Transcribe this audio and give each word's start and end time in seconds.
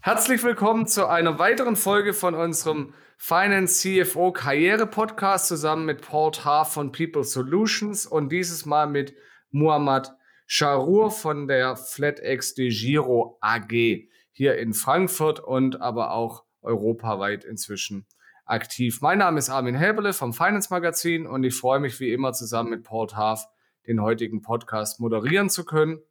Herzlich 0.00 0.42
willkommen 0.42 0.86
zu 0.86 1.06
einer 1.06 1.38
weiteren 1.38 1.76
Folge 1.76 2.14
von 2.14 2.34
unserem 2.34 2.94
Finance 3.18 3.80
CFO 3.80 4.32
Karriere 4.32 4.86
Podcast 4.86 5.48
zusammen 5.48 5.84
mit 5.84 6.02
Paul 6.02 6.32
Tarr 6.32 6.64
von 6.64 6.92
People 6.92 7.24
Solutions 7.24 8.06
und 8.06 8.30
dieses 8.30 8.64
Mal 8.64 8.86
mit 8.86 9.14
Muhammad 9.50 10.12
Sharour 10.46 11.10
von 11.10 11.46
der 11.46 11.76
FlatEx 11.76 12.54
de 12.54 12.70
Giro 12.70 13.38
AG 13.40 14.08
hier 14.32 14.58
in 14.58 14.72
Frankfurt 14.72 15.40
und 15.40 15.80
aber 15.80 16.12
auch 16.12 16.44
europaweit 16.62 17.44
inzwischen 17.44 18.06
aktiv. 18.44 19.00
Mein 19.02 19.18
Name 19.18 19.38
ist 19.38 19.50
Armin 19.50 19.74
Häberle 19.74 20.12
vom 20.12 20.32
Finance 20.32 20.68
Magazin 20.70 21.26
und 21.26 21.44
ich 21.44 21.54
freue 21.54 21.80
mich 21.80 22.00
wie 22.00 22.12
immer 22.12 22.32
zusammen 22.32 22.70
mit 22.70 22.84
Paul 22.84 23.06
Tarf 23.06 23.46
den 23.86 24.02
heutigen 24.02 24.42
Podcast 24.42 25.00
moderieren 25.00 25.50
zu 25.50 25.64
können 25.64 26.02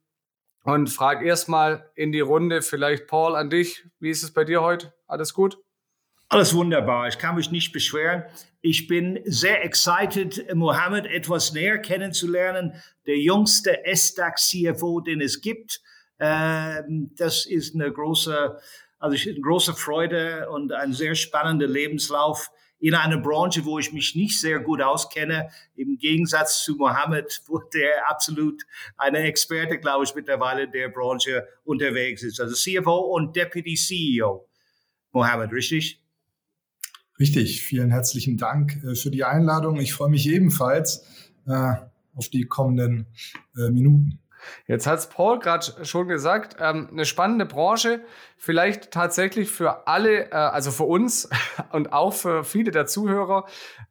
und 0.68 0.90
frage 0.90 1.26
erstmal 1.26 1.90
in 1.96 2.12
die 2.12 2.20
Runde, 2.20 2.62
vielleicht 2.62 3.08
Paul 3.08 3.38
an 3.38 3.50
dich, 3.50 3.86
wie 4.02 4.10
ist 4.10 4.22
es 4.22 4.34
bei 4.34 4.44
dir 4.44 4.62
heute? 4.62 4.94
Alles 5.08 5.34
gut? 5.34 5.58
Alles 6.28 6.54
wunderbar. 6.54 7.08
Ich 7.08 7.18
kann 7.18 7.36
mich 7.36 7.52
nicht 7.52 7.72
beschweren. 7.72 8.26
Ich 8.60 8.86
bin 8.88 9.22
sehr 9.24 9.64
excited, 9.64 10.54
Mohammed 10.54 11.06
etwas 11.06 11.54
näher 11.54 11.78
kennenzulernen. 11.78 12.74
Der 13.06 13.18
jüngste 13.18 13.80
SDAX-CFO, 13.86 15.00
den 15.00 15.22
es 15.22 15.40
gibt. 15.40 15.80
Ähm, 16.20 17.12
das 17.16 17.46
ist 17.46 17.74
eine 17.74 17.90
große, 17.90 18.60
also 19.00 19.30
eine 19.30 19.40
große 19.40 19.74
Freude 19.74 20.50
und 20.50 20.74
ein 20.74 20.92
sehr 20.92 21.16
spannender 21.16 21.68
Lebenslauf 21.68 22.52
in 22.80 22.94
einer 22.94 23.18
Branche, 23.18 23.66
wo 23.66 23.80
ich 23.80 23.92
mich 23.92 24.16
nicht 24.16 24.40
sehr 24.40 24.60
gut 24.60 24.82
auskenne, 24.82 25.50
im 25.76 25.98
Gegensatz 25.98 26.64
zu 26.64 26.76
Mohammed, 26.76 27.42
wo 27.48 27.60
der 27.60 28.10
absolut 28.10 28.64
eine 28.98 29.20
Experte, 29.20 29.80
glaube 29.80 30.06
ich, 30.06 30.16
mittlerweile 30.16 30.64
in 30.64 30.72
der 30.72 30.90
Branche 30.90 31.48
unterwegs 31.64 32.24
ist. 32.24 32.40
Also 32.40 32.56
CFO 32.56 32.98
und 33.16 33.36
Deputy 33.36 33.76
CEO. 33.76 34.48
Mohammed, 35.12 35.52
richtig? 35.52 36.02
Richtig, 37.20 37.64
vielen 37.64 37.90
herzlichen 37.90 38.38
Dank 38.38 38.84
äh, 38.84 38.96
für 38.96 39.10
die 39.10 39.24
Einladung. 39.24 39.78
Ich 39.78 39.94
freue 39.94 40.10
mich 40.10 40.28
ebenfalls 40.30 41.04
äh, 41.48 41.74
auf 42.14 42.30
die 42.30 42.44
kommenden 42.44 43.08
äh, 43.58 43.70
Minuten. 43.70 44.20
Jetzt 44.68 44.88
hat 44.88 45.00
es 45.00 45.08
Paul 45.08 45.40
gerade 45.40 45.66
schon 45.86 46.08
gesagt, 46.08 46.58
ähm, 46.60 46.90
eine 46.92 47.06
spannende 47.06 47.46
Branche, 47.46 48.02
vielleicht 48.38 48.92
tatsächlich 48.92 49.50
für 49.50 49.88
alle, 49.88 50.32
äh, 50.32 50.36
also 50.36 50.72
für 50.72 50.84
uns 50.84 51.30
und 51.72 51.94
auch 51.94 52.14
für 52.14 52.44
viele 52.44 52.72
der 52.72 52.86
Zuhörer. 52.86 53.46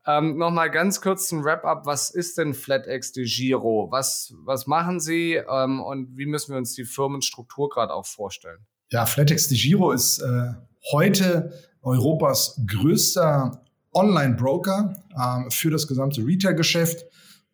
Ähm, 0.06 0.36
Nochmal 0.36 0.70
ganz 0.70 1.00
kurz 1.00 1.30
ein 1.32 1.44
Wrap-up. 1.44 1.86
Was 1.86 2.10
ist 2.10 2.38
denn 2.38 2.54
FlatEx 2.54 3.12
de 3.12 3.24
Giro? 3.24 3.88
Was, 3.90 4.34
was 4.44 4.66
machen 4.66 5.00
Sie 5.00 5.34
ähm, 5.34 5.80
und 5.80 6.16
wie 6.16 6.26
müssen 6.26 6.52
wir 6.52 6.58
uns 6.58 6.74
die 6.74 6.84
Firmenstruktur 6.84 7.68
gerade 7.68 7.92
auch 7.92 8.06
vorstellen? 8.06 8.66
Ja, 8.90 9.06
FlatEx 9.06 9.48
de 9.48 9.58
Giro 9.58 9.90
ist 9.92 10.18
äh, 10.20 10.52
heute 10.92 11.52
Europas 11.82 12.60
größter 12.66 13.62
Online-Broker 13.94 14.94
äh, 15.16 15.50
für 15.50 15.70
das 15.70 15.86
gesamte 15.86 16.24
Retail-Geschäft. 16.24 17.04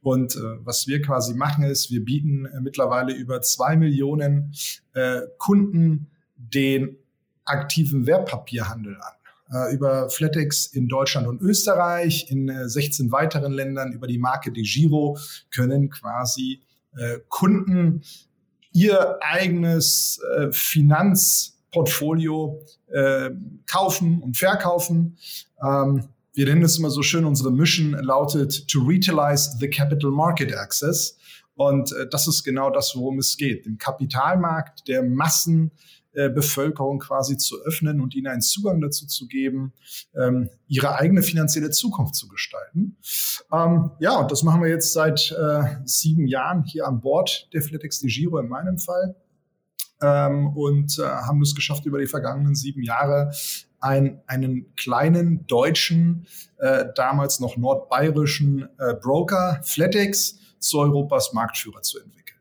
Und 0.03 0.35
äh, 0.35 0.41
was 0.65 0.89
wir 0.89 1.01
quasi 1.01 1.35
machen 1.35 1.65
ist, 1.65 1.91
wir 1.91 2.05
bieten 2.05 2.47
äh, 2.47 2.61
mittlerweile 2.61 3.15
über 3.15 3.41
zwei 3.41 3.77
Millionen 3.77 4.53
äh, 4.95 5.21
Kunden 5.39 6.09
den 6.37 6.97
aktiven 7.45 8.07
Wertpapierhandel 8.07 8.97
an. 8.97 9.13
Äh, 9.53 9.75
über 9.75 10.11
Flatex 10.11 10.67
in 10.67 10.89
Deutschland 10.89 11.29
und 11.29 11.41
Österreich, 11.41 12.31
in 12.31 12.49
äh, 12.49 12.69
16 12.69 13.13
weiteren 13.13 13.53
Ländern 13.53 13.93
über 13.93 14.07
die 14.07 14.19
Marke 14.19 14.51
De 14.51 14.65
Giro 14.65 15.19
können 15.55 15.91
quasi 15.91 16.63
äh, 16.97 17.19
Kunden 17.29 18.03
ihr 18.73 19.19
eigenes 19.23 20.21
äh, 20.37 20.51
Finanzportfolio 20.51 22.61
äh, 22.89 23.31
kaufen 23.67 24.21
und 24.23 24.37
verkaufen. 24.37 25.17
Ähm, 25.63 26.09
wir 26.35 26.47
nennen 26.47 26.63
es 26.63 26.79
immer 26.79 26.91
so 26.91 27.03
schön, 27.03 27.25
unsere 27.25 27.51
Mission 27.51 27.93
lautet 27.93 28.67
to 28.69 28.81
retailize 28.81 29.57
the 29.61 29.69
capital 29.69 30.11
market 30.11 30.55
access. 30.55 31.17
Und 31.55 31.93
äh, 31.93 32.09
das 32.09 32.27
ist 32.27 32.45
genau 32.45 32.71
das, 32.71 32.93
worum 32.97 33.19
es 33.19 33.37
geht, 33.37 33.67
den 33.67 33.77
Kapitalmarkt 33.77 34.89
der 34.89 35.03
Massenbevölkerung 35.03 37.01
äh, 37.01 37.05
quasi 37.05 37.37
zu 37.37 37.63
öffnen 37.63 38.01
und 38.01 38.15
ihnen 38.15 38.29
einen 38.29 38.41
Zugang 38.41 38.81
dazu 38.81 39.07
zu 39.07 39.27
geben, 39.27 39.75
ähm, 40.15 40.49
ihre 40.67 40.95
eigene 40.97 41.23
finanzielle 41.23 41.71
Zukunft 41.71 42.15
zu 42.15 42.29
gestalten. 42.29 42.97
Ähm, 43.53 43.91
ja, 44.01 44.19
und 44.19 44.33
das 44.33 44.43
machen 44.43 44.63
wir 44.63 44.71
jetzt 44.71 44.95
seit 44.95 45.31
äh, 45.33 45.63
sieben 45.85 46.27
Jahren 46.27 46.65
hier 46.65 46.87
an 46.87 47.01
Bord 47.01 47.49
der 47.53 47.61
Flatex 47.61 48.01
de 48.01 48.11
Giro 48.11 48.39
in 48.39 48.49
meinem 48.49 48.79
Fall. 48.79 49.15
Ähm, 50.01 50.49
und 50.57 50.99
äh, 50.99 51.03
haben 51.03 51.43
es 51.43 51.55
geschafft, 51.55 51.85
über 51.87 51.99
die 51.99 52.07
vergangenen 52.07 52.55
sieben 52.55 52.83
Jahre 52.83 53.31
ein, 53.83 54.23
einen 54.27 54.75
kleinen 54.77 55.47
deutschen, 55.47 56.27
äh, 56.59 56.87
damals 56.95 57.41
noch 57.41 57.57
nordbayerischen 57.57 58.69
äh, 58.79 58.95
Broker, 58.95 59.61
Flatex, 59.65 60.39
zu 60.59 60.79
Europas 60.79 61.33
Marktführer 61.33 61.83
zu 61.83 61.99
entwickeln. 61.99 62.39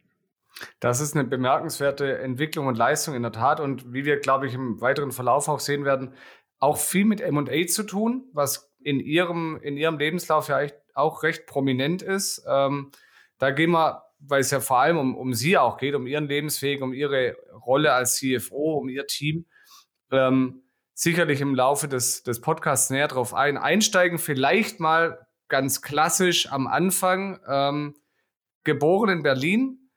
Das 0.80 1.02
ist 1.02 1.16
eine 1.16 1.28
bemerkenswerte 1.28 2.20
Entwicklung 2.20 2.68
und 2.68 2.78
Leistung 2.78 3.16
in 3.16 3.24
der 3.24 3.32
Tat 3.32 3.60
und 3.60 3.94
wie 3.94 4.06
wir, 4.06 4.20
glaube 4.20 4.48
ich, 4.48 4.54
im 4.54 4.80
weiteren 4.80 5.12
Verlauf 5.12 5.48
auch 5.48 5.60
sehen 5.60 5.86
werden, 5.86 6.14
auch 6.60 6.78
viel 6.78 7.06
mit 7.06 7.20
M&A 7.20 7.66
zu 7.66 7.84
tun, 7.84 8.30
was 8.34 8.72
in 8.84 9.00
ihrem, 9.00 9.60
in 9.62 9.78
ihrem 9.78 9.98
Lebenslauf 9.98 10.48
ja 10.50 10.60
auch 10.94 11.24
recht 11.24 11.48
prominent 11.48 12.04
ist. 12.04 12.44
Ähm, 12.48 12.92
da 13.40 13.50
gehen 13.50 13.72
wir, 13.72 14.04
weil 14.20 14.42
es 14.42 14.52
ja 14.52 14.60
vor 14.60 14.80
allem 14.80 14.98
um, 14.98 15.18
um 15.18 15.34
Sie 15.34 15.58
auch 15.58 15.78
geht, 15.78 15.96
um 15.96 16.06
Ihren 16.06 16.28
Lebensweg, 16.28 16.84
um 16.84 16.94
Ihre 16.94 17.36
Rolle 17.66 17.94
als 17.94 18.18
CFO, 18.18 18.78
um 18.78 18.90
Ihr 18.90 19.08
Team, 19.08 19.46
ähm, 20.12 20.61
sicherlich 21.02 21.42
im 21.42 21.56
Laufe 21.56 21.88
des, 21.88 22.22
des 22.22 22.42
Podcasts 22.42 22.92
näher 22.92 23.08
drauf 23.08 23.34
ein. 23.34 23.58
Einsteigen 23.58 24.20
vielleicht 24.20 24.80
mal 24.80 25.26
ganz 25.48 25.82
klassisch 25.82 26.52
am 26.52 26.68
Anfang. 26.68 27.40
Ähm, 27.48 27.96
geboren 28.64 29.10
in 29.10 29.24
Berlin, 29.24 29.90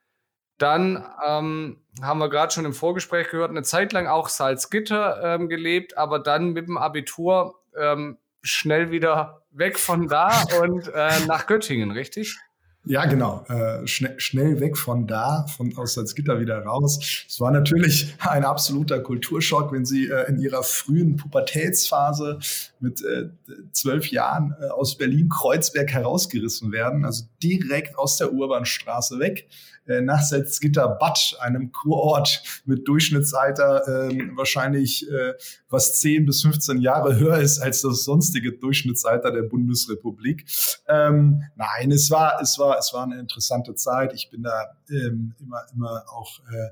dann 0.56 1.06
ähm, 1.26 1.84
haben 2.00 2.18
wir 2.18 2.30
gerade 2.30 2.52
schon 2.54 2.64
im 2.64 2.72
Vorgespräch 2.72 3.28
gehört, 3.28 3.50
eine 3.50 3.62
Zeit 3.62 3.92
lang 3.92 4.06
auch 4.06 4.30
Salzgitter 4.30 5.34
ähm, 5.34 5.50
gelebt, 5.50 5.98
aber 5.98 6.18
dann 6.18 6.54
mit 6.54 6.68
dem 6.68 6.78
Abitur 6.78 7.60
ähm, 7.76 8.16
schnell 8.40 8.90
wieder 8.90 9.42
weg 9.50 9.78
von 9.78 10.08
da 10.08 10.44
und 10.62 10.88
äh, 10.88 11.26
nach 11.26 11.46
Göttingen, 11.46 11.90
richtig? 11.90 12.38
Ja, 12.86 13.06
genau. 13.06 13.44
Äh, 13.48 13.86
schn 13.86 14.08
schnell 14.18 14.60
weg 14.60 14.76
von 14.76 15.06
da, 15.06 15.46
von 15.56 15.74
aus 15.76 15.94
Salzgitter 15.94 16.38
wieder 16.38 16.58
raus. 16.64 17.24
Es 17.26 17.40
war 17.40 17.50
natürlich 17.50 18.14
ein 18.18 18.44
absoluter 18.44 19.00
Kulturschock, 19.00 19.72
wenn 19.72 19.86
Sie 19.86 20.08
äh, 20.08 20.28
in 20.28 20.38
Ihrer 20.38 20.62
frühen 20.62 21.16
Pubertätsphase 21.16 22.38
mit 22.80 23.02
äh, 23.02 23.30
zwölf 23.72 24.08
Jahren 24.08 24.54
äh, 24.60 24.66
aus 24.66 24.98
Berlin-Kreuzberg 24.98 25.92
herausgerissen 25.92 26.72
werden, 26.72 27.06
also 27.06 27.24
direkt 27.42 27.98
aus 27.98 28.18
der 28.18 28.32
Urbanstraße 28.32 29.18
weg 29.18 29.48
äh, 29.86 30.00
nach 30.00 30.22
Salzgitter-Bad, 30.22 31.36
einem 31.40 31.72
Kurort 31.72 32.42
mit 32.64 32.88
Durchschnittsalter 32.88 34.08
äh, 34.08 34.18
wahrscheinlich 34.34 35.06
äh, 35.10 35.34
was 35.68 36.00
10 36.00 36.24
bis 36.24 36.42
15 36.42 36.80
Jahre 36.80 37.18
höher 37.18 37.38
ist 37.38 37.58
als 37.58 37.82
das 37.82 38.04
sonstige 38.04 38.52
Durchschnittsalter 38.52 39.30
der 39.30 39.42
Bundesrepublik. 39.42 40.46
Ähm, 40.88 41.42
nein, 41.56 41.90
es 41.90 42.10
war, 42.10 42.40
es 42.40 42.58
war, 42.58 42.73
es 42.78 42.92
war 42.92 43.04
eine 43.04 43.18
interessante 43.18 43.74
Zeit. 43.74 44.12
Ich 44.14 44.30
bin 44.30 44.42
da 44.42 44.76
ähm, 44.90 45.34
immer, 45.40 45.62
immer 45.72 46.04
auch 46.12 46.40
äh, 46.40 46.70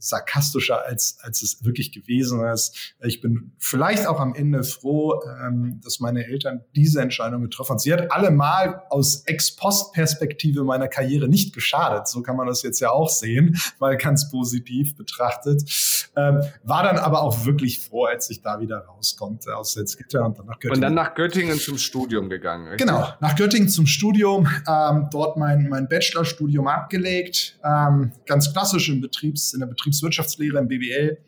sarkastischer, 0.00 0.84
als, 0.84 1.18
als 1.22 1.42
es 1.42 1.64
wirklich 1.64 1.92
gewesen 1.92 2.44
ist. 2.46 2.94
Ich 3.00 3.20
bin 3.20 3.52
vielleicht 3.58 4.06
auch 4.06 4.20
am 4.20 4.34
Ende 4.34 4.62
froh, 4.62 5.20
ähm, 5.44 5.80
dass 5.82 6.00
meine 6.00 6.26
Eltern 6.26 6.64
diese 6.74 7.00
Entscheidung 7.00 7.42
getroffen 7.42 7.70
haben. 7.70 7.78
Sie 7.78 7.92
hat 7.92 8.10
allemal 8.12 8.82
aus 8.90 9.22
Ex-Post-Perspektive 9.24 10.64
meiner 10.64 10.88
Karriere 10.88 11.28
nicht 11.28 11.54
geschadet. 11.54 12.08
So 12.08 12.22
kann 12.22 12.36
man 12.36 12.46
das 12.46 12.62
jetzt 12.62 12.80
ja 12.80 12.90
auch 12.90 13.08
sehen, 13.08 13.58
mal 13.78 13.96
ganz 13.96 14.30
positiv 14.30 14.96
betrachtet. 14.96 15.62
Ähm, 16.16 16.42
war 16.64 16.82
dann 16.82 16.98
aber 16.98 17.22
auch 17.22 17.44
wirklich 17.44 17.80
froh, 17.80 18.04
als 18.04 18.30
ich 18.30 18.42
da 18.42 18.60
wieder 18.60 18.78
rauskonnte 18.78 19.56
aus 19.56 19.72
Salzgitter 19.72 20.24
und 20.24 20.38
dann 20.38 20.46
nach 20.46 20.58
Göttingen. 20.58 20.74
Und 20.74 20.80
dann 20.80 20.94
nach 20.94 21.14
Göttingen 21.14 21.58
zum 21.58 21.78
Studium 21.78 22.28
gegangen. 22.28 22.68
Richtig? 22.68 22.86
Genau, 22.86 23.08
nach 23.20 23.36
Göttingen 23.36 23.68
zum 23.68 23.86
Studium, 23.86 24.48
ähm, 24.66 25.08
dort 25.10 25.36
mein, 25.38 25.68
mein 25.68 25.88
Bachelorstudium 25.88 26.66
abgelegt, 26.66 27.58
ähm, 27.64 28.12
ganz 28.26 28.52
klassisch 28.52 28.88
im 28.88 29.00
Betriebs, 29.00 29.54
in 29.54 29.60
der 29.60 29.66
Betriebswirtschaftslehre, 29.66 30.58
im 30.58 30.68
BWL. 30.68 31.18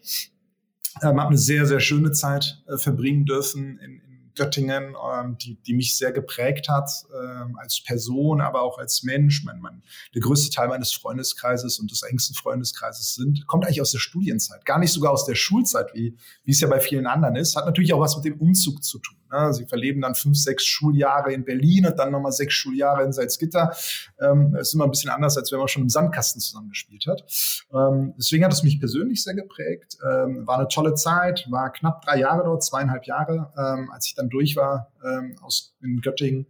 Ähm, 1.03 1.21
habe 1.21 1.29
eine 1.29 1.39
sehr, 1.39 1.67
sehr 1.67 1.81
schöne 1.81 2.13
Zeit 2.13 2.63
äh, 2.67 2.77
verbringen 2.77 3.25
dürfen 3.25 3.79
in, 3.79 4.03
Göttingen, 4.35 4.95
ähm, 4.95 5.37
die, 5.39 5.61
die 5.63 5.75
mich 5.75 5.97
sehr 5.97 6.13
geprägt 6.13 6.69
hat 6.69 6.91
ähm, 7.13 7.57
als 7.59 7.83
Person, 7.83 8.41
aber 8.41 8.63
auch 8.63 8.79
als 8.79 9.03
Mensch. 9.03 9.45
Mein, 9.45 9.61
mein, 9.61 9.83
der 10.15 10.23
größte 10.23 10.55
Teil 10.55 10.69
meines 10.69 10.93
Freundeskreises 10.93 11.79
und 11.79 11.91
des 11.91 12.03
engsten 12.03 12.35
Freundeskreises 12.35 13.15
sind, 13.15 13.47
kommt 13.47 13.65
eigentlich 13.65 13.81
aus 13.81 13.93
der 13.93 13.99
Studienzeit, 13.99 14.65
gar 14.65 14.79
nicht 14.79 14.93
sogar 14.93 15.13
aus 15.13 15.27
der 15.27 15.35
Schulzeit, 15.35 15.95
wie, 15.95 16.17
wie 16.45 16.51
es 16.51 16.61
ja 16.61 16.69
bei 16.69 16.81
vielen 16.81 17.07
anderen 17.07 17.37
ist. 17.37 17.57
Hat 17.57 17.67
natürlich 17.67 17.93
auch 17.93 18.01
was 18.01 18.17
mit 18.17 18.25
dem 18.25 18.39
Umzug 18.41 18.83
zu 18.83 18.99
tun. 18.99 19.17
Ne? 19.33 19.53
Sie 19.53 19.67
verleben 19.67 20.01
dann 20.01 20.15
fünf, 20.15 20.37
sechs 20.37 20.65
Schuljahre 20.65 21.33
in 21.33 21.45
Berlin 21.45 21.87
und 21.87 21.99
dann 21.99 22.11
nochmal 22.11 22.33
sechs 22.33 22.55
Schuljahre 22.55 23.05
in 23.05 23.13
Salzgitter. 23.13 23.73
Ähm, 24.21 24.55
ist 24.57 24.75
immer 24.75 24.85
ein 24.85 24.91
bisschen 24.91 25.11
anders, 25.11 25.37
als 25.37 25.53
wenn 25.53 25.59
man 25.59 25.69
schon 25.69 25.83
im 25.83 25.89
Sandkasten 25.89 26.41
zusammengespielt 26.41 27.07
hat. 27.07 27.25
Ähm, 27.73 28.15
deswegen 28.19 28.45
hat 28.45 28.53
es 28.53 28.63
mich 28.63 28.79
persönlich 28.79 29.23
sehr 29.23 29.35
geprägt. 29.35 29.99
Ähm, 30.05 30.47
war 30.47 30.59
eine 30.59 30.69
tolle 30.69 30.95
Zeit, 30.95 31.47
war 31.51 31.73
knapp 31.73 32.03
drei 32.03 32.19
Jahre 32.19 32.45
dort, 32.45 32.65
zweieinhalb 32.65 33.05
Jahre. 33.05 33.53
Ähm, 33.57 33.91
als 33.93 34.07
ich 34.07 34.15
dann 34.21 34.31
durch 34.31 34.57
war 34.57 34.93
ähm, 35.05 35.37
aus 35.41 35.75
in 35.83 36.01
Göttingen, 36.01 36.47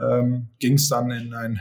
ähm, 0.00 0.48
ging 0.58 0.74
es 0.74 0.88
dann 0.88 1.10
in 1.10 1.34
ein 1.34 1.60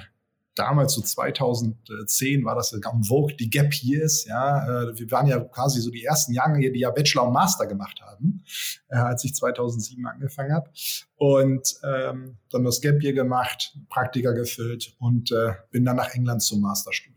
damals 0.59 0.93
so 0.93 1.01
2010 1.01 2.43
war 2.43 2.55
das 2.55 2.73
en 2.73 3.03
vogue, 3.03 3.35
die 3.35 3.49
Gap 3.49 3.73
Years. 3.73 4.25
Ja, 4.25 4.83
äh, 4.83 4.99
wir 4.99 5.09
waren 5.11 5.27
ja 5.27 5.39
quasi 5.39 5.79
so 5.79 5.89
die 5.89 6.03
ersten 6.03 6.33
Jahre, 6.33 6.59
die 6.59 6.79
ja 6.79 6.91
Bachelor 6.91 7.27
und 7.27 7.33
Master 7.33 7.65
gemacht 7.65 8.01
haben, 8.01 8.43
äh, 8.89 8.97
als 8.97 9.23
ich 9.23 9.33
2007 9.33 10.05
angefangen 10.05 10.53
habe. 10.53 10.69
Und 11.15 11.75
ähm, 11.83 12.37
dann 12.51 12.63
das 12.65 12.81
Gap 12.81 13.01
Year 13.01 13.13
gemacht, 13.13 13.77
Praktika 13.89 14.31
gefüllt 14.31 14.95
und 14.99 15.31
äh, 15.31 15.53
bin 15.71 15.85
dann 15.85 15.95
nach 15.95 16.13
England 16.13 16.41
zum 16.41 16.61
Masterstudium. 16.61 17.15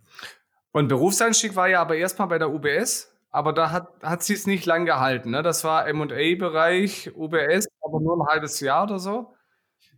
Und 0.70 0.88
Berufseinstieg 0.88 1.54
war 1.54 1.68
ja 1.68 1.82
aber 1.82 1.96
erstmal 1.96 2.28
bei 2.28 2.38
der 2.38 2.50
UBS. 2.50 3.11
Aber 3.32 3.54
da 3.54 3.70
hat, 3.70 3.88
hat 4.02 4.22
sie 4.22 4.34
es 4.34 4.46
nicht 4.46 4.66
lang 4.66 4.84
gehalten. 4.84 5.30
Ne? 5.30 5.42
Das 5.42 5.64
war 5.64 5.88
M&A-Bereich, 5.88 7.10
UBS, 7.16 7.66
aber 7.80 8.00
nur 8.00 8.18
ein 8.18 8.26
halbes 8.28 8.60
Jahr 8.60 8.84
oder 8.84 8.98
so. 8.98 9.34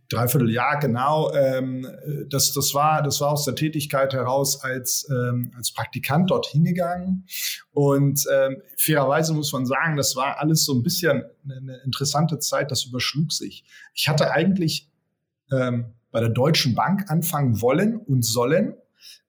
Dreiviertel 0.09 0.51
Jahr, 0.51 0.79
genau. 0.79 1.33
Ähm, 1.33 1.87
das, 2.29 2.53
das, 2.53 2.73
war, 2.73 3.01
das 3.01 3.19
war 3.21 3.31
aus 3.31 3.43
der 3.43 3.55
Tätigkeit 3.55 4.13
heraus 4.13 4.63
als, 4.63 5.09
ähm, 5.09 5.51
als 5.57 5.73
Praktikant 5.73 6.29
dort 6.29 6.45
hingegangen. 6.45 7.25
Und 7.73 8.23
ähm, 8.31 8.61
fairerweise 8.77 9.33
muss 9.33 9.51
man 9.51 9.65
sagen, 9.65 9.97
das 9.97 10.15
war 10.15 10.39
alles 10.39 10.63
so 10.63 10.73
ein 10.73 10.83
bisschen 10.83 11.23
eine 11.43 11.77
interessante 11.83 12.39
Zeit, 12.39 12.71
das 12.71 12.85
überschlug 12.85 13.33
sich. 13.33 13.65
Ich 13.93 14.07
hatte 14.07 14.31
eigentlich 14.31 14.89
ähm, 15.51 15.93
bei 16.11 16.19
der 16.19 16.29
Deutschen 16.29 16.75
Bank 16.75 17.09
anfangen 17.09 17.61
wollen 17.61 17.97
und 17.97 18.23
sollen. 18.23 18.75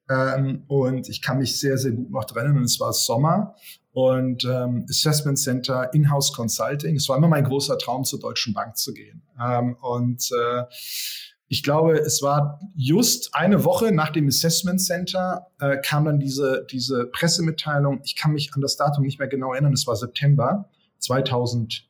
Ähm, 0.08 0.64
und 0.68 1.08
ich 1.08 1.22
kann 1.22 1.38
mich 1.38 1.58
sehr, 1.58 1.78
sehr 1.78 1.92
gut 1.92 2.10
noch 2.10 2.24
trennen. 2.24 2.56
Und 2.58 2.64
es 2.64 2.78
war 2.78 2.92
Sommer 2.92 3.56
und 3.96 4.44
ähm, 4.44 4.84
Assessment 4.90 5.38
Center, 5.38 5.88
Inhouse 5.94 6.30
Consulting. 6.34 6.96
Es 6.96 7.08
war 7.08 7.16
immer 7.16 7.28
mein 7.28 7.44
großer 7.44 7.78
Traum, 7.78 8.04
zur 8.04 8.20
Deutschen 8.20 8.52
Bank 8.52 8.76
zu 8.76 8.92
gehen. 8.92 9.22
Ähm, 9.42 9.74
und 9.80 10.30
äh, 10.32 10.64
ich 11.48 11.62
glaube, 11.62 11.94
es 11.94 12.20
war 12.20 12.60
just 12.74 13.34
eine 13.34 13.64
Woche 13.64 13.92
nach 13.92 14.10
dem 14.10 14.28
Assessment 14.28 14.82
Center 14.82 15.46
äh, 15.60 15.78
kam 15.78 16.04
dann 16.04 16.20
diese, 16.20 16.66
diese 16.70 17.06
Pressemitteilung. 17.06 18.02
Ich 18.04 18.16
kann 18.16 18.34
mich 18.34 18.50
an 18.52 18.60
das 18.60 18.76
Datum 18.76 19.02
nicht 19.02 19.18
mehr 19.18 19.28
genau 19.28 19.54
erinnern. 19.54 19.72
Es 19.72 19.86
war 19.86 19.96
September 19.96 20.68
2000 20.98 21.88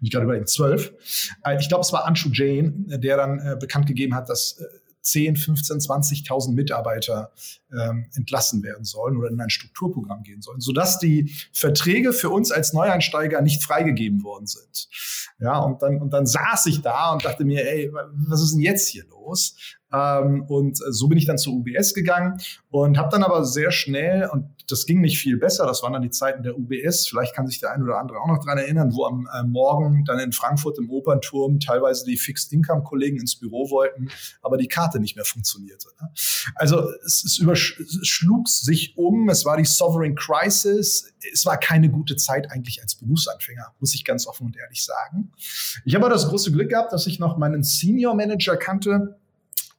ich 0.00 0.10
gerade 0.10 0.24
überlegen, 0.24 0.48
12. 0.48 1.36
Äh, 1.44 1.60
ich 1.60 1.68
glaube, 1.68 1.82
es 1.82 1.92
war 1.92 2.06
Anshu 2.06 2.30
Jain, 2.32 2.86
der 2.88 3.16
dann 3.16 3.38
äh, 3.38 3.56
bekannt 3.56 3.86
gegeben 3.86 4.16
hat, 4.16 4.28
dass 4.28 4.58
äh, 4.58 4.64
10, 5.04 5.36
15, 5.36 5.78
20.000 5.78 6.54
Mitarbeiter 6.54 7.30
ähm, 7.78 8.06
entlassen 8.14 8.62
werden 8.62 8.84
sollen 8.84 9.16
oder 9.16 9.30
in 9.30 9.40
ein 9.40 9.50
Strukturprogramm 9.50 10.22
gehen 10.22 10.42
sollen, 10.42 10.60
sodass 10.60 10.98
die 10.98 11.32
Verträge 11.52 12.12
für 12.12 12.30
uns 12.30 12.50
als 12.50 12.72
Neueinsteiger 12.72 13.42
nicht 13.42 13.62
freigegeben 13.62 14.22
worden 14.22 14.46
sind. 14.46 14.88
Ja, 15.38 15.58
und 15.58 15.82
dann, 15.82 16.00
und 16.00 16.10
dann 16.12 16.26
saß 16.26 16.66
ich 16.66 16.80
da 16.80 17.12
und 17.12 17.24
dachte 17.24 17.44
mir, 17.44 17.66
ey, 17.66 17.90
was 18.28 18.42
ist 18.42 18.52
denn 18.52 18.60
jetzt 18.60 18.88
hier 18.88 19.04
los? 19.10 19.56
Ähm, 19.94 20.44
und 20.48 20.76
so 20.76 21.08
bin 21.08 21.18
ich 21.18 21.26
dann 21.26 21.38
zur 21.38 21.54
UBS 21.54 21.94
gegangen 21.94 22.40
und 22.70 22.98
habe 22.98 23.10
dann 23.10 23.22
aber 23.22 23.44
sehr 23.44 23.70
schnell, 23.70 24.28
und 24.32 24.46
das 24.68 24.86
ging 24.86 25.00
nicht 25.00 25.18
viel 25.18 25.36
besser, 25.36 25.66
das 25.66 25.82
waren 25.82 25.92
dann 25.92 26.02
die 26.02 26.10
Zeiten 26.10 26.42
der 26.42 26.58
UBS, 26.58 27.06
vielleicht 27.06 27.34
kann 27.34 27.46
sich 27.46 27.60
der 27.60 27.72
ein 27.72 27.82
oder 27.82 27.98
andere 27.98 28.18
auch 28.18 28.26
noch 28.26 28.44
dran 28.44 28.58
erinnern, 28.58 28.92
wo 28.94 29.04
am 29.04 29.28
äh, 29.32 29.42
Morgen 29.44 30.04
dann 30.04 30.18
in 30.18 30.32
Frankfurt 30.32 30.78
im 30.78 30.90
Opernturm 30.90 31.60
teilweise 31.60 32.04
die 32.06 32.16
Fixed-Income-Kollegen 32.16 33.18
ins 33.18 33.36
Büro 33.36 33.70
wollten, 33.70 34.08
aber 34.42 34.56
die 34.56 34.68
Karte 34.68 34.98
nicht 34.98 35.16
mehr 35.16 35.24
funktionierte. 35.24 35.88
Ne? 36.00 36.10
Also 36.56 36.88
es, 37.04 37.24
es, 37.24 37.40
es 37.40 37.63
schlug 37.64 38.48
sich 38.48 38.96
um, 38.96 39.28
es 39.28 39.44
war 39.44 39.56
die 39.56 39.64
Sovereign 39.64 40.14
Crisis, 40.14 41.12
es 41.32 41.46
war 41.46 41.58
keine 41.58 41.88
gute 41.90 42.16
Zeit 42.16 42.50
eigentlich 42.50 42.82
als 42.82 42.94
Berufsanfänger, 42.94 43.72
muss 43.80 43.94
ich 43.94 44.04
ganz 44.04 44.26
offen 44.26 44.46
und 44.46 44.56
ehrlich 44.56 44.84
sagen. 44.84 45.32
Ich 45.84 45.94
habe 45.94 46.06
aber 46.06 46.14
das 46.14 46.28
große 46.28 46.52
Glück 46.52 46.70
gehabt, 46.70 46.92
dass 46.92 47.06
ich 47.06 47.18
noch 47.18 47.36
meinen 47.36 47.62
Senior 47.62 48.14
Manager 48.14 48.56
kannte, 48.56 49.16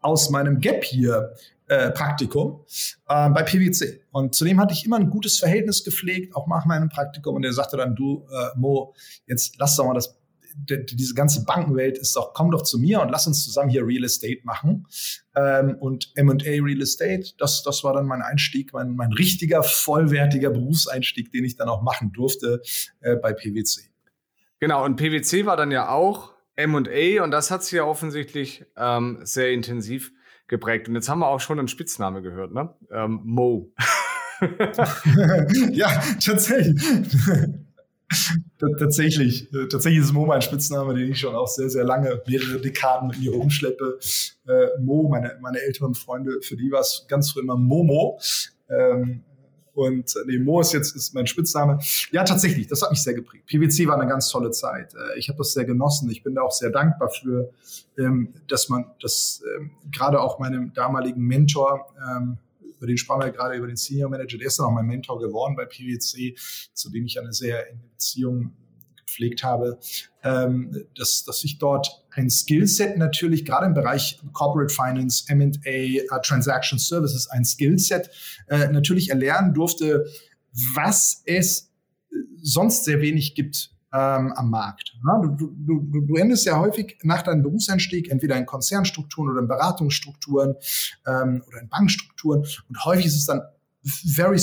aus 0.01 0.29
meinem 0.29 0.59
Gap 0.59 0.83
hier 0.83 1.33
äh, 1.67 1.89
Praktikum 1.91 2.63
äh, 3.07 3.29
bei 3.29 3.41
PwC. 3.41 4.01
Und 4.11 4.35
zudem 4.35 4.59
hatte 4.59 4.73
ich 4.73 4.85
immer 4.85 4.97
ein 4.97 5.09
gutes 5.09 5.39
Verhältnis 5.39 5.83
gepflegt, 5.83 6.35
auch 6.35 6.47
nach 6.47 6.65
meinem 6.65 6.89
Praktikum. 6.89 7.35
Und 7.35 7.43
er 7.43 7.53
sagte 7.53 7.77
dann, 7.77 7.95
du, 7.95 8.25
äh, 8.31 8.57
Mo, 8.57 8.93
jetzt 9.25 9.55
lass 9.57 9.75
doch 9.75 9.85
mal 9.85 9.95
das 9.95 10.14
diese 10.57 11.13
ganze 11.13 11.43
Bankenwelt 11.43 11.97
ist 11.97 12.15
doch, 12.15 12.33
komm 12.33 12.51
doch 12.51 12.63
zu 12.63 12.79
mir 12.79 13.01
und 13.01 13.09
lass 13.09 13.27
uns 13.27 13.43
zusammen 13.43 13.69
hier 13.69 13.85
Real 13.85 14.03
Estate 14.03 14.39
machen. 14.43 14.87
Ähm, 15.35 15.75
und 15.79 16.11
M&A 16.15 16.63
Real 16.63 16.81
Estate, 16.81 17.33
das, 17.37 17.63
das 17.63 17.83
war 17.83 17.93
dann 17.93 18.05
mein 18.05 18.21
Einstieg, 18.21 18.73
mein, 18.73 18.95
mein 18.95 19.11
richtiger, 19.11 19.63
vollwertiger 19.63 20.49
Berufseinstieg, 20.49 21.31
den 21.31 21.43
ich 21.43 21.55
dann 21.55 21.67
auch 21.67 21.81
machen 21.81 22.11
durfte 22.13 22.61
äh, 23.01 23.15
bei 23.15 23.33
PwC. 23.33 23.81
Genau, 24.59 24.85
und 24.85 24.95
PwC 24.95 25.45
war 25.45 25.57
dann 25.57 25.71
ja 25.71 25.89
auch 25.89 26.33
MA 26.57 27.21
und 27.21 27.31
das 27.31 27.51
hat 27.51 27.63
sie 27.63 27.75
ja 27.75 27.83
offensichtlich 27.83 28.65
ähm, 28.77 29.19
sehr 29.23 29.51
intensiv 29.51 30.11
geprägt. 30.47 30.87
Und 30.87 30.95
jetzt 30.95 31.09
haben 31.09 31.19
wir 31.19 31.27
auch 31.27 31.41
schon 31.41 31.59
einen 31.59 31.67
Spitzname 31.67 32.21
gehört, 32.21 32.53
ne? 32.53 32.73
Ähm, 32.91 33.19
Mo. 33.23 33.73
ja, 35.71 36.01
tatsächlich. 36.23 36.81
Tatsächlich, 38.79 39.53
äh, 39.53 39.67
tatsächlich 39.67 40.03
ist 40.03 40.13
Mo 40.13 40.25
mein 40.25 40.41
Spitzname, 40.41 40.93
den 40.93 41.11
ich 41.11 41.19
schon 41.19 41.35
auch 41.35 41.47
sehr, 41.47 41.69
sehr 41.69 41.83
lange, 41.83 42.21
mehrere 42.27 42.59
Dekaden 42.59 43.09
mit 43.09 43.19
mir 43.19 43.31
rumschleppe. 43.31 43.99
Äh, 44.47 44.81
Mo, 44.81 45.07
meine, 45.09 45.37
meine 45.41 45.59
älteren 45.59 45.95
Freunde, 45.95 46.39
für 46.41 46.55
die 46.55 46.71
war 46.71 46.81
es 46.81 47.05
ganz 47.07 47.31
früh 47.31 47.41
immer 47.41 47.57
Momo. 47.57 48.19
Ähm, 48.69 49.23
und 49.75 50.15
äh, 50.15 50.19
nee, 50.25 50.39
Mo 50.39 50.61
ist 50.61 50.71
jetzt 50.71 50.95
ist 50.95 51.13
mein 51.13 51.27
Spitzname. 51.27 51.79
Ja, 52.11 52.23
tatsächlich, 52.23 52.67
das 52.67 52.81
hat 52.81 52.91
mich 52.91 53.03
sehr 53.03 53.13
geprägt. 53.13 53.45
PwC 53.47 53.87
war 53.87 53.99
eine 53.99 54.09
ganz 54.09 54.29
tolle 54.29 54.51
Zeit. 54.51 54.93
Äh, 54.93 55.19
ich 55.19 55.27
habe 55.27 55.37
das 55.37 55.51
sehr 55.51 55.65
genossen. 55.65 56.09
Ich 56.09 56.23
bin 56.23 56.35
da 56.35 56.43
auch 56.43 56.51
sehr 56.51 56.69
dankbar 56.69 57.09
für, 57.09 57.51
ähm, 57.97 58.33
dass 58.47 58.69
man, 58.69 58.85
dass 59.01 59.43
ähm, 59.57 59.71
gerade 59.91 60.21
auch 60.21 60.39
meinem 60.39 60.73
damaligen 60.73 61.21
Mentor, 61.21 61.93
ähm, 62.09 62.37
über 62.77 62.87
den 62.87 62.97
sprachen 62.97 63.21
wir 63.21 63.31
gerade 63.31 63.55
über 63.55 63.67
den 63.67 63.77
Senior 63.77 64.09
Manager, 64.09 64.37
der 64.37 64.47
ist 64.47 64.59
dann 64.59 64.67
auch 64.67 64.71
mein 64.71 64.85
Mentor 64.85 65.19
geworden 65.19 65.55
bei 65.55 65.65
PwC, 65.65 66.35
zu 66.73 66.89
dem 66.89 67.05
ich 67.05 67.19
eine 67.19 67.33
sehr 67.33 67.69
enge 67.69 67.83
Beziehung 67.89 68.55
gepflegt 68.97 69.43
habe, 69.43 69.79
ähm, 70.23 70.85
dass, 70.95 71.23
dass 71.23 71.43
ich 71.43 71.57
dort 71.57 72.05
ein 72.11 72.29
Skillset 72.29 72.97
natürlich 72.97 73.45
gerade 73.45 73.67
im 73.67 73.73
Bereich 73.73 74.19
Corporate 74.33 74.73
Finance, 74.73 75.25
M&A, 75.27 76.15
uh, 76.15 76.19
Transaction 76.21 76.79
Services, 76.79 77.27
ein 77.29 77.45
Skillset 77.45 78.09
äh, 78.47 78.67
natürlich 78.67 79.09
erlernen 79.09 79.53
durfte, 79.53 80.05
was 80.73 81.21
es 81.25 81.71
sonst 82.41 82.85
sehr 82.85 83.01
wenig 83.01 83.35
gibt 83.35 83.74
ähm, 83.93 84.33
am 84.33 84.49
Markt. 84.49 84.93
Ja, 85.05 85.21
du, 85.21 85.53
du, 85.55 86.01
du, 86.01 86.15
endest 86.15 86.45
ja 86.45 86.59
häufig 86.59 86.97
nach 87.03 87.21
deinem 87.21 87.43
Berufseinstieg 87.43 88.09
entweder 88.09 88.37
in 88.37 88.45
Konzernstrukturen 88.45 89.31
oder 89.31 89.41
in 89.41 89.47
Beratungsstrukturen 89.47 90.55
ähm, 91.07 91.43
oder 91.47 91.61
in 91.61 91.69
Bankstrukturen 91.69 92.45
und 92.69 92.85
häufig 92.85 93.05
ist 93.05 93.15
es 93.15 93.25
dann 93.25 93.41
very 93.83 94.39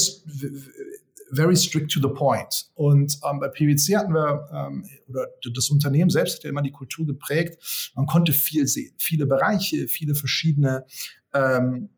very 1.33 1.57
strict 1.57 1.91
to 1.91 2.01
the 2.01 2.15
point. 2.15 2.67
Und 2.75 3.19
ähm, 3.29 3.41
bei 3.41 3.49
PwC 3.49 3.97
hatten 3.97 4.13
wir, 4.13 4.49
ähm, 4.53 4.85
oder 5.09 5.29
das 5.55 5.71
Unternehmen 5.71 6.11
selbst 6.11 6.37
hat 6.37 6.45
ja 6.45 6.51
immer 6.51 6.63
die 6.63 6.71
Kultur 6.71 7.07
geprägt. 7.07 7.93
Man 7.97 8.07
konnte 8.07 8.33
viel 8.33 8.67
sehen, 8.67 8.95
viele 8.99 9.27
Bereiche, 9.27 9.89
viele 9.89 10.15
verschiedene 10.15 10.85
ähm, 11.33 11.89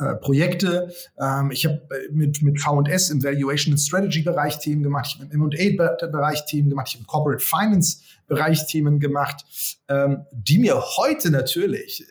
äh, 0.00 0.14
Projekte. 0.16 0.92
Ähm, 1.18 1.50
ich 1.50 1.66
habe 1.66 1.82
mit, 2.10 2.42
mit 2.42 2.60
V&S 2.60 3.10
im 3.10 3.22
Valuation 3.22 3.72
and 3.72 3.80
Strategy 3.80 4.22
Bereich 4.22 4.58
Themen 4.58 4.82
gemacht, 4.82 5.06
ich 5.08 5.20
habe 5.20 5.32
im 5.32 5.42
M&A 5.42 6.06
Bereich 6.06 6.46
Themen 6.46 6.70
gemacht, 6.70 6.88
ich 6.88 6.94
habe 6.94 7.02
im 7.02 7.06
Corporate 7.06 7.44
Finance 7.44 7.98
Bereich 8.26 8.66
Themen 8.66 9.00
gemacht, 9.00 9.44
ähm, 9.88 10.24
die 10.32 10.58
mir 10.58 10.80
heute 10.96 11.30
natürlich 11.30 12.04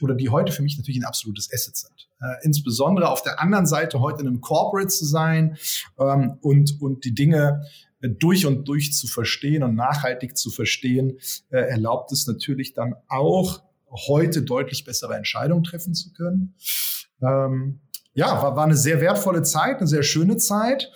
oder 0.00 0.14
die 0.14 0.28
heute 0.28 0.52
für 0.52 0.62
mich 0.62 0.76
natürlich 0.76 1.00
ein 1.00 1.06
absolutes 1.06 1.50
Asset 1.52 1.76
sind. 1.76 2.08
Äh, 2.20 2.44
insbesondere 2.44 3.08
auf 3.08 3.22
der 3.22 3.40
anderen 3.40 3.66
Seite 3.66 4.00
heute 4.00 4.20
in 4.20 4.28
einem 4.28 4.40
Corporate 4.40 4.88
zu 4.88 5.04
sein 5.04 5.56
ähm, 5.98 6.38
und, 6.40 6.80
und 6.80 7.04
die 7.04 7.14
Dinge 7.14 7.64
äh, 8.00 8.08
durch 8.08 8.46
und 8.46 8.68
durch 8.68 8.92
zu 8.92 9.06
verstehen 9.06 9.62
und 9.62 9.74
nachhaltig 9.74 10.36
zu 10.36 10.50
verstehen, 10.50 11.18
äh, 11.50 11.58
erlaubt 11.58 12.12
es 12.12 12.26
natürlich 12.26 12.74
dann 12.74 12.94
auch 13.08 13.62
heute 13.92 14.42
deutlich 14.42 14.84
bessere 14.84 15.14
Entscheidungen 15.14 15.64
treffen 15.64 15.94
zu 15.94 16.12
können. 16.12 16.54
Ähm, 17.22 17.80
ja, 18.14 18.42
war, 18.42 18.56
war 18.56 18.64
eine 18.64 18.76
sehr 18.76 19.00
wertvolle 19.00 19.42
Zeit, 19.42 19.78
eine 19.78 19.86
sehr 19.86 20.02
schöne 20.02 20.36
Zeit. 20.36 20.90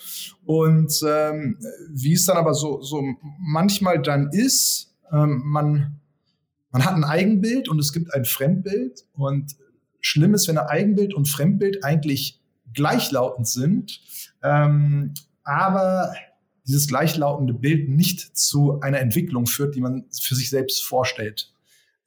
Und 0.44 1.00
ähm, 1.06 1.58
wie 1.90 2.12
es 2.12 2.24
dann 2.24 2.36
aber 2.36 2.54
so, 2.54 2.82
so 2.82 3.02
manchmal 3.38 4.02
dann 4.02 4.30
ist, 4.32 4.94
ähm, 5.12 5.42
man 5.44 6.00
man 6.76 6.84
hat 6.84 6.94
ein 6.94 7.04
Eigenbild 7.04 7.70
und 7.70 7.78
es 7.78 7.90
gibt 7.94 8.12
ein 8.12 8.26
Fremdbild. 8.26 9.06
Und 9.14 9.56
schlimm 10.02 10.34
ist, 10.34 10.46
wenn 10.46 10.58
ein 10.58 10.66
Eigenbild 10.66 11.14
und 11.14 11.26
Fremdbild 11.26 11.82
eigentlich 11.82 12.38
gleichlautend 12.74 13.48
sind. 13.48 14.02
Ähm, 14.42 15.14
aber 15.42 16.12
dieses 16.66 16.86
gleichlautende 16.86 17.54
Bild 17.54 17.88
nicht 17.88 18.36
zu 18.36 18.78
einer 18.80 18.98
Entwicklung 18.98 19.46
führt, 19.46 19.74
die 19.74 19.80
man 19.80 20.04
für 20.20 20.34
sich 20.34 20.50
selbst 20.50 20.84
vorstellt. 20.84 21.50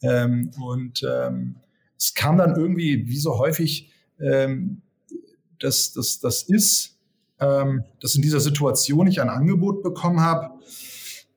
Ähm, 0.02 0.52
und 0.60 1.04
ähm, 1.04 1.56
es 1.98 2.14
kam 2.14 2.38
dann 2.38 2.56
irgendwie, 2.56 3.08
wie 3.08 3.18
so 3.18 3.38
häufig, 3.38 3.92
ähm, 4.20 4.82
das, 5.60 5.92
das, 5.94 6.20
das 6.20 6.44
ist, 6.44 6.98
ähm, 7.40 7.84
dass 8.00 8.16
in 8.16 8.22
dieser 8.22 8.40
Situation 8.40 9.08
ich 9.08 9.22
ein 9.22 9.30
Angebot 9.30 9.84
bekommen 9.84 10.22
habe, 10.22 10.52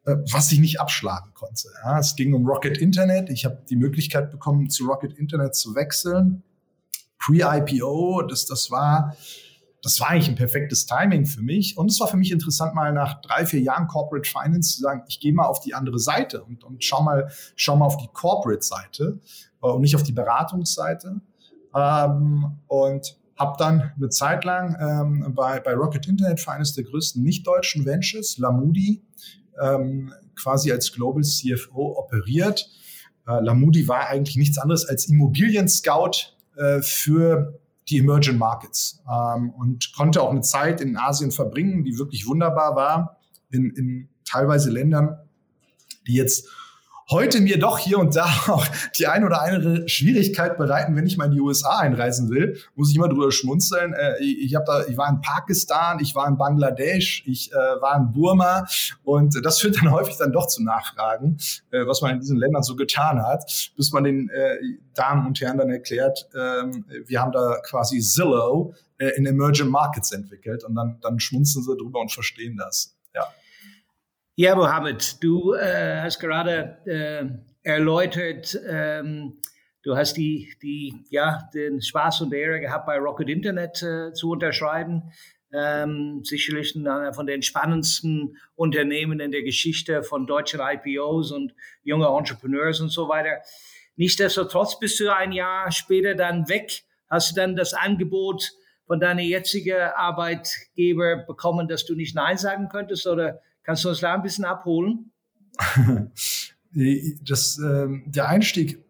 äh, 0.04 0.16
was 0.30 0.52
ich 0.52 0.58
nicht 0.58 0.80
abschlagen 0.80 1.32
konnte. 1.34 1.68
Ja, 1.84 1.98
es 1.98 2.16
ging 2.16 2.34
um 2.34 2.46
Rocket 2.46 2.78
Internet. 2.78 3.30
Ich 3.30 3.44
habe 3.44 3.62
die 3.68 3.76
Möglichkeit 3.76 4.30
bekommen, 4.30 4.70
zu 4.70 4.86
Rocket 4.86 5.18
Internet 5.18 5.54
zu 5.54 5.74
wechseln. 5.74 6.42
Pre-IPO, 7.18 8.22
das, 8.22 8.46
das 8.46 8.70
war 8.70 9.16
das 9.82 9.98
war 9.98 10.10
eigentlich 10.10 10.28
ein 10.28 10.36
perfektes 10.36 10.86
Timing 10.86 11.26
für 11.26 11.42
mich. 11.42 11.76
Und 11.76 11.90
es 11.90 11.98
war 11.98 12.06
für 12.06 12.16
mich 12.16 12.30
interessant, 12.30 12.74
mal 12.74 12.92
nach 12.92 13.20
drei, 13.20 13.44
vier 13.44 13.60
Jahren 13.60 13.88
Corporate 13.88 14.28
Finance 14.28 14.76
zu 14.76 14.80
sagen, 14.80 15.02
ich 15.08 15.18
gehe 15.18 15.32
mal 15.32 15.46
auf 15.46 15.60
die 15.60 15.74
andere 15.74 15.98
Seite 15.98 16.44
und, 16.44 16.62
und 16.62 16.84
schau 16.84 17.02
mal, 17.02 17.30
schau 17.56 17.76
mal 17.76 17.86
auf 17.86 17.96
die 17.96 18.08
Corporate-Seite 18.12 19.18
äh, 19.62 19.66
und 19.66 19.80
nicht 19.80 19.96
auf 19.96 20.04
die 20.04 20.12
Beratungsseite. 20.12 21.20
Ähm, 21.74 22.58
und 22.68 23.16
habe 23.36 23.56
dann 23.58 23.92
eine 23.96 24.08
Zeit 24.10 24.44
lang 24.44 24.76
ähm, 24.78 25.34
bei, 25.34 25.58
bei 25.58 25.74
Rocket 25.74 26.06
Internet 26.06 26.38
für 26.38 26.52
eines 26.52 26.74
der 26.74 26.84
größten 26.84 27.22
nicht-deutschen 27.22 27.84
Ventures, 27.84 28.38
Lamudi, 28.38 29.02
ähm, 29.60 30.12
quasi 30.36 30.70
als 30.70 30.92
Global 30.92 31.22
CFO 31.24 31.98
operiert. 31.98 32.70
Äh, 33.26 33.40
Lamudi 33.40 33.88
war 33.88 34.08
eigentlich 34.08 34.36
nichts 34.36 34.58
anderes 34.58 34.86
als 34.86 35.06
Immobilien-Scout 35.06 36.36
äh, 36.56 36.82
für 36.82 37.58
die 37.88 37.98
Emerging 37.98 38.38
Markets 38.38 39.02
ähm, 39.10 39.50
und 39.50 39.92
konnte 39.94 40.22
auch 40.22 40.30
eine 40.30 40.42
Zeit 40.42 40.80
in 40.80 40.96
Asien 40.96 41.30
verbringen, 41.30 41.84
die 41.84 41.98
wirklich 41.98 42.26
wunderbar 42.26 42.76
war, 42.76 43.20
in, 43.50 43.70
in 43.70 44.08
teilweise 44.24 44.70
Ländern, 44.70 45.18
die 46.06 46.14
jetzt 46.14 46.48
heute 47.10 47.40
mir 47.40 47.58
doch 47.58 47.78
hier 47.78 47.98
und 47.98 48.16
da 48.16 48.24
auch 48.48 48.66
die 48.96 49.06
ein 49.06 49.24
oder 49.24 49.42
andere 49.42 49.88
Schwierigkeit 49.88 50.56
bereiten, 50.56 50.96
wenn 50.96 51.06
ich 51.06 51.16
mal 51.16 51.26
in 51.26 51.32
die 51.32 51.40
USA 51.40 51.78
einreisen 51.78 52.30
will, 52.30 52.58
muss 52.74 52.90
ich 52.90 52.96
immer 52.96 53.08
drüber 53.08 53.30
schmunzeln. 53.32 53.92
Äh, 53.94 54.22
ich, 54.22 54.54
hab 54.54 54.66
da, 54.66 54.84
ich 54.86 54.96
war 54.96 55.08
in 55.08 55.20
Pakistan, 55.20 55.98
ich 56.00 56.14
war 56.14 56.26
in 56.28 56.36
Bangladesch, 56.36 57.24
ich 57.26 57.52
äh, 57.52 57.56
war 57.56 57.96
in 57.96 58.12
Burma 58.12 58.66
und 59.02 59.44
das 59.44 59.60
führt 59.60 59.76
dann 59.78 59.90
häufig 59.92 60.16
dann 60.16 60.32
doch 60.32 60.46
zu 60.46 60.62
Nachfragen, 60.62 61.38
äh, 61.70 61.86
was 61.86 62.02
man 62.02 62.12
in 62.12 62.20
diesen 62.20 62.36
Ländern 62.36 62.62
so 62.62 62.76
getan 62.76 63.22
hat, 63.22 63.72
bis 63.76 63.92
man 63.92 64.04
den 64.04 64.30
Damen 64.94 65.26
und 65.26 65.40
Herren 65.40 65.58
dann 65.58 65.70
erklärt, 65.70 66.28
ähm, 66.34 66.84
wir 67.06 67.20
haben 67.20 67.32
da 67.32 67.58
quasi 67.64 68.00
Zillow 68.00 68.74
in 68.98 69.26
Emerging 69.26 69.68
Markets 69.68 70.12
entwickelt 70.12 70.64
und 70.64 70.74
dann, 70.74 70.98
dann 71.00 71.18
schmunzeln 71.18 71.64
sie 71.64 71.76
drüber 71.76 72.00
und 72.00 72.12
verstehen 72.12 72.56
das. 72.56 72.94
Ja. 74.34 74.54
Mohammed, 74.54 75.22
du 75.22 75.52
äh, 75.52 76.00
hast 76.00 76.18
gerade 76.18 76.78
äh, 76.86 77.68
erläutert, 77.68 78.58
ähm, 78.66 79.38
du 79.82 79.94
hast 79.94 80.16
die, 80.16 80.54
die, 80.62 81.04
ja, 81.10 81.50
den 81.52 81.82
Spaß 81.82 82.22
und 82.22 82.32
Ehre 82.32 82.58
gehabt, 82.58 82.86
bei 82.86 82.96
Rocket 82.96 83.28
Internet 83.28 83.82
äh, 83.82 84.14
zu 84.14 84.30
unterschreiben. 84.30 85.12
Ähm, 85.52 86.22
sicherlich 86.24 86.74
einer 86.74 87.12
von 87.12 87.26
den 87.26 87.42
spannendsten 87.42 88.38
Unternehmen 88.54 89.20
in 89.20 89.32
der 89.32 89.42
Geschichte 89.42 90.02
von 90.02 90.26
deutschen 90.26 90.60
IPOs 90.60 91.30
und 91.30 91.54
junge 91.82 92.06
Entrepreneurs 92.06 92.80
und 92.80 92.88
so 92.88 93.10
weiter. 93.10 93.42
Nichtsdestotrotz 93.96 94.78
bist 94.78 94.98
du 94.98 95.14
ein 95.14 95.32
Jahr 95.32 95.70
später 95.72 96.14
dann 96.14 96.48
weg. 96.48 96.84
Hast 97.10 97.32
du 97.32 97.34
dann 97.34 97.54
das 97.54 97.74
Angebot 97.74 98.50
von 98.86 98.98
deiner 98.98 99.20
jetzigen 99.20 99.78
Arbeitgeber 99.94 101.18
bekommen, 101.26 101.68
dass 101.68 101.84
du 101.84 101.94
nicht 101.94 102.14
Nein 102.14 102.38
sagen 102.38 102.70
könntest 102.70 103.06
oder 103.06 103.42
Kannst 103.62 103.84
du 103.84 103.88
uns 103.88 104.00
da 104.00 104.14
ein 104.14 104.22
bisschen 104.22 104.44
abholen? 104.44 105.10
das, 107.22 107.58
äh, 107.58 107.86
der 108.06 108.28
Einstieg 108.28 108.82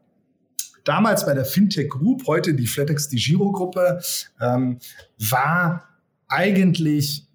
damals 0.85 1.27
bei 1.27 1.35
der 1.35 1.45
Fintech 1.45 1.91
Group, 1.91 2.27
heute 2.27 2.55
die 2.55 2.67
FlatEx, 2.67 3.09
die 3.09 3.17
Giro-Gruppe, 3.17 4.01
ähm, 4.41 4.79
war 5.19 5.89
eigentlich 6.29 7.27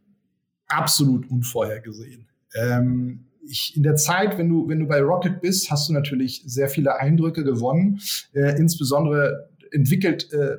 absolut 0.67 1.29
unvorhergesehen. 1.29 2.27
Ähm, 2.55 3.25
ich, 3.49 3.77
in 3.77 3.83
der 3.83 3.95
Zeit, 3.95 4.37
wenn 4.37 4.49
du, 4.49 4.67
wenn 4.67 4.79
du 4.79 4.87
bei 4.87 4.99
Rocket 4.99 5.41
bist, 5.41 5.71
hast 5.71 5.87
du 5.87 5.93
natürlich 5.93 6.43
sehr 6.45 6.67
viele 6.67 6.99
Eindrücke 6.99 7.43
gewonnen. 7.43 8.01
Äh, 8.33 8.57
insbesondere 8.57 9.49
entwickelt 9.71 10.31
äh, 10.33 10.57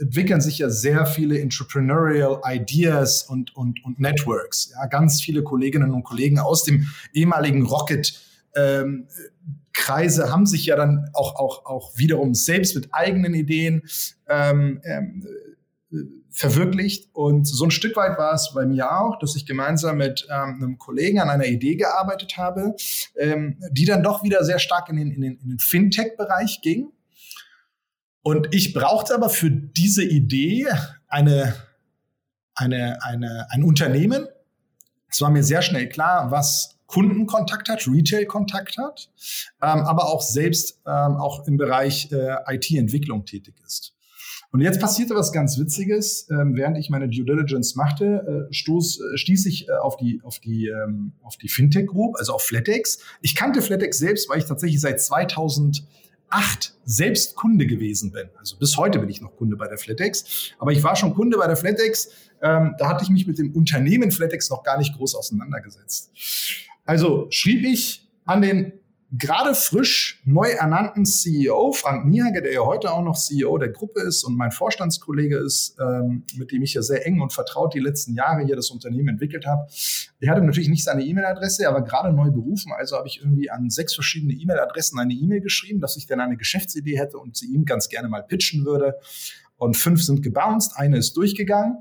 entwickeln 0.00 0.40
sich 0.40 0.58
ja 0.58 0.70
sehr 0.70 1.06
viele 1.06 1.40
Entrepreneurial 1.40 2.40
Ideas 2.44 3.22
und, 3.22 3.54
und, 3.54 3.84
und 3.84 4.00
Networks. 4.00 4.72
Ja, 4.74 4.86
ganz 4.86 5.20
viele 5.20 5.42
Kolleginnen 5.42 5.92
und 5.92 6.04
Kollegen 6.04 6.38
aus 6.38 6.64
dem 6.64 6.86
ehemaligen 7.12 7.66
Rocket 7.66 8.20
ähm, 8.54 9.06
Kreise 9.72 10.30
haben 10.30 10.46
sich 10.46 10.66
ja 10.66 10.76
dann 10.76 11.08
auch, 11.12 11.36
auch, 11.36 11.64
auch 11.64 11.92
wiederum 11.96 12.34
selbst 12.34 12.74
mit 12.74 12.88
eigenen 12.92 13.34
Ideen 13.34 13.82
ähm, 14.28 14.80
ähm, 14.84 15.26
verwirklicht. 16.30 17.08
Und 17.12 17.46
so 17.46 17.64
ein 17.64 17.70
Stück 17.70 17.96
weit 17.96 18.18
war 18.18 18.34
es 18.34 18.52
bei 18.54 18.66
mir 18.66 18.92
auch, 19.00 19.18
dass 19.18 19.36
ich 19.36 19.46
gemeinsam 19.46 19.98
mit 19.98 20.26
ähm, 20.30 20.56
einem 20.56 20.78
Kollegen 20.78 21.20
an 21.20 21.28
einer 21.28 21.46
Idee 21.46 21.76
gearbeitet 21.76 22.36
habe, 22.36 22.74
ähm, 23.16 23.58
die 23.70 23.84
dann 23.84 24.02
doch 24.02 24.22
wieder 24.22 24.44
sehr 24.44 24.58
stark 24.58 24.88
in 24.88 24.96
den, 24.96 25.10
in 25.10 25.22
den, 25.22 25.38
in 25.38 25.48
den 25.50 25.58
Fintech-Bereich 25.58 26.60
ging. 26.62 26.92
Und 28.22 28.48
ich 28.52 28.74
brauchte 28.74 29.14
aber 29.14 29.30
für 29.30 29.50
diese 29.50 30.04
Idee 30.04 30.66
eine, 31.08 31.54
eine, 32.54 33.02
eine, 33.02 33.46
ein 33.50 33.62
Unternehmen. 33.62 34.26
Es 35.08 35.20
war 35.20 35.30
mir 35.30 35.42
sehr 35.42 35.62
schnell 35.62 35.88
klar, 35.88 36.30
was 36.30 36.78
Kundenkontakt 36.86 37.68
hat, 37.68 37.86
Retail-Kontakt 37.86 38.76
hat, 38.76 39.10
ähm, 39.62 39.80
aber 39.80 40.08
auch 40.08 40.20
selbst 40.20 40.80
ähm, 40.86 41.16
auch 41.16 41.46
im 41.46 41.56
Bereich 41.56 42.10
äh, 42.10 42.36
IT-Entwicklung 42.48 43.24
tätig 43.24 43.54
ist. 43.64 43.94
Und 44.52 44.60
jetzt 44.60 44.80
passierte 44.80 45.14
was 45.14 45.30
ganz 45.30 45.58
Witziges. 45.58 46.28
Ähm, 46.30 46.56
während 46.56 46.76
ich 46.76 46.90
meine 46.90 47.08
Due 47.08 47.24
Diligence 47.24 47.76
machte, 47.76 48.48
äh, 48.50 48.52
stoß, 48.52 49.00
äh, 49.00 49.16
stieß 49.16 49.46
ich 49.46 49.68
äh, 49.68 49.72
auf 49.72 49.96
die, 49.96 50.20
auf 50.24 50.40
die, 50.40 50.66
ähm, 50.66 51.12
auf 51.22 51.36
die 51.36 51.48
Fintech 51.48 51.86
Group, 51.86 52.16
also 52.18 52.32
auf 52.32 52.42
Flatex. 52.42 52.98
Ich 53.22 53.36
kannte 53.36 53.62
Flatex 53.62 53.98
selbst, 53.98 54.28
weil 54.28 54.38
ich 54.38 54.46
tatsächlich 54.46 54.80
seit 54.80 55.00
2000 55.00 55.84
acht 56.30 56.74
selbst 56.84 57.36
Kunde 57.36 57.66
gewesen 57.66 58.12
bin. 58.12 58.30
Also 58.38 58.56
bis 58.56 58.76
heute 58.76 58.98
bin 58.98 59.08
ich 59.08 59.20
noch 59.20 59.36
Kunde 59.36 59.56
bei 59.56 59.68
der 59.68 59.78
Flatex. 59.78 60.52
Aber 60.58 60.72
ich 60.72 60.82
war 60.82 60.96
schon 60.96 61.14
Kunde 61.14 61.36
bei 61.36 61.46
der 61.46 61.56
Flatex. 61.56 62.10
Ähm, 62.42 62.74
da 62.78 62.88
hatte 62.88 63.04
ich 63.04 63.10
mich 63.10 63.26
mit 63.26 63.38
dem 63.38 63.52
Unternehmen 63.52 64.10
Flatex 64.10 64.48
noch 64.50 64.62
gar 64.62 64.78
nicht 64.78 64.96
groß 64.96 65.14
auseinandergesetzt. 65.14 66.10
Also 66.84 67.26
schrieb 67.30 67.64
ich 67.64 68.08
an 68.24 68.42
den 68.42 68.72
gerade 69.12 69.54
frisch 69.54 70.20
neu 70.24 70.48
ernannten 70.48 71.04
CEO, 71.04 71.72
Frank 71.72 72.06
Niehage, 72.06 72.42
der 72.42 72.52
ja 72.52 72.60
heute 72.60 72.92
auch 72.92 73.02
noch 73.02 73.16
CEO 73.16 73.58
der 73.58 73.70
Gruppe 73.70 74.00
ist 74.02 74.22
und 74.22 74.36
mein 74.36 74.52
Vorstandskollege 74.52 75.36
ist, 75.36 75.76
ähm, 75.80 76.24
mit 76.36 76.52
dem 76.52 76.62
ich 76.62 76.74
ja 76.74 76.82
sehr 76.82 77.04
eng 77.06 77.20
und 77.20 77.32
vertraut 77.32 77.74
die 77.74 77.80
letzten 77.80 78.14
Jahre 78.14 78.44
hier 78.44 78.54
das 78.54 78.70
Unternehmen 78.70 79.08
entwickelt 79.08 79.46
habe. 79.46 79.66
Er 80.20 80.30
hatte 80.30 80.42
natürlich 80.42 80.68
nicht 80.68 80.84
seine 80.84 81.02
E-Mail-Adresse, 81.02 81.68
aber 81.68 81.82
gerade 81.82 82.12
neu 82.12 82.30
berufen, 82.30 82.72
also 82.72 82.96
habe 82.96 83.08
ich 83.08 83.20
irgendwie 83.20 83.50
an 83.50 83.68
sechs 83.70 83.94
verschiedene 83.94 84.32
E-Mail-Adressen 84.32 84.98
eine 84.98 85.14
E-Mail 85.14 85.40
geschrieben, 85.40 85.80
dass 85.80 85.96
ich 85.96 86.06
dann 86.06 86.20
eine 86.20 86.36
Geschäftsidee 86.36 86.98
hätte 86.98 87.18
und 87.18 87.36
sie 87.36 87.46
ihm 87.46 87.64
ganz 87.64 87.88
gerne 87.88 88.08
mal 88.08 88.22
pitchen 88.22 88.64
würde. 88.64 88.96
Und 89.56 89.76
fünf 89.76 90.02
sind 90.02 90.22
gebounced, 90.22 90.72
eine 90.76 90.98
ist 90.98 91.16
durchgegangen. 91.16 91.78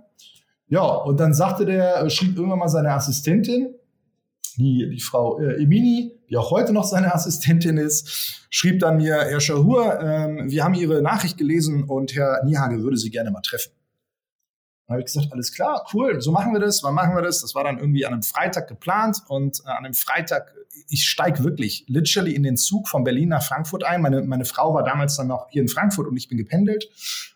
Ja, 0.67 0.83
und 0.83 1.19
dann 1.19 1.33
sagte 1.33 1.65
der, 1.65 2.09
schrieb 2.09 2.35
irgendwann 2.35 2.59
mal 2.59 2.69
seine 2.69 2.91
Assistentin, 2.91 3.75
die, 4.57 4.89
die 4.89 4.99
Frau 4.99 5.39
äh, 5.39 5.63
Emini, 5.63 6.18
die 6.29 6.37
auch 6.37 6.51
heute 6.51 6.73
noch 6.73 6.83
seine 6.83 7.13
Assistentin 7.13 7.77
ist, 7.77 8.45
schrieb 8.49 8.79
dann 8.79 8.97
mir, 8.97 9.15
Herr 9.15 9.39
Schahur, 9.39 9.99
ähm, 9.99 10.49
wir 10.49 10.63
haben 10.63 10.73
Ihre 10.73 11.01
Nachricht 11.01 11.37
gelesen 11.37 11.83
und 11.83 12.15
Herr 12.15 12.43
Niehage 12.45 12.83
würde 12.83 12.97
Sie 12.97 13.09
gerne 13.09 13.31
mal 13.31 13.41
treffen. 13.41 13.71
Dann 14.87 14.95
habe 14.95 15.01
ich 15.01 15.05
gesagt, 15.05 15.31
alles 15.31 15.53
klar, 15.53 15.85
cool, 15.93 16.19
so 16.19 16.31
machen 16.31 16.51
wir 16.51 16.59
das, 16.59 16.81
wann 16.81 16.95
machen 16.95 17.15
wir 17.15 17.21
das? 17.21 17.41
Das 17.41 17.53
war 17.53 17.63
dann 17.63 17.77
irgendwie 17.77 18.05
an 18.05 18.13
einem 18.13 18.23
Freitag 18.23 18.67
geplant 18.67 19.21
und 19.27 19.61
äh, 19.65 19.69
an 19.69 19.85
einem 19.85 19.93
Freitag, 19.93 20.53
ich 20.87 21.07
steige 21.07 21.43
wirklich 21.43 21.85
literally 21.87 22.33
in 22.33 22.43
den 22.43 22.57
Zug 22.57 22.87
von 22.87 23.03
Berlin 23.03 23.29
nach 23.29 23.43
Frankfurt 23.43 23.83
ein. 23.83 24.01
Meine, 24.01 24.21
meine 24.23 24.45
Frau 24.45 24.73
war 24.73 24.83
damals 24.83 25.17
dann 25.17 25.27
noch 25.27 25.47
hier 25.49 25.61
in 25.61 25.67
Frankfurt 25.67 26.07
und 26.07 26.17
ich 26.17 26.27
bin 26.27 26.37
gependelt. 26.37 26.89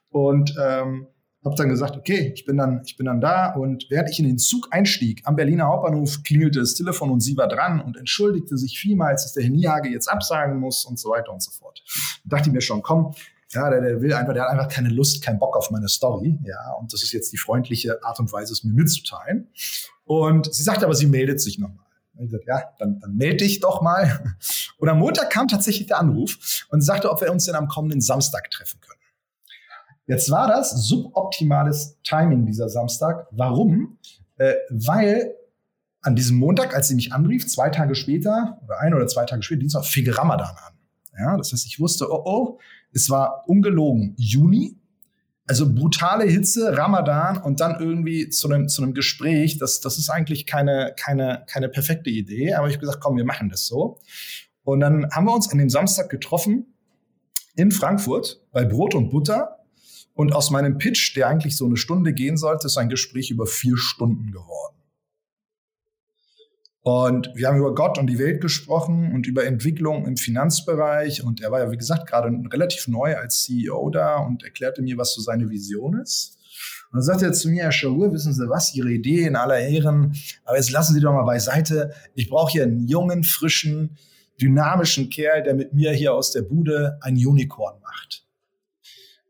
Und 0.09 0.55
ähm, 0.59 1.07
habe 1.45 1.55
dann 1.55 1.69
gesagt, 1.69 1.97
okay, 1.97 2.31
ich 2.33 2.45
bin 2.45 2.57
dann, 2.57 2.81
ich 2.85 2.95
bin 2.95 3.05
dann 3.05 3.19
da 3.19 3.53
und 3.53 3.87
während 3.89 4.09
ich 4.09 4.19
in 4.19 4.25
den 4.25 4.37
Zug 4.37 4.67
einstieg, 4.71 5.21
am 5.25 5.35
Berliner 5.35 5.65
Hauptbahnhof 5.65 6.23
klingelte 6.23 6.59
das 6.59 6.73
Telefon 6.75 7.11
und 7.11 7.21
sie 7.21 7.35
war 7.35 7.47
dran 7.47 7.81
und 7.81 7.97
entschuldigte 7.97 8.57
sich 8.57 8.79
vielmals, 8.79 9.23
dass 9.23 9.33
der 9.33 9.43
Herr 9.43 9.85
jetzt 9.85 10.07
absagen 10.07 10.59
muss 10.59 10.85
und 10.85 10.99
so 10.99 11.09
weiter 11.09 11.31
und 11.31 11.41
so 11.41 11.51
fort. 11.51 11.83
Da 12.23 12.37
dachte 12.37 12.49
ich 12.49 12.53
mir 12.53 12.61
schon, 12.61 12.81
komm, 12.81 13.13
ja, 13.51 13.69
der, 13.69 13.81
der 13.81 14.01
will 14.01 14.13
einfach, 14.13 14.33
der 14.33 14.43
hat 14.43 14.51
einfach 14.51 14.67
keine 14.67 14.89
Lust, 14.89 15.21
keinen 15.23 15.39
Bock 15.39 15.55
auf 15.55 15.69
meine 15.69 15.87
Story, 15.87 16.39
ja, 16.43 16.73
und 16.79 16.93
das 16.93 17.03
ist 17.03 17.11
jetzt 17.11 17.31
die 17.31 17.37
freundliche 17.37 18.03
Art 18.03 18.19
und 18.19 18.31
Weise, 18.31 18.53
es 18.53 18.63
mir 18.63 18.73
mitzuteilen. 18.73 19.49
Und 20.05 20.53
sie 20.53 20.63
sagte 20.63 20.85
aber, 20.85 20.95
sie 20.95 21.07
meldet 21.07 21.39
sich 21.39 21.59
nochmal. 21.59 21.85
Ich 22.19 22.31
sagte, 22.31 22.45
ja, 22.47 22.63
dann, 22.79 22.99
dann 22.99 23.15
melde 23.15 23.37
dich 23.37 23.59
doch 23.59 23.81
mal. 23.81 24.35
Und 24.77 24.89
am 24.89 24.99
Montag 24.99 25.29
kam 25.29 25.47
tatsächlich 25.47 25.87
der 25.87 25.99
Anruf 25.99 26.65
und 26.69 26.81
sagte, 26.81 27.09
ob 27.09 27.21
wir 27.21 27.31
uns 27.31 27.45
denn 27.45 27.55
am 27.55 27.67
kommenden 27.67 28.01
Samstag 28.01 28.51
treffen 28.51 28.79
können. 28.81 28.99
Jetzt 30.05 30.29
war 30.29 30.47
das 30.47 30.71
suboptimales 30.87 31.97
Timing 32.03 32.45
dieser 32.45 32.69
Samstag. 32.69 33.27
Warum? 33.31 33.97
Äh, 34.37 34.53
weil 34.69 35.35
an 36.01 36.15
diesem 36.15 36.37
Montag, 36.37 36.75
als 36.75 36.89
sie 36.89 36.95
mich 36.95 37.13
anrief, 37.13 37.47
zwei 37.47 37.69
Tage 37.69 37.95
später 37.95 38.59
oder 38.65 38.79
ein 38.79 38.93
oder 38.93 39.07
zwei 39.07 39.25
Tage 39.25 39.41
später, 39.41 39.61
Dienstag, 39.61 39.85
fing 39.85 40.09
Ramadan 40.09 40.55
an. 40.55 40.73
Ja, 41.17 41.37
das 41.37 41.53
heißt, 41.53 41.65
ich 41.65 41.79
wusste, 41.79 42.11
oh 42.11 42.23
oh, 42.25 42.59
es 42.91 43.09
war 43.09 43.43
ungelogen 43.47 44.13
Juni, 44.17 44.77
also 45.47 45.73
brutale 45.73 46.25
Hitze, 46.25 46.77
Ramadan 46.77 47.37
und 47.37 47.59
dann 47.59 47.79
irgendwie 47.79 48.29
zu 48.29 48.49
einem, 48.49 48.69
zu 48.69 48.81
einem 48.81 48.93
Gespräch, 48.93 49.57
das, 49.57 49.81
das 49.81 49.97
ist 49.97 50.09
eigentlich 50.09 50.45
keine, 50.45 50.93
keine, 50.97 51.43
keine 51.47 51.69
perfekte 51.69 52.09
Idee. 52.09 52.53
Aber 52.53 52.67
ich 52.67 52.75
habe 52.75 52.85
gesagt, 52.85 53.01
komm, 53.01 53.17
wir 53.17 53.25
machen 53.25 53.49
das 53.49 53.65
so. 53.67 53.99
Und 54.63 54.79
dann 54.79 55.09
haben 55.11 55.25
wir 55.25 55.33
uns 55.33 55.51
an 55.51 55.57
dem 55.57 55.69
Samstag 55.69 56.09
getroffen 56.09 56.73
in 57.55 57.71
Frankfurt 57.71 58.41
bei 58.51 58.63
Brot 58.63 58.95
und 58.95 59.09
Butter. 59.09 59.62
Und 60.13 60.33
aus 60.33 60.51
meinem 60.51 60.77
Pitch, 60.77 61.15
der 61.15 61.27
eigentlich 61.27 61.57
so 61.57 61.65
eine 61.65 61.77
Stunde 61.77 62.13
gehen 62.13 62.37
sollte, 62.37 62.67
ist 62.67 62.77
ein 62.77 62.89
Gespräch 62.89 63.31
über 63.31 63.47
vier 63.47 63.77
Stunden 63.77 64.31
geworden. 64.31 64.77
Und 66.83 67.31
wir 67.33 67.47
haben 67.47 67.57
über 67.57 67.73
Gott 67.73 67.97
und 67.97 68.07
die 68.07 68.19
Welt 68.19 68.41
gesprochen 68.41 69.13
und 69.13 69.25
über 69.25 69.45
Entwicklung 69.45 70.05
im 70.05 70.17
Finanzbereich. 70.17 71.23
Und 71.23 71.41
er 71.41 71.49
war 71.49 71.61
ja, 71.61 71.71
wie 71.71 71.77
gesagt, 71.77 72.07
gerade 72.07 72.27
relativ 72.51 72.89
neu 72.89 73.15
als 73.15 73.43
CEO 73.43 73.89
da 73.89 74.17
und 74.17 74.43
erklärte 74.43 74.81
mir, 74.81 74.97
was 74.97 75.13
so 75.13 75.21
seine 75.21 75.49
Vision 75.49 75.97
ist. 75.99 76.37
Und 76.91 76.97
dann 76.97 77.03
sagte 77.03 77.25
er 77.25 77.33
zu 77.33 77.49
mir, 77.49 77.63
Herr 77.63 77.71
Schaur, 77.71 78.11
wissen 78.11 78.33
Sie 78.33 78.49
was, 78.49 78.75
Ihre 78.75 78.91
Idee 78.91 79.25
in 79.25 79.37
aller 79.37 79.59
Ehren, 79.59 80.13
aber 80.43 80.57
jetzt 80.57 80.71
lassen 80.71 80.93
Sie 80.93 80.99
doch 80.99 81.13
mal 81.13 81.23
beiseite. 81.23 81.93
Ich 82.15 82.29
brauche 82.29 82.51
hier 82.51 82.63
einen 82.63 82.85
jungen, 82.85 83.23
frischen, 83.23 83.97
dynamischen 84.39 85.09
Kerl, 85.09 85.41
der 85.41 85.55
mit 85.55 85.73
mir 85.73 85.91
hier 85.93 86.13
aus 86.13 86.31
der 86.31 86.41
Bude 86.41 86.99
ein 87.01 87.15
Unicorn 87.15 87.79
macht. 87.81 88.22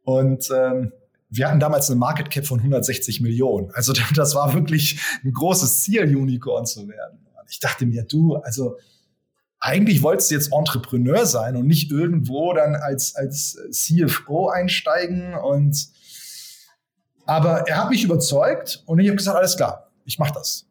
Und 0.03 0.50
ähm, 0.55 0.91
wir 1.29 1.48
hatten 1.48 1.60
damals 1.60 1.89
eine 1.89 2.00
Market 2.00 2.29
Cap 2.29 2.45
von 2.45 2.60
160 2.60 3.22
Millionen. 3.22 3.72
Also 3.74 3.93
das 4.15 4.36
war 4.36 4.53
wirklich 4.53 5.01
ein 5.24 5.31
großes 5.31 5.83
Ziel, 5.83 6.03
Unicorn 6.15 6.65
zu 6.65 6.88
werden. 6.88 7.19
Ich 7.50 7.60
dachte 7.60 7.86
mir, 7.86 8.03
du, 8.03 8.36
also 8.36 8.77
eigentlich 9.60 10.01
wolltest 10.01 10.29
du 10.29 10.36
jetzt 10.36 10.51
Entrepreneur 10.51 11.25
sein 11.25 11.55
und 11.55 11.67
nicht 11.67 11.89
irgendwo 11.91 12.53
dann 12.53 12.75
als, 12.75 13.15
als 13.15 13.57
CFO 13.72 14.50
einsteigen. 14.50 15.36
Und 15.36 15.88
aber 17.25 17.67
er 17.67 17.77
hat 17.77 17.89
mich 17.89 18.03
überzeugt 18.03 18.83
und 18.86 19.00
ich 19.00 19.07
habe 19.07 19.15
gesagt, 19.15 19.38
alles 19.38 19.55
klar, 19.55 19.89
ich 20.05 20.19
mache 20.19 20.33
das. 20.33 20.65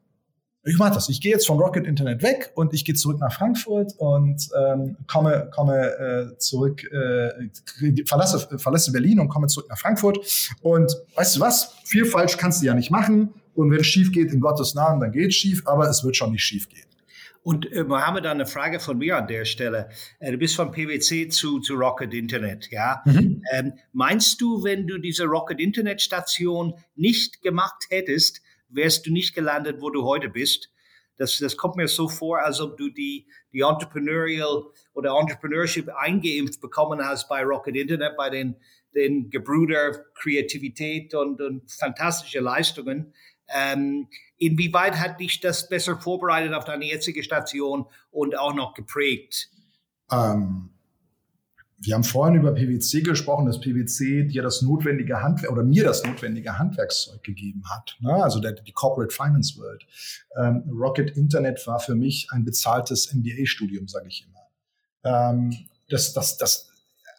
Ich 0.65 0.79
mache 0.79 0.95
das. 0.95 1.09
Ich 1.09 1.21
gehe 1.21 1.33
jetzt 1.33 1.47
von 1.47 1.59
Rocket 1.59 1.87
Internet 1.87 2.23
weg 2.23 2.53
und 2.55 2.73
ich 2.73 2.85
gehe 2.85 2.95
zurück 2.95 3.19
nach 3.19 3.33
Frankfurt 3.33 3.95
und 3.99 4.49
ähm, 4.57 4.97
komme, 5.09 5.51
komme 5.53 6.35
äh, 6.35 6.39
zurück, 6.39 6.85
äh, 6.85 8.05
verlasse, 8.07 8.59
verlasse 8.59 8.93
Berlin 8.93 9.19
und 9.19 9.29
komme 9.29 9.49
zurück 9.49 9.69
nach 9.69 9.79
Frankfurt. 9.79 10.19
Und 10.61 10.97
weißt 11.17 11.37
du 11.37 11.41
was? 11.41 11.75
Viel 11.85 12.05
falsch 12.05 12.37
kannst 12.37 12.63
du 12.63 12.67
ja 12.67 12.75
nicht 12.75 12.93
machen. 12.93 13.35
Und 13.55 13.71
wenn 13.73 13.81
es 13.81 13.87
schief 13.87 14.13
geht, 14.13 14.33
in 14.33 14.41
Gottes 14.41 14.75
Namen, 14.75 15.01
dann 15.01 15.11
geht 15.11 15.29
es 15.29 15.35
schief, 15.35 15.67
aber 15.67 15.89
es 15.89 16.05
wird 16.05 16.17
schon 16.17 16.31
nicht 16.31 16.45
schief 16.45 16.69
gehen. 16.69 16.87
Und 17.43 17.71
äh, 17.73 17.83
Mohammed, 17.83 18.25
eine 18.27 18.47
Frage 18.47 18.79
von 18.79 18.99
mir 18.99 19.17
an 19.17 19.27
der 19.27 19.45
Stelle. 19.45 19.89
Äh, 20.21 20.31
du 20.31 20.39
bist 20.39 20.55
von 20.55 20.71
PwC 20.71 21.29
zu, 21.29 21.59
zu 21.59 21.75
Rocket 21.75 22.15
Internet, 22.15 22.71
ja? 22.71 23.03
Mhm. 23.05 23.43
Ähm, 23.53 23.73
meinst 23.93 24.41
du, 24.41 24.63
wenn 24.63 24.87
du 24.87 24.99
diese 24.99 25.25
Rocket 25.25 25.59
Internet 25.59 26.01
Station 26.01 26.75
nicht 26.95 27.43
gemacht 27.43 27.87
hättest, 27.91 28.42
wärst 28.73 29.07
du 29.07 29.13
nicht 29.13 29.35
gelandet, 29.35 29.81
wo 29.81 29.91
du 29.91 30.05
heute 30.05 30.29
bist? 30.29 30.71
Das, 31.17 31.39
das 31.39 31.57
kommt 31.57 31.77
mir 31.77 31.89
so 31.89 32.09
vor, 32.09 32.41
als 32.41 32.61
ob 32.61 32.77
du 32.77 32.89
die, 32.89 33.27
die 33.53 33.61
Entrepreneurial 33.61 34.65
oder 34.95 35.17
Entrepreneurship 35.19 35.89
eingeimpft 35.89 36.61
bekommen 36.61 37.05
hast 37.05 37.29
bei 37.29 37.43
Rocket 37.43 37.77
Internet, 37.77 38.17
bei 38.17 38.31
den, 38.31 38.57
den 38.95 39.31
Gebrüder 39.31 40.05
Kreativität 40.15 41.15
und, 41.15 41.41
und 41.41 41.71
fantastische 41.71 42.41
Leistungen. 42.41 43.15
Ähm, 43.55 44.09
inwieweit 44.39 44.99
hat 44.99 45.21
dich 45.21 45.41
das 45.41 45.69
besser 45.69 46.01
vorbereitet 46.01 46.55
auf 46.55 46.65
deine 46.65 46.87
jetzige 46.87 47.23
Station 47.23 47.87
und 48.11 48.37
auch 48.37 48.55
noch 48.55 48.75
geprägt? 48.75 49.51
Ähm, 50.11 50.72
wir 51.85 51.95
haben 51.95 52.05
vorhin 52.05 52.37
über 52.37 52.53
PwC 52.53 53.03
gesprochen, 53.03 53.47
dass 53.47 53.61
PwC 53.61 54.25
dir 54.25 54.43
das 54.43 54.63
notwendige 54.63 55.21
Handwerk 55.21 55.51
oder 55.51 55.65
mir 55.65 55.83
das 55.83 56.05
notwendige 56.05 56.59
Handwerkszeug 56.59 57.23
gegeben 57.25 57.63
hat. 57.69 57.97
Ne? 58.01 58.13
Also 58.13 58.39
der, 58.39 58.53
die 58.53 58.73
Corporate 58.73 59.13
Finance 59.13 59.59
World. 59.59 59.85
Ähm, 60.37 60.63
Rocket 60.71 61.17
Internet 61.17 61.67
war 61.67 61.81
für 61.81 61.97
mich 61.97 62.29
ein 62.31 62.45
bezahltes 62.45 63.13
MBA-Studium, 63.13 63.89
sage 63.89 64.07
ich 64.09 64.25
immer. 64.25 64.43
Ähm, 65.05 65.57
das, 65.89 66.13
das, 66.13 66.37
das 66.37 66.71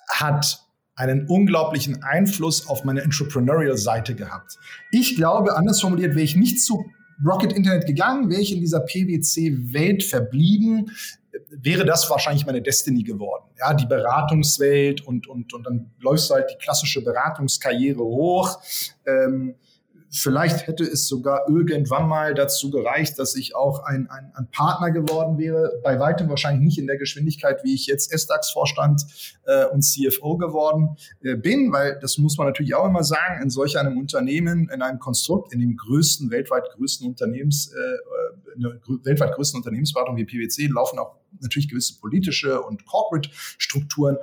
hat 0.09 0.63
einen 0.95 1.27
unglaublichen 1.27 2.01
Einfluss 2.03 2.67
auf 2.67 2.85
meine 2.85 3.01
Entrepreneurial-Seite 3.01 4.15
gehabt. 4.15 4.57
Ich 4.91 5.15
glaube, 5.15 5.57
anders 5.57 5.81
formuliert, 5.81 6.11
wäre 6.11 6.23
ich 6.23 6.35
nicht 6.37 6.61
zu 6.63 6.85
Rocket 7.25 7.53
Internet 7.53 7.85
gegangen, 7.85 8.29
wäre 8.29 8.41
ich 8.41 8.53
in 8.53 8.59
dieser 8.59 8.79
PwC-Welt 8.81 10.03
verblieben, 10.03 10.91
wäre 11.49 11.85
das 11.85 12.09
wahrscheinlich 12.09 12.45
meine 12.45 12.61
Destiny 12.61 13.03
geworden. 13.03 13.45
Ja, 13.59 13.73
die 13.73 13.85
Beratungswelt 13.85 15.01
und, 15.01 15.27
und, 15.27 15.53
und 15.53 15.63
dann 15.65 15.91
läufst 15.99 16.29
du 16.29 16.35
halt 16.35 16.49
die 16.51 16.57
klassische 16.63 17.03
Beratungskarriere 17.03 18.03
hoch. 18.03 18.59
Ähm, 19.05 19.55
Vielleicht 20.15 20.67
hätte 20.67 20.83
es 20.83 21.07
sogar 21.07 21.49
irgendwann 21.49 22.07
mal 22.07 22.35
dazu 22.35 22.69
gereicht, 22.69 23.17
dass 23.17 23.35
ich 23.35 23.55
auch 23.55 23.83
ein, 23.83 24.07
ein, 24.11 24.31
ein 24.35 24.47
Partner 24.51 24.91
geworden 24.91 25.39
wäre. 25.39 25.81
Bei 25.83 25.99
weitem 25.99 26.29
wahrscheinlich 26.29 26.63
nicht 26.63 26.77
in 26.77 26.85
der 26.85 26.97
Geschwindigkeit, 26.97 27.63
wie 27.63 27.73
ich 27.73 27.87
jetzt 27.87 28.13
S-DAX-Vorstand 28.13 29.07
äh, 29.47 29.65
und 29.65 29.81
CFO 29.81 30.37
geworden 30.37 30.97
äh, 31.23 31.35
bin, 31.35 31.73
weil 31.73 31.97
das 31.99 32.19
muss 32.19 32.37
man 32.37 32.45
natürlich 32.45 32.75
auch 32.75 32.85
immer 32.85 33.03
sagen, 33.03 33.41
in 33.41 33.49
solch 33.49 33.75
einem 33.79 33.97
Unternehmen, 33.97 34.69
in 34.71 34.83
einem 34.83 34.99
Konstrukt, 34.99 35.51
in 35.51 35.59
dem 35.59 35.75
größten, 35.77 36.29
weltweit 36.29 36.69
größten 36.75 37.07
Unternehmens, 37.07 37.73
äh, 37.73 37.79
eine 38.55 38.79
weltweit 39.03 39.33
größten 39.33 39.59
Unternehmensberatung 39.59 40.17
wie 40.17 40.25
PwC 40.25 40.67
laufen 40.67 40.99
auch 40.99 41.15
natürlich 41.39 41.69
gewisse 41.69 41.99
politische 41.99 42.61
und 42.61 42.85
Corporate-Strukturen. 42.85 44.17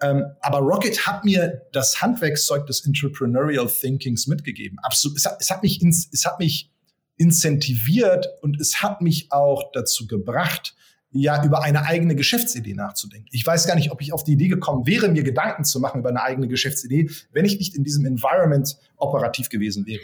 Ähm, 0.00 0.24
aber 0.40 0.58
Rocket 0.58 1.06
hat 1.06 1.24
mir 1.24 1.62
das 1.72 2.00
Handwerkszeug 2.00 2.66
des 2.66 2.84
Entrepreneurial 2.86 3.68
Thinkings 3.68 4.26
mitgegeben. 4.26 4.78
Absolut. 4.82 5.18
Es 5.18 5.26
hat, 5.26 5.36
es 5.40 5.50
hat 5.50 5.62
mich, 5.62 5.82
ins, 5.82 6.08
es 6.12 6.24
hat 6.24 6.38
mich 6.38 6.70
incentiviert 7.16 8.28
und 8.42 8.60
es 8.60 8.82
hat 8.82 9.00
mich 9.00 9.32
auch 9.32 9.70
dazu 9.72 10.06
gebracht, 10.06 10.74
ja, 11.12 11.42
über 11.44 11.62
eine 11.62 11.84
eigene 11.84 12.14
Geschäftsidee 12.14 12.74
nachzudenken. 12.74 13.28
Ich 13.32 13.46
weiß 13.46 13.66
gar 13.66 13.74
nicht, 13.74 13.90
ob 13.90 14.02
ich 14.02 14.12
auf 14.12 14.24
die 14.24 14.32
Idee 14.32 14.48
gekommen 14.48 14.86
wäre, 14.86 15.08
mir 15.08 15.22
Gedanken 15.22 15.64
zu 15.64 15.80
machen 15.80 16.00
über 16.00 16.10
eine 16.10 16.22
eigene 16.22 16.48
Geschäftsidee, 16.48 17.10
wenn 17.32 17.44
ich 17.44 17.58
nicht 17.58 17.74
in 17.74 17.84
diesem 17.84 18.04
Environment 18.04 18.76
operativ 18.96 19.48
gewesen 19.48 19.86
wäre. 19.86 20.02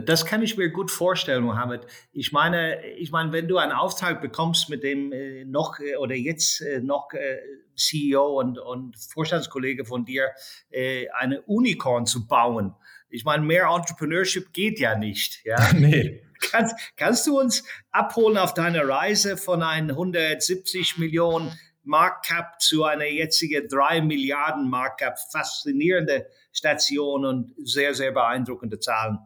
Das 0.00 0.26
kann 0.26 0.42
ich 0.42 0.56
mir 0.56 0.70
gut 0.70 0.90
vorstellen, 0.90 1.44
Mohammed. 1.44 1.86
Ich 2.12 2.32
meine, 2.32 2.84
ich 2.96 3.10
meine, 3.10 3.32
wenn 3.32 3.48
du 3.48 3.58
einen 3.58 3.72
Auftrag 3.72 4.20
bekommst 4.20 4.68
mit 4.68 4.82
dem 4.82 5.12
äh, 5.12 5.44
noch 5.44 5.78
äh, 5.78 5.96
oder 5.96 6.14
jetzt 6.14 6.60
äh, 6.60 6.80
noch 6.80 7.12
äh, 7.12 7.38
CEO 7.76 8.40
und, 8.40 8.58
und 8.58 8.96
Vorstandskollege 8.98 9.84
von 9.84 10.04
dir, 10.04 10.30
äh, 10.70 11.08
eine 11.10 11.42
Unicorn 11.42 12.06
zu 12.06 12.26
bauen. 12.26 12.74
Ich 13.08 13.24
meine, 13.24 13.44
mehr 13.44 13.68
Entrepreneurship 13.68 14.52
geht 14.52 14.80
ja 14.80 14.96
nicht. 14.98 15.44
Ja? 15.44 15.72
nee. 15.74 16.22
Kannst, 16.50 16.76
kannst 16.96 17.26
du 17.26 17.38
uns 17.38 17.64
abholen 17.90 18.36
auf 18.36 18.54
deiner 18.54 18.86
Reise 18.88 19.36
von 19.36 19.62
einem 19.62 19.90
170 19.90 20.98
Millionen 20.98 21.52
Marktcap 21.84 22.60
zu 22.60 22.84
einer 22.84 23.06
jetzigen 23.06 23.68
3 23.68 24.00
Milliarden 24.02 24.68
Marktcap? 24.68 25.18
Faszinierende 25.30 26.26
Station 26.52 27.24
und 27.24 27.54
sehr, 27.64 27.94
sehr 27.94 28.12
beeindruckende 28.12 28.78
Zahlen. 28.78 29.18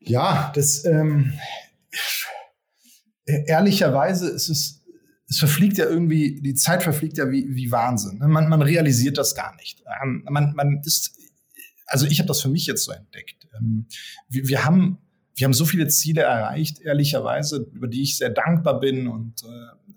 Ja, 0.00 0.52
das 0.54 0.84
ähm, 0.84 1.34
ehrlicherweise 3.26 4.28
ist 4.28 4.48
es, 4.48 4.84
es 5.28 5.38
verfliegt 5.38 5.76
ja 5.76 5.86
irgendwie, 5.86 6.40
die 6.40 6.54
Zeit 6.54 6.82
verfliegt 6.82 7.18
ja 7.18 7.30
wie, 7.30 7.54
wie 7.54 7.70
Wahnsinn. 7.70 8.18
Ne? 8.18 8.28
Man, 8.28 8.48
man 8.48 8.62
realisiert 8.62 9.18
das 9.18 9.34
gar 9.34 9.54
nicht. 9.56 9.82
Ähm, 10.02 10.24
man, 10.28 10.54
man 10.54 10.80
ist, 10.84 11.18
also 11.86 12.06
ich 12.06 12.18
habe 12.18 12.28
das 12.28 12.40
für 12.40 12.48
mich 12.48 12.66
jetzt 12.66 12.84
so 12.84 12.92
entdeckt. 12.92 13.46
Ähm, 13.58 13.86
wir, 14.28 14.48
wir 14.48 14.64
haben 14.64 14.98
wir 15.38 15.44
haben 15.44 15.54
so 15.54 15.64
viele 15.64 15.86
Ziele 15.86 16.22
erreicht, 16.22 16.80
ehrlicherweise, 16.80 17.68
über 17.72 17.86
die 17.86 18.02
ich 18.02 18.16
sehr 18.16 18.30
dankbar 18.30 18.80
bin 18.80 19.06
und 19.06 19.44
äh, 19.44 19.87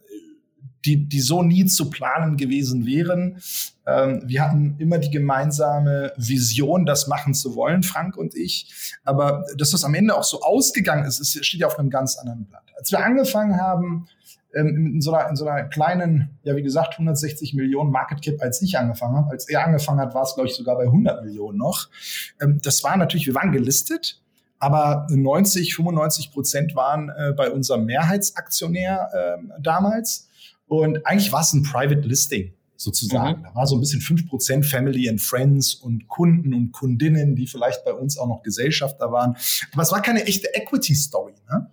die, 0.86 1.08
die 1.08 1.20
so 1.20 1.44
nie 1.44 1.66
zu 1.66 1.90
planen 1.90 2.38
gewesen 2.38 2.86
wären. 2.86 3.42
Ähm, 3.86 4.24
wir 4.26 4.44
hatten 4.44 4.76
immer 4.80 4.98
die 4.98 5.12
gemeinsame 5.12 6.14
Vision, 6.18 6.86
das 6.86 7.08
machen 7.08 7.34
zu 7.34 7.56
wollen, 7.56 7.84
Frank 7.84 8.18
und 8.18 8.36
ich. 8.36 8.94
Aber 9.04 9.46
dass 9.58 9.72
das 9.72 9.84
am 9.84 9.94
Ende 9.94 10.16
auch 10.16 10.24
so 10.24 10.42
ausgegangen 10.42 11.06
ist, 11.06 11.20
es 11.20 11.46
steht 11.46 11.62
ja 11.62 11.68
auf 11.68 11.78
einem 11.78 11.90
ganz 11.90 12.18
anderen 12.18 12.46
Blatt. 12.46 12.64
Als 12.78 12.92
wir 12.92 13.04
angefangen 13.04 13.60
haben, 13.60 14.08
ähm, 14.54 14.94
in, 14.96 15.02
so 15.02 15.14
einer, 15.14 15.30
in 15.30 15.36
so 15.36 15.48
einer 15.48 15.64
kleinen, 15.64 16.38
ja 16.44 16.56
wie 16.56 16.64
gesagt, 16.64 16.94
160 16.94 17.54
Millionen 17.54 17.92
Market 17.92 18.22
Cap, 18.22 18.36
als 18.42 18.62
ich 18.62 18.78
angefangen 18.78 19.16
habe. 19.16 19.32
Als 19.32 19.48
er 19.48 19.66
angefangen 19.66 20.00
hat, 20.00 20.14
war 20.14 20.24
es, 20.24 20.36
glaube 20.36 20.50
ich, 20.50 20.56
sogar 20.56 20.76
bei 20.76 20.84
100 20.84 21.24
Millionen 21.24 21.58
noch. 21.58 21.90
Ähm, 22.42 22.60
das 22.64 22.84
war 22.84 22.98
natürlich, 22.98 23.28
wir 23.28 23.36
waren 23.36 23.52
gelistet, 23.52 24.22
aber 24.60 25.08
90, 25.10 25.76
95 25.76 26.32
Prozent 26.32 26.76
waren 26.76 27.10
äh, 27.10 27.34
bei 27.36 27.50
unserem 27.52 27.86
Mehrheitsaktionär 27.86 29.10
äh, 29.14 29.62
damals. 29.62 30.28
Und 30.72 31.06
eigentlich 31.06 31.34
war 31.34 31.42
es 31.42 31.52
ein 31.52 31.64
Private 31.64 32.08
Listing 32.08 32.54
sozusagen. 32.78 33.42
Mhm. 33.42 33.44
Da 33.44 33.56
war 33.56 33.68
so 33.68 33.76
ein 33.76 33.82
bisschen 33.82 34.00
fünf 34.00 34.26
Prozent 34.30 34.66
Family 34.66 35.10
and 35.10 35.20
Friends 35.20 35.76
und 35.76 36.08
Kunden 36.08 36.54
und 36.54 36.72
Kundinnen, 36.72 37.36
die 37.36 37.46
vielleicht 37.46 37.84
bei 37.84 37.92
uns 37.92 38.18
auch 38.18 38.28
noch 38.28 38.42
Gesellschafter 38.42 39.12
waren. 39.12 39.36
Aber 39.74 39.82
es 39.82 39.92
war 39.92 40.02
keine 40.02 40.24
echte 40.24 40.48
Equity-Story. 40.56 41.34
Ne? 41.50 41.70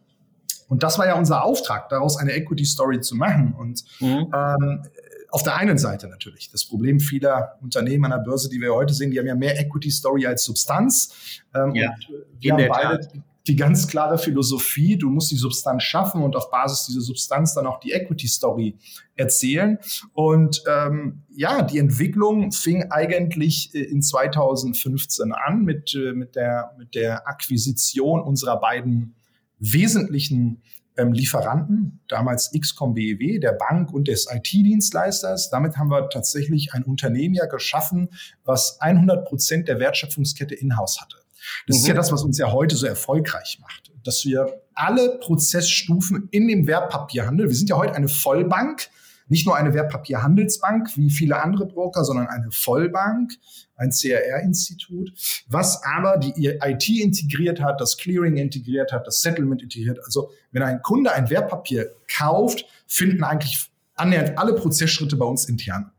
Und 0.67 0.83
das 0.83 0.99
war 0.99 1.07
ja 1.07 1.15
unser 1.15 1.45
Auftrag, 1.45 1.89
daraus 1.91 2.17
eine 2.17 2.33
Equity 2.33 2.65
Story 2.65 3.01
zu 3.01 3.15
machen. 3.15 3.55
Und 3.57 3.85
mhm. 4.01 4.35
ähm, 4.35 4.83
auf 5.31 5.45
der 5.45 5.55
einen 5.55 5.79
Seite 5.79 6.09
natürlich. 6.09 6.51
Das 6.51 6.65
Problem 6.65 6.99
vieler 6.99 7.57
Unternehmen 7.63 8.07
an 8.07 8.11
der 8.11 8.29
Börse, 8.29 8.49
die 8.49 8.61
wir 8.61 8.75
heute 8.75 8.95
sehen, 8.95 9.13
die 9.13 9.21
haben 9.21 9.29
ja 9.29 9.37
mehr 9.37 9.61
Equity 9.61 9.93
Story 9.93 10.27
als 10.27 10.43
Substanz. 10.43 11.41
Ähm, 11.55 11.73
ja, 11.77 11.95
wir 12.41 12.53
haben 12.53 12.67
beide 12.69 13.01
Tat. 13.01 13.13
Die 13.49 13.57
ganz 13.57 13.89
klare 13.89 14.19
Philosophie, 14.19 14.97
du 14.97 15.11
musst 15.11 15.31
die 15.31 15.37
Substanz 15.37 15.83
schaffen 15.83 16.23
und 16.23 16.37
auf 16.37 16.51
Basis 16.51 16.87
dieser 16.87 17.01
Substanz 17.01 17.55
dann 17.55 17.67
auch 17.67 17.81
die 17.81 17.93
Equity 17.93 18.29
Story 18.29 18.77
erzählen. 19.17 19.79
Und 20.13 20.63
ähm, 20.69 21.23
ja, 21.31 21.63
die 21.63 21.79
Entwicklung 21.79 22.53
fing 22.53 22.91
eigentlich 22.91 23.75
äh, 23.75 23.81
in 23.81 24.03
2015 24.03 25.33
an 25.33 25.65
mit, 25.65 25.95
äh, 25.95 26.13
mit, 26.13 26.37
der, 26.37 26.75
mit 26.79 26.95
der 26.95 27.27
Akquisition 27.27 28.21
unserer 28.21 28.61
beiden 28.61 29.15
wesentlichen 29.59 30.63
ähm, 30.99 31.13
Lieferanten, 31.13 32.01
damals 32.09 32.53
XCOM 32.53 32.95
BEW, 32.95 33.39
der 33.39 33.53
Bank 33.53 33.93
und 33.93 34.09
des 34.09 34.29
IT-Dienstleisters. 34.31 35.49
Damit 35.51 35.77
haben 35.77 35.91
wir 35.91 36.09
tatsächlich 36.11 36.75
ein 36.75 36.83
Unternehmen 36.83 37.35
ja 37.35 37.47
geschaffen, 37.47 38.11
was 38.45 38.81
100 38.81 39.27
Prozent 39.27 39.69
der 39.69 39.79
Wertschöpfungskette 39.79 40.55
in-house 40.55 41.01
hatte. 41.01 41.17
Das 41.66 41.77
mhm. 41.77 41.81
ist 41.81 41.87
ja 41.87 41.94
mhm. 41.94 41.98
das, 41.98 42.12
was 42.12 42.22
uns 42.22 42.38
ja 42.38 42.53
heute 42.53 42.77
so 42.77 42.87
erfolgreich 42.87 43.59
macht, 43.61 43.92
dass 44.05 44.24
wir 44.24 44.62
alle 44.74 45.18
Prozessstufen 45.18 46.29
in 46.31 46.48
dem 46.48 46.66
Wertpapierhandel, 46.66 47.48
wir 47.48 47.55
sind 47.55 47.70
ja 47.70 47.77
heute 47.77 47.94
eine 47.94 48.09
Vollbank, 48.09 48.88
nicht 49.29 49.46
nur 49.46 49.57
eine 49.57 49.74
Wertpapierhandelsbank 49.74 50.96
wie 50.96 51.11
viele 51.11 51.42
andere 51.42 51.66
Broker, 51.66 52.05
sondern 52.05 52.29
eine 52.29 52.51
Vollbank, 52.51 53.33
ein 53.77 53.90
CRR-Institut, 53.90 55.12
was 55.48 55.83
aber 55.85 56.16
die 56.16 56.46
IT 56.46 56.88
integriert 56.88 57.61
hat, 57.61 57.81
das 57.81 57.96
Clearing 57.98 58.37
integriert 58.37 58.92
hat, 58.92 59.07
das 59.07 59.20
Settlement 59.20 59.62
integriert. 59.62 59.98
Also 60.05 60.31
wenn 60.51 60.62
ein 60.62 60.83
Kunde 60.83 61.12
ein 61.12 61.31
Wertpapier 61.31 61.90
kauft, 62.11 62.64
finden 62.87 63.22
eigentlich 63.22 63.70
annähernd 63.94 64.38
alle 64.38 64.55
Prozessschritte 64.55 65.16
bei 65.16 65.27
uns 65.27 65.44
intern 65.44 65.92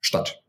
statt. 0.00 0.42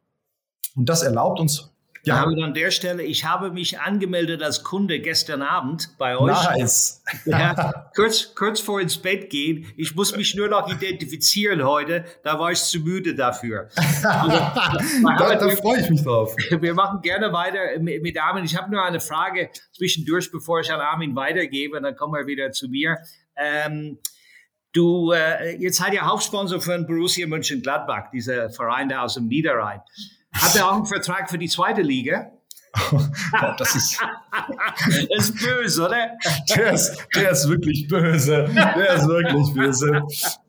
Und 0.75 0.87
das 0.87 1.01
erlaubt 1.01 1.39
uns 1.39 1.71
ja. 2.03 2.23
Und 2.23 2.41
an 2.41 2.53
der 2.53 2.71
Stelle, 2.71 3.03
ich 3.03 3.25
habe 3.25 3.51
mich 3.51 3.79
angemeldet 3.79 4.41
als 4.41 4.63
Kunde 4.63 4.99
gestern 4.99 5.41
Abend 5.41 5.95
bei 5.97 6.17
euch. 6.17 6.31
Nice. 6.31 7.03
Ja, 7.25 7.91
kurz, 7.95 8.33
kurz 8.35 8.59
vor 8.59 8.81
ins 8.81 8.97
Bett 8.97 9.29
gehen. 9.29 9.65
Ich 9.77 9.95
muss 9.95 10.15
mich 10.15 10.35
nur 10.35 10.47
noch 10.47 10.71
identifizieren 10.71 11.63
heute. 11.63 12.05
Da 12.23 12.39
war 12.39 12.51
ich 12.51 12.59
zu 12.59 12.79
müde 12.79 13.15
dafür. 13.15 13.69
Also, 14.03 14.29
da, 15.17 15.35
da 15.35 15.49
freue 15.49 15.81
ich 15.81 15.89
mich 15.89 16.03
drauf. 16.03 16.35
Wir 16.49 16.73
machen 16.73 17.01
gerne 17.01 17.31
weiter 17.33 17.79
mit, 17.79 18.01
mit 18.01 18.21
Armin. 18.21 18.45
Ich 18.45 18.55
habe 18.55 18.71
nur 18.71 18.83
eine 18.83 18.99
Frage 18.99 19.49
zwischendurch, 19.71 20.31
bevor 20.31 20.61
ich 20.61 20.71
an 20.71 20.79
Armin 20.79 21.15
weitergebe. 21.15 21.81
Dann 21.81 21.95
kommen 21.95 22.13
wir 22.13 22.27
wieder 22.27 22.51
zu 22.51 22.67
mir. 22.67 22.97
Ähm, 23.35 23.99
Du, 24.71 25.11
äh, 25.13 25.55
jetzt 25.57 25.77
seid 25.77 25.93
ihr 25.93 26.05
Hauptsponsor 26.05 26.61
von 26.61 26.85
Borussia 26.85 27.25
Mönchengladbach, 27.25 28.11
dieser 28.11 28.51
Verein 28.51 28.87
da 28.87 29.01
aus 29.01 29.15
dem 29.15 29.25
Niederrhein. 29.25 29.81
Hat 30.33 30.55
er 30.55 30.69
auch 30.69 30.75
einen 30.75 30.85
Vertrag 30.85 31.29
für 31.29 31.37
die 31.37 31.49
zweite 31.49 31.81
Liga? 31.81 32.31
das 33.57 33.75
ist, 33.75 33.99
das 35.09 35.29
ist 35.29 35.43
böse, 35.43 35.85
oder? 35.85 36.11
Der 36.55 36.73
ist, 36.73 37.07
der 37.15 37.31
ist 37.31 37.49
wirklich 37.49 37.87
böse. 37.87 38.47
Der 38.53 38.93
ist 38.95 39.07
wirklich 39.07 39.53
böse. 39.53 40.01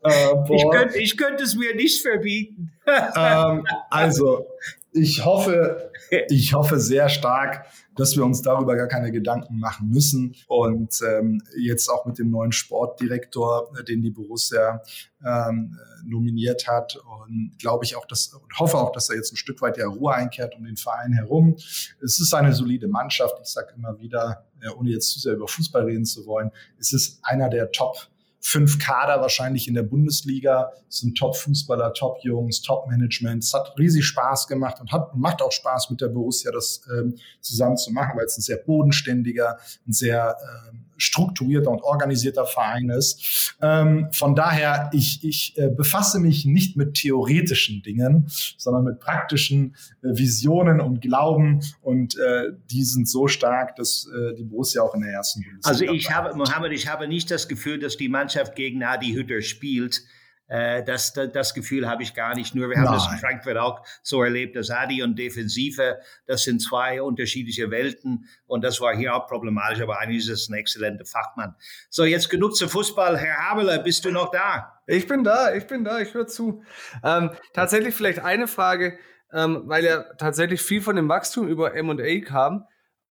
Äh, 0.03 0.55
ich, 0.55 0.69
könnte, 0.69 0.97
ich 0.99 1.17
könnte 1.17 1.43
es 1.43 1.55
mir 1.55 1.75
nicht 1.75 2.01
verbieten. 2.01 2.71
ähm, 2.85 3.65
also, 3.89 4.45
ich 4.93 5.25
hoffe, 5.25 5.91
ich 6.29 6.53
hoffe 6.53 6.79
sehr 6.79 7.09
stark, 7.09 7.65
dass 7.95 8.15
wir 8.15 8.23
uns 8.23 8.41
darüber 8.41 8.75
gar 8.75 8.87
keine 8.87 9.11
Gedanken 9.11 9.59
machen 9.59 9.89
müssen. 9.89 10.35
Und 10.47 10.99
ähm, 11.07 11.41
jetzt 11.57 11.89
auch 11.89 12.05
mit 12.05 12.19
dem 12.19 12.29
neuen 12.29 12.51
Sportdirektor, 12.51 13.71
äh, 13.79 13.83
den 13.83 14.01
die 14.01 14.11
Borussia 14.11 14.81
ähm, 15.25 15.77
nominiert 16.03 16.67
hat, 16.67 16.97
und 17.21 17.55
glaube 17.59 17.85
ich 17.85 17.95
auch, 17.95 18.05
dass 18.05 18.33
und 18.33 18.59
hoffe 18.59 18.77
auch, 18.77 18.91
dass 18.91 19.09
er 19.09 19.15
jetzt 19.15 19.33
ein 19.33 19.37
Stück 19.37 19.61
weit 19.61 19.77
der 19.77 19.87
Ruhe 19.87 20.13
einkehrt 20.13 20.55
um 20.55 20.63
den 20.63 20.77
Verein 20.77 21.13
herum. 21.13 21.55
Es 22.01 22.19
ist 22.19 22.33
eine 22.33 22.53
solide 22.53 22.87
Mannschaft. 22.87 23.35
Ich 23.41 23.49
sage 23.49 23.73
immer 23.75 23.99
wieder, 23.99 24.45
ja, 24.63 24.73
ohne 24.75 24.91
jetzt 24.91 25.11
zu 25.11 25.19
sehr 25.19 25.33
über 25.33 25.47
Fußball 25.47 25.83
reden 25.83 26.05
zu 26.05 26.25
wollen, 26.25 26.51
es 26.79 26.93
ist 26.93 27.19
einer 27.23 27.49
der 27.49 27.71
Top 27.71 28.10
fünf 28.41 28.79
Kader 28.79 29.21
wahrscheinlich 29.21 29.67
in 29.67 29.75
der 29.75 29.83
Bundesliga, 29.83 30.71
es 30.89 30.97
sind 30.97 31.15
Top-Fußballer, 31.17 31.93
Top-Jungs, 31.93 32.63
Top-Management. 32.63 33.43
Es 33.43 33.53
hat 33.53 33.73
riesig 33.77 34.03
Spaß 34.05 34.47
gemacht 34.47 34.81
und 34.81 34.91
hat, 34.91 35.15
macht 35.15 35.41
auch 35.41 35.51
Spaß 35.51 35.91
mit 35.91 36.01
der 36.01 36.09
Borussia, 36.09 36.51
das 36.51 36.81
ähm, 36.91 37.15
zusammen 37.39 37.77
zu 37.77 37.91
machen, 37.91 38.17
weil 38.17 38.25
es 38.25 38.37
ein 38.37 38.41
sehr 38.41 38.57
bodenständiger, 38.57 39.59
ein 39.87 39.93
sehr 39.93 40.35
ähm, 40.71 40.85
strukturierter 41.01 41.71
und 41.71 41.81
organisierter 41.81 42.45
Verein 42.45 42.89
ist. 42.89 43.55
Ähm, 43.61 44.07
von 44.11 44.35
daher, 44.35 44.89
ich, 44.93 45.23
ich 45.23 45.57
äh, 45.57 45.69
befasse 45.69 46.19
mich 46.19 46.45
nicht 46.45 46.77
mit 46.77 46.93
theoretischen 46.93 47.81
Dingen, 47.81 48.27
sondern 48.57 48.83
mit 48.83 48.99
praktischen 48.99 49.75
äh, 50.03 50.09
Visionen 50.15 50.79
und 50.79 51.01
Glauben 51.01 51.61
und 51.81 52.17
äh, 52.17 52.51
die 52.69 52.83
sind 52.83 53.09
so 53.09 53.27
stark, 53.27 53.75
dass 53.75 54.07
äh, 54.07 54.35
die 54.35 54.43
Borussia 54.43 54.81
auch 54.81 54.93
in 54.93 55.01
der 55.01 55.11
ersten 55.11 55.41
Bundesliga 55.41 55.69
Also 55.69 55.93
ich 55.93 56.11
habe, 56.11 56.35
Mohammed, 56.35 56.71
ich 56.71 56.87
habe 56.87 57.07
nicht 57.07 57.31
das 57.31 57.47
Gefühl, 57.47 57.79
dass 57.79 57.97
die 57.97 58.09
Mannschaft 58.09 58.55
gegen 58.55 58.83
Adi 58.83 59.13
Hütter 59.13 59.41
spielt. 59.41 60.03
Äh, 60.51 60.83
das, 60.83 61.13
das, 61.13 61.31
das, 61.31 61.53
Gefühl 61.53 61.87
habe 61.87 62.03
ich 62.03 62.13
gar 62.13 62.35
nicht. 62.35 62.53
Nur 62.55 62.69
wir 62.69 62.75
haben 62.75 62.83
Nein. 62.83 62.95
das 62.95 63.09
in 63.09 63.19
Frankfurt 63.19 63.55
auch 63.55 63.85
so 64.03 64.21
erlebt, 64.21 64.57
dass 64.57 64.69
Adi 64.69 65.01
und 65.01 65.17
Defensive, 65.17 65.99
das 66.27 66.43
sind 66.43 66.61
zwei 66.61 67.01
unterschiedliche 67.01 67.71
Welten 67.71 68.27
und 68.47 68.61
das 68.61 68.81
war 68.81 68.93
hier 68.93 69.15
auch 69.15 69.27
problematisch, 69.27 69.79
aber 69.79 69.99
eigentlich 69.99 70.27
ist 70.27 70.29
es 70.29 70.49
ein 70.49 70.55
exzellenter 70.55 71.05
Fachmann. 71.05 71.55
So, 71.89 72.03
jetzt 72.03 72.29
genug 72.29 72.57
zu 72.57 72.67
Fußball. 72.67 73.17
Herr 73.17 73.49
Habeler, 73.49 73.79
bist 73.79 74.03
du 74.03 74.11
noch 74.11 74.29
da? 74.29 74.81
Ich 74.87 75.07
bin 75.07 75.23
da, 75.23 75.55
ich 75.55 75.67
bin 75.67 75.85
da, 75.85 75.99
ich 75.99 76.13
höre 76.13 76.27
zu. 76.27 76.61
Ähm, 77.01 77.31
tatsächlich 77.53 77.95
vielleicht 77.95 78.19
eine 78.19 78.49
Frage, 78.49 78.97
ähm, 79.31 79.63
weil 79.67 79.85
ja 79.85 80.03
tatsächlich 80.15 80.61
viel 80.61 80.81
von 80.81 80.97
dem 80.97 81.07
Wachstum 81.07 81.47
über 81.47 81.75
M&A 81.75 82.19
kam 82.25 82.65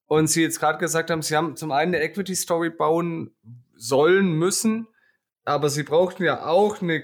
und 0.05 0.27
Sie 0.27 0.43
jetzt 0.43 0.61
gerade 0.61 0.77
gesagt 0.77 1.11
haben, 1.11 1.23
Sie 1.23 1.35
haben 1.35 1.57
zum 1.57 1.73
einen 1.73 1.95
eine 1.95 2.05
Equity 2.05 2.35
Story 2.35 2.69
bauen 2.69 3.35
sollen, 3.77 4.35
müssen, 4.35 4.89
aber 5.47 5.71
Sie 5.71 5.85
brauchten 5.85 6.25
ja 6.25 6.45
auch 6.45 6.83
eine 6.83 7.03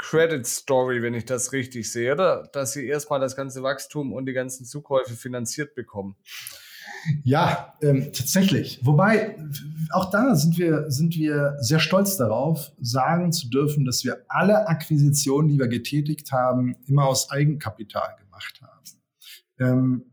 Credit 0.00 0.46
Story, 0.46 1.02
wenn 1.02 1.14
ich 1.14 1.26
das 1.26 1.52
richtig 1.52 1.92
sehe, 1.92 2.14
oder? 2.14 2.48
Dass 2.52 2.72
sie 2.72 2.86
erstmal 2.86 3.20
das 3.20 3.36
ganze 3.36 3.62
Wachstum 3.62 4.12
und 4.12 4.26
die 4.26 4.32
ganzen 4.32 4.64
Zukäufe 4.64 5.14
finanziert 5.14 5.74
bekommen. 5.74 6.16
Ja, 7.22 7.74
ähm, 7.82 8.10
tatsächlich. 8.12 8.80
Wobei, 8.82 9.36
auch 9.90 10.10
da 10.10 10.34
sind 10.34 10.58
wir, 10.58 10.90
sind 10.90 11.14
wir 11.16 11.56
sehr 11.60 11.80
stolz 11.80 12.16
darauf, 12.16 12.72
sagen 12.80 13.32
zu 13.32 13.48
dürfen, 13.48 13.84
dass 13.84 14.04
wir 14.04 14.24
alle 14.28 14.66
Akquisitionen, 14.68 15.48
die 15.48 15.58
wir 15.58 15.68
getätigt 15.68 16.32
haben, 16.32 16.76
immer 16.86 17.06
aus 17.06 17.30
Eigenkapital 17.30 18.16
gemacht 18.18 18.60
haben. 18.62 18.80
Ähm, 19.58 20.04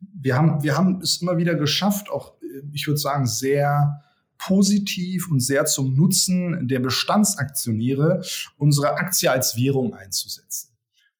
wir 0.00 0.36
haben, 0.36 0.62
wir 0.62 0.76
haben 0.76 1.00
es 1.00 1.20
immer 1.22 1.36
wieder 1.36 1.56
geschafft, 1.56 2.08
auch, 2.08 2.34
äh, 2.40 2.62
ich 2.72 2.86
würde 2.86 2.98
sagen, 2.98 3.26
sehr 3.26 4.02
positiv 4.46 5.30
und 5.30 5.40
sehr 5.40 5.64
zum 5.66 5.94
Nutzen 5.94 6.66
der 6.68 6.80
Bestandsaktionäre 6.80 8.22
unsere 8.56 8.94
Aktie 8.94 9.30
als 9.30 9.56
Währung 9.56 9.94
einzusetzen. 9.94 10.72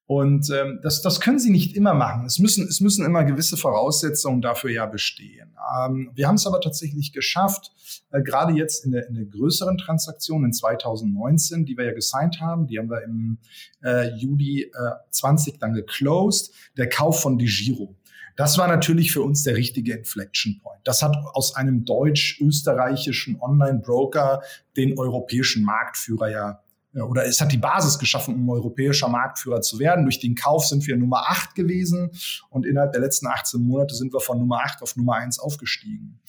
Und 0.06 0.50
ähm, 0.50 0.80
das, 0.82 1.00
das 1.00 1.20
können 1.20 1.38
sie 1.38 1.50
nicht 1.50 1.74
immer 1.74 1.94
machen. 1.94 2.26
Es 2.26 2.38
müssen, 2.38 2.66
es 2.66 2.80
müssen 2.80 3.04
immer 3.04 3.24
gewisse 3.24 3.56
Voraussetzungen 3.56 4.42
dafür 4.42 4.70
ja 4.70 4.84
bestehen. 4.84 5.54
Ähm, 5.86 6.10
wir 6.14 6.28
haben 6.28 6.34
es 6.34 6.46
aber 6.46 6.60
tatsächlich 6.60 7.12
geschafft, 7.12 7.72
äh, 8.10 8.20
gerade 8.20 8.52
jetzt 8.52 8.84
in 8.84 8.90
der, 8.90 9.08
in 9.08 9.14
der 9.14 9.24
größeren 9.24 9.78
Transaktion 9.78 10.44
in 10.44 10.52
2019, 10.52 11.64
die 11.64 11.78
wir 11.78 11.86
ja 11.86 11.94
gesigned 11.94 12.40
haben, 12.40 12.66
die 12.66 12.78
haben 12.78 12.90
wir 12.90 13.02
im 13.04 13.38
äh, 13.82 14.14
Juli 14.16 14.64
äh, 14.64 14.70
20 15.10 15.58
dann 15.58 15.72
geclosed, 15.72 16.52
der 16.76 16.88
Kauf 16.88 17.22
von 17.22 17.38
DiGiro. 17.38 17.94
Das 18.36 18.58
war 18.58 18.68
natürlich 18.68 19.12
für 19.12 19.22
uns 19.22 19.42
der 19.44 19.56
richtige 19.56 19.94
Inflection 19.94 20.58
Point. 20.62 20.80
Das 20.84 21.02
hat 21.02 21.16
aus 21.34 21.54
einem 21.54 21.84
deutsch-österreichischen 21.84 23.40
Online-Broker 23.40 24.42
den 24.76 24.98
europäischen 24.98 25.64
Marktführer 25.64 26.30
ja 26.30 26.61
oder 26.94 27.24
es 27.24 27.40
hat 27.40 27.52
die 27.52 27.58
Basis 27.58 27.98
geschaffen, 27.98 28.34
um 28.34 28.48
europäischer 28.50 29.08
Marktführer 29.08 29.62
zu 29.62 29.78
werden. 29.78 30.04
Durch 30.04 30.20
den 30.20 30.34
Kauf 30.34 30.66
sind 30.66 30.86
wir 30.86 30.96
Nummer 30.96 31.28
8 31.28 31.54
gewesen 31.54 32.10
und 32.50 32.66
innerhalb 32.66 32.92
der 32.92 33.00
letzten 33.00 33.26
18 33.26 33.62
Monate 33.62 33.94
sind 33.94 34.12
wir 34.12 34.20
von 34.20 34.38
Nummer 34.38 34.60
8 34.64 34.82
auf 34.82 34.96
Nummer 34.96 35.14
1 35.14 35.38
aufgestiegen. 35.38 36.20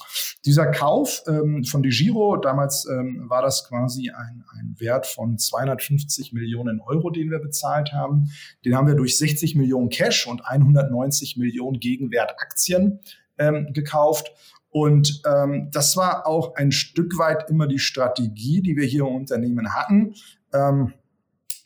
Dieser 0.46 0.68
Kauf 0.68 1.24
ähm, 1.28 1.64
von 1.66 1.84
DeGiro, 1.84 2.38
damals 2.38 2.86
ähm, 2.86 3.26
war 3.30 3.42
das 3.42 3.68
quasi 3.68 4.10
ein, 4.10 4.44
ein 4.58 4.76
Wert 4.78 5.06
von 5.06 5.38
250 5.38 6.34
Millionen 6.34 6.80
Euro, 6.82 7.10
den 7.10 7.30
wir 7.30 7.40
bezahlt 7.40 7.92
haben. 7.92 8.30
Den 8.64 8.76
haben 8.76 8.88
wir 8.88 8.96
durch 8.96 9.18
60 9.18 9.56
Millionen 9.56 9.90
Cash 9.90 10.28
und 10.28 10.46
190 10.46 11.38
Millionen 11.38 11.80
Gegenwert 11.80 12.36
Aktien 12.40 13.00
ähm, 13.38 13.74
gekauft. 13.74 14.32
Und 14.70 15.22
ähm, 15.26 15.70
das 15.72 15.96
war 15.96 16.26
auch 16.26 16.56
ein 16.56 16.72
Stück 16.72 17.18
weit 17.20 17.50
immer 17.50 17.68
die 17.68 17.80
Strategie, 17.80 18.62
die 18.62 18.76
wir 18.76 18.86
hier 18.86 19.02
im 19.02 19.16
Unternehmen 19.16 19.74
hatten. 19.74 20.16
Ähm, 20.54 20.94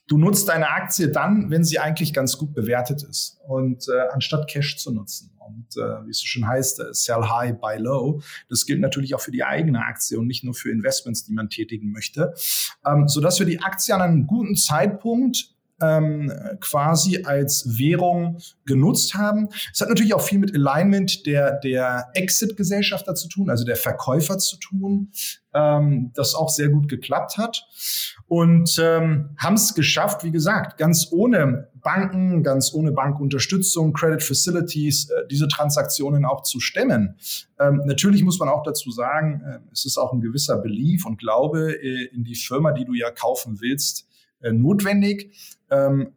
Du 0.07 0.17
nutzt 0.17 0.47
deine 0.47 0.69
Aktie 0.69 1.09
dann, 1.09 1.49
wenn 1.49 1.65
sie 1.65 1.79
eigentlich 1.79 2.13
ganz 2.13 2.37
gut 2.37 2.53
bewertet 2.53 3.03
ist 3.03 3.41
und 3.45 3.87
äh, 3.89 4.07
anstatt 4.13 4.49
Cash 4.49 4.77
zu 4.77 4.93
nutzen. 4.93 5.31
Und 5.45 5.75
äh, 5.75 6.05
wie 6.05 6.11
es 6.11 6.19
so 6.19 6.25
schön 6.25 6.47
heißt, 6.47 6.79
äh, 6.79 6.93
sell 6.93 7.23
high, 7.23 7.59
buy 7.59 7.77
low. 7.77 8.21
Das 8.49 8.65
gilt 8.65 8.79
natürlich 8.79 9.15
auch 9.15 9.21
für 9.21 9.31
die 9.31 9.43
eigene 9.43 9.79
Aktie 9.79 10.17
und 10.17 10.27
nicht 10.27 10.45
nur 10.45 10.53
für 10.53 10.71
Investments, 10.71 11.25
die 11.25 11.33
man 11.33 11.49
tätigen 11.49 11.91
möchte. 11.91 12.33
Ähm, 12.85 13.09
sodass 13.09 13.39
wir 13.39 13.45
die 13.45 13.61
Aktie 13.61 13.93
an 13.93 14.01
einem 14.01 14.27
guten 14.27 14.55
Zeitpunkt 14.55 15.56
ähm, 15.81 16.31
quasi 16.59 17.23
als 17.23 17.77
Währung 17.77 18.37
genutzt 18.65 19.15
haben. 19.15 19.49
Es 19.71 19.81
hat 19.81 19.89
natürlich 19.89 20.13
auch 20.13 20.21
viel 20.21 20.39
mit 20.39 20.55
Alignment 20.55 21.25
der, 21.25 21.59
der 21.59 22.09
Exit-Gesellschafter 22.13 23.15
zu 23.15 23.27
tun, 23.27 23.49
also 23.49 23.65
der 23.65 23.75
Verkäufer 23.75 24.37
zu 24.37 24.57
tun, 24.57 25.11
ähm, 25.53 26.11
das 26.15 26.35
auch 26.35 26.49
sehr 26.49 26.69
gut 26.69 26.89
geklappt 26.89 27.37
hat. 27.37 27.65
Und 28.27 28.77
ähm, 28.81 29.29
haben 29.37 29.55
es 29.55 29.73
geschafft, 29.73 30.23
wie 30.23 30.31
gesagt, 30.31 30.77
ganz 30.77 31.07
ohne 31.11 31.69
Banken, 31.75 32.43
ganz 32.43 32.73
ohne 32.73 32.91
Bankunterstützung, 32.91 33.93
Credit 33.93 34.21
Facilities, 34.21 35.09
äh, 35.09 35.27
diese 35.29 35.47
Transaktionen 35.47 36.25
auch 36.25 36.43
zu 36.43 36.59
stemmen. 36.59 37.15
Ähm, 37.59 37.81
natürlich 37.85 38.23
muss 38.23 38.39
man 38.39 38.49
auch 38.49 38.63
dazu 38.63 38.91
sagen, 38.91 39.41
äh, 39.45 39.59
es 39.71 39.85
ist 39.85 39.97
auch 39.97 40.11
ein 40.11 40.19
gewisser 40.19 40.57
Belief 40.57 41.05
und 41.05 41.17
Glaube 41.17 41.71
äh, 41.71 42.09
in 42.13 42.23
die 42.23 42.35
Firma, 42.35 42.73
die 42.73 42.83
du 42.83 42.93
ja 42.93 43.11
kaufen 43.11 43.61
willst, 43.61 44.06
äh, 44.41 44.51
notwendig. 44.51 45.33
Ähm, 45.69 46.13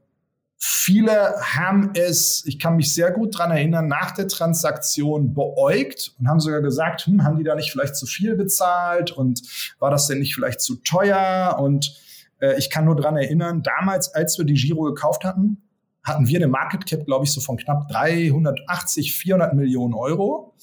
viele 0.59 1.35
haben 1.41 1.93
es, 1.95 2.45
ich 2.47 2.59
kann 2.59 2.77
mich 2.77 2.93
sehr 2.95 3.11
gut 3.11 3.39
dran 3.39 3.51
erinnern, 3.51 3.89
nach 3.89 4.11
der 4.11 4.29
Transaktion 4.29 5.33
beäugt 5.33 6.15
und 6.19 6.29
haben 6.29 6.41
sogar 6.41 6.61
gesagt, 6.61 7.07
hm, 7.07 7.25
haben 7.25 7.39
die 7.39 7.45
da 7.45 7.55
nicht 7.55 7.73
vielleicht 7.73 7.97
zu 7.97 8.07
viel 8.07 8.37
bezahlt 8.37 9.11
und 9.11 9.43
war 9.79 9.91
das 9.91 10.07
denn 10.07 10.19
nicht 10.19 10.35
vielleicht 10.35 10.61
zu 10.61 10.77
teuer? 10.77 11.57
Und 11.59 11.99
äh, 12.41 12.59
ich 12.59 12.71
kann 12.71 12.85
nur 12.85 12.97
dran 12.97 13.17
erinnern, 13.17 13.63
damals, 13.63 14.15
als 14.15 14.37
wir 14.37 14.45
die 14.45 14.55
Giro 14.55 14.83
gekauft 14.83 15.25
hatten, 15.25 15.63
hatten 16.03 16.29
wir 16.29 16.39
eine 16.39 16.49
Market 16.49 16.87
Cap, 16.87 17.07
glaube 17.07 17.25
ich, 17.25 17.33
so 17.33 17.41
von 17.41 17.57
knapp 17.57 17.89
380, 17.89 19.15
400 19.15 19.55
Millionen 19.55 19.95
Euro. 19.95 20.55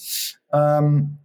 Ähm, 0.52 1.18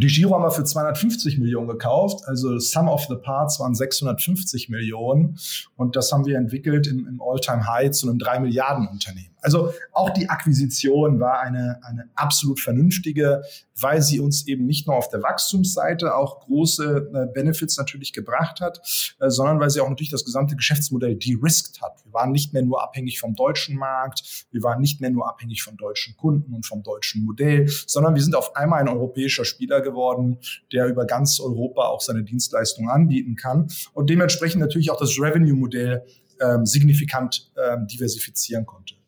die 0.00 0.08
Giro 0.08 0.34
haben 0.34 0.42
wir 0.42 0.50
für 0.50 0.64
250 0.64 1.38
Millionen 1.38 1.68
gekauft, 1.68 2.26
also 2.26 2.58
Sum 2.58 2.88
of 2.88 3.06
the 3.08 3.16
Parts 3.16 3.60
waren 3.60 3.74
650 3.74 4.68
Millionen 4.68 5.38
und 5.76 5.96
das 5.96 6.10
haben 6.12 6.26
wir 6.26 6.36
entwickelt 6.36 6.86
im, 6.86 7.06
im 7.06 7.20
All-Time-High 7.20 7.90
zu 7.90 8.08
einem 8.08 8.18
3 8.18 8.40
Milliarden 8.40 8.88
Unternehmen. 8.88 9.34
Also 9.42 9.72
auch 9.92 10.10
die 10.10 10.28
Akquisition 10.28 11.20
war 11.20 11.40
eine, 11.40 11.80
eine 11.82 12.08
absolut 12.14 12.60
vernünftige, 12.60 13.42
weil 13.80 14.02
sie 14.02 14.20
uns 14.20 14.46
eben 14.46 14.66
nicht 14.66 14.86
nur 14.86 14.96
auf 14.96 15.08
der 15.08 15.22
Wachstumsseite 15.22 16.14
auch 16.14 16.40
große 16.40 17.10
äh, 17.12 17.32
Benefits 17.32 17.76
natürlich 17.78 18.12
gebracht 18.12 18.60
hat, 18.60 18.80
äh, 19.20 19.30
sondern 19.30 19.60
weil 19.60 19.70
sie 19.70 19.80
auch 19.80 19.88
natürlich 19.88 20.10
das 20.10 20.24
gesamte 20.24 20.56
Geschäftsmodell 20.56 21.16
de-risked 21.16 21.80
hat. 21.80 22.04
Wir 22.04 22.12
waren 22.12 22.32
nicht 22.32 22.52
mehr 22.52 22.62
nur 22.62 22.82
abhängig 22.82 23.20
vom 23.20 23.34
deutschen 23.34 23.76
Markt, 23.76 24.46
wir 24.50 24.62
waren 24.62 24.80
nicht 24.80 25.00
mehr 25.00 25.10
nur 25.10 25.28
abhängig 25.28 25.62
von 25.62 25.76
deutschen 25.76 26.16
Kunden 26.16 26.54
und 26.54 26.66
vom 26.66 26.82
deutschen 26.82 27.24
Modell, 27.24 27.68
sondern 27.86 28.14
wir 28.14 28.22
sind 28.22 28.34
auf 28.34 28.56
einmal 28.56 28.80
ein 28.80 28.88
europäischer 28.88 29.44
Spieler 29.44 29.80
geworden, 29.80 30.38
der 30.72 30.86
über 30.86 31.06
ganz 31.06 31.40
Europa 31.40 31.82
auch 31.82 32.00
seine 32.00 32.22
Dienstleistungen 32.22 32.90
anbieten 32.90 33.36
kann 33.36 33.68
und 33.94 34.10
dementsprechend 34.10 34.60
natürlich 34.60 34.90
auch 34.90 34.98
das 34.98 35.18
Revenue-Modell 35.18 36.04
ähm, 36.40 36.66
signifikant 36.66 37.50
ähm, 37.56 37.86
diversifizieren 37.86 38.66
konnte. 38.66 38.99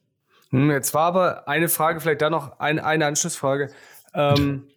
Hm, 0.53 0.71
jetzt 0.71 0.95
war 0.95 1.07
aber 1.07 1.49
eine 1.49 1.69
Frage, 1.69 2.01
vielleicht 2.01 2.23
da 2.23 2.31
noch 2.31 2.61
ein, 2.61 2.79
eine 2.79 3.07
Anschlussfrage. 3.07 3.73
Ähm, 4.15 4.69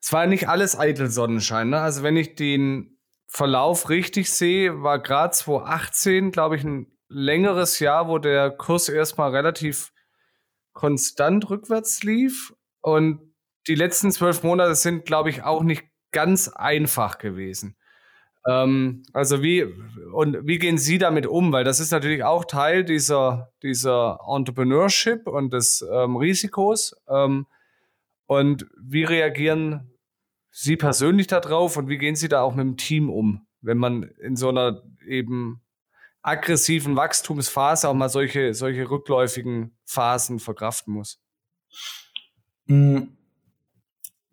es 0.00 0.12
war 0.12 0.26
nicht 0.26 0.48
alles 0.48 0.78
eitel 0.78 1.10
Sonnenschein. 1.10 1.70
Ne? 1.70 1.80
Also 1.80 2.02
wenn 2.02 2.16
ich 2.16 2.36
den 2.36 2.98
Verlauf 3.26 3.90
richtig 3.90 4.30
sehe, 4.30 4.82
war 4.82 5.00
gerade 5.00 5.34
2018, 5.34 6.30
glaube 6.30 6.56
ich, 6.56 6.64
ein 6.64 6.86
längeres 7.08 7.80
Jahr, 7.80 8.08
wo 8.08 8.18
der 8.18 8.50
Kurs 8.50 8.88
erstmal 8.88 9.34
relativ 9.34 9.92
konstant 10.72 11.50
rückwärts 11.50 12.02
lief. 12.02 12.54
Und 12.80 13.34
die 13.66 13.74
letzten 13.74 14.12
zwölf 14.12 14.42
Monate 14.42 14.74
sind, 14.74 15.04
glaube 15.04 15.30
ich, 15.30 15.42
auch 15.42 15.62
nicht 15.62 15.84
ganz 16.12 16.48
einfach 16.48 17.18
gewesen. 17.18 17.76
Ähm, 18.46 19.02
also 19.12 19.42
wie 19.42 19.64
und 20.12 20.46
wie 20.46 20.58
gehen 20.58 20.78
Sie 20.78 20.98
damit 20.98 21.26
um? 21.26 21.52
Weil 21.52 21.64
das 21.64 21.80
ist 21.80 21.90
natürlich 21.90 22.24
auch 22.24 22.44
Teil 22.44 22.84
dieser, 22.84 23.52
dieser 23.62 24.20
Entrepreneurship 24.28 25.26
und 25.26 25.52
des 25.52 25.84
ähm, 25.90 26.16
Risikos. 26.16 26.94
Ähm, 27.08 27.46
und 28.26 28.66
wie 28.80 29.04
reagieren 29.04 29.90
Sie 30.50 30.76
persönlich 30.76 31.26
darauf 31.26 31.76
und 31.76 31.88
wie 31.88 31.98
gehen 31.98 32.16
Sie 32.16 32.28
da 32.28 32.42
auch 32.42 32.54
mit 32.54 32.64
dem 32.64 32.76
Team 32.76 33.10
um, 33.10 33.46
wenn 33.60 33.78
man 33.78 34.04
in 34.22 34.36
so 34.36 34.50
einer 34.50 34.82
eben 35.06 35.60
aggressiven 36.22 36.96
Wachstumsphase 36.96 37.88
auch 37.88 37.94
mal 37.94 38.08
solche, 38.08 38.54
solche 38.54 38.88
rückläufigen 38.88 39.76
Phasen 39.84 40.38
verkraften 40.38 40.94
muss? 40.94 41.20
Mm. 42.66 43.02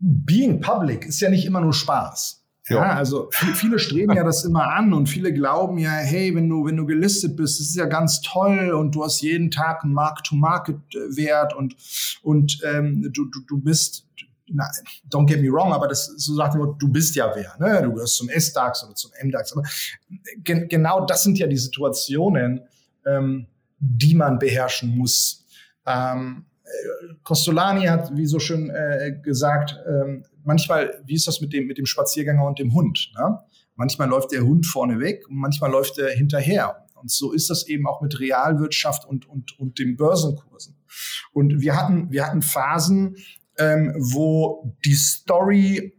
Being 0.04 0.62
public 0.62 1.06
ist 1.06 1.22
ja 1.22 1.30
nicht 1.30 1.46
immer 1.46 1.62
nur 1.62 1.74
Spaß. 1.74 2.41
Ja, 2.76 2.96
also 2.96 3.30
viele 3.32 3.80
streben 3.80 4.14
ja 4.14 4.24
das 4.24 4.44
immer 4.44 4.72
an 4.74 4.94
und 4.94 5.08
viele 5.08 5.34
glauben 5.34 5.78
ja, 5.78 5.92
hey, 5.92 6.36
wenn 6.36 6.50
du, 6.50 6.66
wenn 6.66 6.78
du 6.78 6.86
gelistet 6.86 7.36
bist, 7.36 7.60
das 7.60 7.68
ist 7.68 7.76
ja 7.76 7.86
ganz 7.86 8.22
toll 8.22 8.72
und 8.72 8.96
du 8.96 9.04
hast 9.04 9.22
jeden 9.22 9.52
Tag 9.52 9.84
einen 9.84 9.94
Mark-to-Market-Wert 9.94 11.56
und, 11.56 11.76
und 12.24 12.60
ähm, 12.64 13.10
du, 13.14 13.26
du, 13.26 13.42
du 13.48 13.60
bist, 13.60 14.08
na, 14.48 14.66
don't 15.10 15.26
get 15.28 15.42
me 15.42 15.50
wrong, 15.50 15.74
aber 15.74 15.88
das 15.88 16.08
so 16.18 16.36
sagt 16.36 16.56
man, 16.56 16.76
du 16.78 16.88
bist 16.88 17.16
ja 17.16 17.32
wer, 17.36 17.56
ne? 17.60 17.82
Du 17.84 17.94
gehörst 17.94 18.18
zum 18.18 18.30
S-DAX 18.30 18.84
oder 18.84 18.96
zum 18.96 19.12
M-DAX. 19.20 19.54
Aber 19.54 19.64
gen 20.38 20.68
genau 20.68 21.06
das 21.06 21.24
sind 21.24 21.38
ja 21.38 21.48
die 21.48 21.58
Situationen, 21.58 22.62
ähm, 23.06 23.48
die 23.80 24.14
man 24.14 24.40
beherrschen 24.40 24.98
muss. 24.98 25.46
Ähm, 25.86 26.46
Costolani 27.24 27.86
hat, 27.86 28.16
wie 28.16 28.26
so 28.26 28.40
schön 28.40 28.70
äh, 28.70 29.20
gesagt, 29.22 29.78
ähm, 29.88 30.24
manchmal, 30.44 31.02
wie 31.06 31.16
ist 31.16 31.28
das 31.28 31.42
mit 31.42 31.54
dem, 31.54 31.68
mit 31.68 31.78
dem 31.78 31.86
Spaziergänger 31.86 32.46
und 32.46 32.60
dem 32.60 32.74
Hund? 32.74 33.12
Ne? 33.18 33.40
Manchmal 33.76 34.10
läuft 34.10 34.32
der 34.32 34.42
Hund 34.42 34.66
vorne 34.66 35.00
weg 35.00 35.28
und 35.28 35.38
manchmal 35.38 35.72
läuft 35.72 35.98
er 35.98 36.12
hinterher. 36.12 36.88
Und 36.96 37.10
so 37.10 37.32
ist 37.32 37.50
das 37.50 37.68
eben 37.68 37.88
auch 37.88 38.02
mit 38.02 38.20
Realwirtschaft 38.20 39.06
und, 39.06 39.28
und, 39.28 39.58
und 39.60 39.80
den 39.80 39.96
Börsenkursen. 39.96 40.78
Und 41.34 41.62
wir 41.62 41.76
hatten, 41.76 42.12
wir 42.12 42.26
hatten 42.26 42.42
Phasen, 42.42 43.18
ähm, 43.58 43.94
wo 43.98 44.76
die 44.86 44.94
Story 44.94 45.98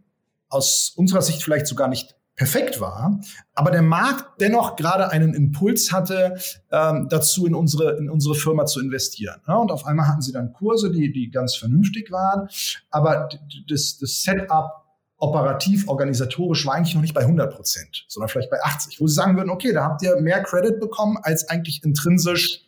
aus 0.49 0.93
unserer 0.95 1.23
Sicht 1.23 1.43
vielleicht 1.43 1.67
sogar 1.67 1.89
nicht 1.89 2.15
perfekt 2.35 2.81
war, 2.81 3.21
aber 3.55 3.71
der 3.71 3.83
Markt 3.83 4.41
dennoch 4.41 4.77
gerade 4.77 5.11
einen 5.11 5.35
Impuls 5.35 5.93
hatte, 5.93 6.39
ähm, 6.71 7.09
dazu 7.11 7.47
in 7.47 7.55
unsere, 7.55 7.99
in 7.99 8.09
unsere 8.09 8.35
Firma 8.35 8.65
zu 8.65 8.81
investieren. 8.81 9.41
Ja, 9.47 9.57
und 9.57 9.71
auf 9.71 9.85
einmal 9.87 10.09
hatten 10.09 10.23
sie 10.23 10.33
dann 10.33 10.53
Kurse, 10.53 10.91
die, 10.91 11.13
die 11.13 11.31
ganz 11.31 11.57
vernünftig 11.57 12.11
waren, 12.11 12.49
aber 12.91 13.29
das, 13.69 13.99
das 13.99 14.23
Setup 14.23 14.83
operativ, 15.19 15.87
organisatorisch 15.87 16.67
war 16.67 16.75
eigentlich 16.75 16.95
noch 16.95 17.03
nicht 17.03 17.15
bei 17.15 17.21
100 17.21 17.55
Prozent, 17.55 18.05
sondern 18.09 18.29
vielleicht 18.29 18.51
bei 18.51 18.61
80, 18.61 19.01
wo 19.01 19.07
sie 19.07 19.15
sagen 19.15 19.37
würden, 19.37 19.51
okay, 19.51 19.73
da 19.73 19.85
habt 19.85 20.03
ihr 20.03 20.17
mehr 20.21 20.43
Credit 20.43 20.81
bekommen, 20.81 21.17
als 21.23 21.49
eigentlich 21.49 21.85
intrinsisch 21.85 22.63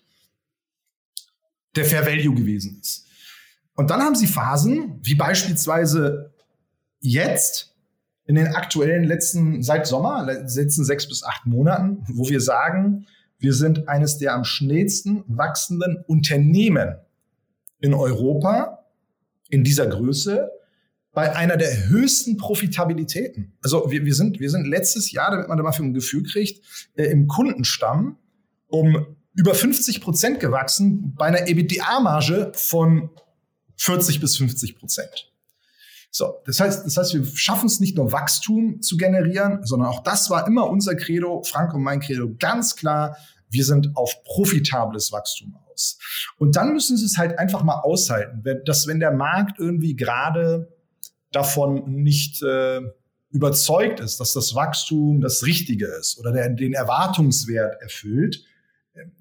der 1.74 1.85
Fair 1.85 2.07
Value 2.07 2.35
gewesen 2.35 2.79
ist. 2.81 3.07
Und 3.74 3.90
dann 3.90 4.00
haben 4.03 4.14
sie 4.14 4.29
Phasen, 4.29 5.00
wie 5.03 5.16
beispielsweise 5.16 6.33
jetzt, 7.00 7.73
in 8.26 8.37
den 8.37 8.48
aktuellen 8.48 9.04
letzten, 9.04 9.62
seit 9.62 9.87
Sommer, 9.87 10.24
letzten 10.24 10.84
sechs 10.84 11.08
bis 11.08 11.22
acht 11.22 11.46
Monaten, 11.46 12.04
wo 12.08 12.28
wir 12.28 12.40
sagen, 12.40 13.06
wir 13.38 13.52
sind 13.52 13.88
eines 13.88 14.18
der 14.18 14.34
am 14.34 14.44
schnellsten 14.44 15.24
wachsenden 15.26 16.02
Unternehmen 16.06 16.96
in 17.80 17.92
Europa 17.92 18.84
in 19.50 19.64
dieser 19.64 19.87
Größe 19.87 20.50
bei 21.12 21.34
einer 21.37 21.56
der 21.56 21.88
höchsten 21.88 22.37
Profitabilitäten. 22.37 23.52
Also 23.62 23.90
wir, 23.90 24.04
wir, 24.04 24.14
sind, 24.14 24.40
wir 24.40 24.50
sind 24.50 24.66
letztes 24.66 25.12
Jahr, 25.12 25.30
damit 25.30 25.48
man 25.48 25.56
da 25.56 25.62
mal 25.62 25.72
für 25.72 25.84
ein 25.84 25.94
Gefühl 25.94 26.24
kriegt, 26.24 26.64
äh, 26.96 27.04
im 27.04 27.28
Kundenstamm 27.28 28.18
um 28.66 29.16
über 29.37 29.54
50 29.54 30.00
Prozent 30.00 30.40
gewachsen 30.40 31.14
bei 31.14 31.26
einer 31.26 31.46
EBITDA-Marge 31.46 32.52
von 32.54 33.10
40 33.76 34.20
bis 34.20 34.37
50 34.38 34.76
Prozent. 34.76 35.32
So, 36.16 36.40
das 36.46 36.61
heißt, 36.61 36.87
das 36.87 36.96
heißt, 36.96 37.12
wir 37.14 37.27
schaffen 37.35 37.66
es 37.66 37.81
nicht 37.81 37.96
nur 37.96 38.12
Wachstum 38.12 38.81
zu 38.81 38.96
generieren, 38.96 39.66
sondern 39.66 39.88
auch 39.88 40.00
das 40.05 40.31
war 40.31 40.46
immer 40.46 40.70
unser 40.70 40.94
Credo, 40.94 41.42
Frank 41.42 41.74
und 41.74 41.83
mein 41.83 41.98
Credo, 41.98 42.33
ganz 42.38 42.77
klar. 42.77 43.16
Wir 43.50 43.64
sind 43.64 43.96
auf 43.96 44.22
profitables 44.22 45.11
Wachstum 45.11 45.57
aus. 45.66 45.98
Und 46.38 46.55
dann 46.55 46.72
müssen 46.72 46.96
sie 46.96 47.07
es 47.07 47.18
halt 47.18 47.37
einfach 47.40 47.64
mal 47.64 47.81
aushalten, 47.81 48.44
dass 48.64 48.87
wenn 48.87 49.00
der 49.00 49.11
Markt 49.11 49.59
irgendwie 49.59 49.96
gerade 49.96 50.72
davon 51.33 51.83
nicht 52.05 52.40
äh, 52.44 52.81
überzeugt 53.31 53.98
ist, 53.98 54.20
dass 54.20 54.35
das 54.35 54.55
Wachstum 54.55 55.20
das 55.20 55.44
Richtige 55.44 55.87
ist 55.87 56.16
oder 56.20 56.31
der, 56.31 56.48
den 56.48 56.74
Erwartungswert 56.74 57.83
erfüllt, 57.83 58.44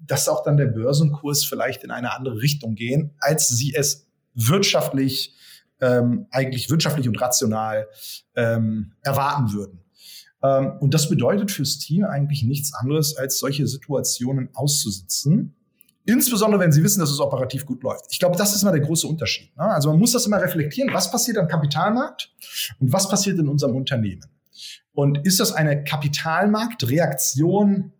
dass 0.00 0.28
auch 0.28 0.44
dann 0.44 0.56
der 0.56 0.66
Börsenkurs 0.66 1.44
vielleicht 1.44 1.82
in 1.82 1.90
eine 1.90 2.14
andere 2.14 2.40
Richtung 2.40 2.76
gehen, 2.76 3.16
als 3.18 3.48
sie 3.48 3.74
es 3.74 4.06
wirtschaftlich 4.34 5.34
ähm, 5.84 6.26
eigentlich 6.30 6.70
wirtschaftlich 6.70 7.08
und 7.08 7.20
rational 7.20 7.88
ähm, 8.34 8.92
erwarten 9.02 9.52
würden. 9.52 9.80
Ähm, 10.42 10.78
und 10.80 10.94
das 10.94 11.10
bedeutet 11.10 11.50
fürs 11.50 11.78
Team 11.78 12.04
eigentlich 12.04 12.42
nichts 12.42 12.72
anderes, 12.74 13.16
als 13.16 13.38
solche 13.38 13.66
Situationen 13.66 14.48
auszusitzen. 14.54 15.54
Insbesondere, 16.06 16.60
wenn 16.60 16.72
sie 16.72 16.82
wissen, 16.82 17.00
dass 17.00 17.10
es 17.10 17.20
operativ 17.20 17.64
gut 17.64 17.82
läuft. 17.82 18.04
Ich 18.10 18.18
glaube, 18.18 18.36
das 18.36 18.54
ist 18.54 18.60
immer 18.62 18.72
der 18.72 18.82
große 18.82 19.06
Unterschied. 19.06 19.56
Ne? 19.56 19.64
Also 19.64 19.88
man 19.90 19.98
muss 19.98 20.12
das 20.12 20.26
immer 20.26 20.38
reflektieren. 20.40 20.92
Was 20.92 21.10
passiert 21.10 21.38
am 21.38 21.48
Kapitalmarkt 21.48 22.30
und 22.78 22.92
was 22.92 23.08
passiert 23.08 23.38
in 23.38 23.48
unserem 23.48 23.74
Unternehmen? 23.74 24.26
Und 24.92 25.26
ist 25.26 25.40
das 25.40 25.52
eine 25.52 25.82
Kapitalmarktreaktion, 25.82 27.92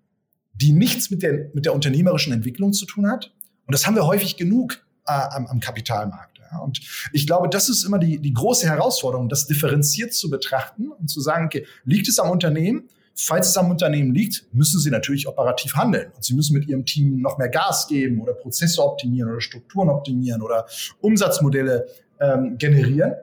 die 0.55 0.73
nichts 0.73 1.11
mit 1.11 1.23
der, 1.23 1.51
mit 1.55 1.65
der 1.65 1.73
unternehmerischen 1.75 2.31
Entwicklung 2.33 2.75
zu 2.75 2.87
tun 2.87 3.11
hat? 3.11 3.33
Und 3.67 3.73
das 3.73 3.87
haben 3.87 3.97
wir 3.97 4.07
häufig 4.07 4.37
genug 4.37 4.87
äh, 5.07 5.13
am, 5.13 5.47
am 5.47 5.61
Kapitalmarkt. 5.61 6.34
Und 6.63 6.81
ich 7.13 7.27
glaube, 7.27 7.49
das 7.49 7.69
ist 7.69 7.85
immer 7.85 7.99
die, 7.99 8.19
die 8.19 8.33
große 8.33 8.67
Herausforderung, 8.67 9.29
das 9.29 9.47
differenziert 9.47 10.13
zu 10.13 10.31
betrachten 10.31 10.89
und 10.89 11.09
zu 11.09 11.21
sagen, 11.21 11.47
okay, 11.47 11.67
liegt 11.85 12.09
es 12.09 12.19
am 12.19 12.31
Unternehmen? 12.31 12.89
Falls 13.17 13.49
es 13.49 13.57
am 13.57 13.71
Unternehmen 13.71 14.13
liegt, 14.13 14.45
müssen 14.53 14.81
sie 14.81 14.91
natürlich 14.91 15.29
operativ 15.29 15.75
handeln. 15.75 16.11
Und 16.17 16.25
sie 16.25 16.35
müssen 16.35 16.59
mit 16.59 16.67
ihrem 16.67 16.85
Team 16.85 17.21
noch 17.21 17.39
mehr 17.39 17.49
Gas 17.49 17.87
geben 17.87 18.21
oder 18.21 18.35
Prozesse 18.35 18.83
optimieren 18.83 19.31
oder 19.31 19.41
Strukturen 19.41 19.89
optimieren 19.89 20.43
oder 20.43 20.67
Umsatzmodelle 21.01 21.87
ähm, 22.21 22.59
generieren. 22.59 23.15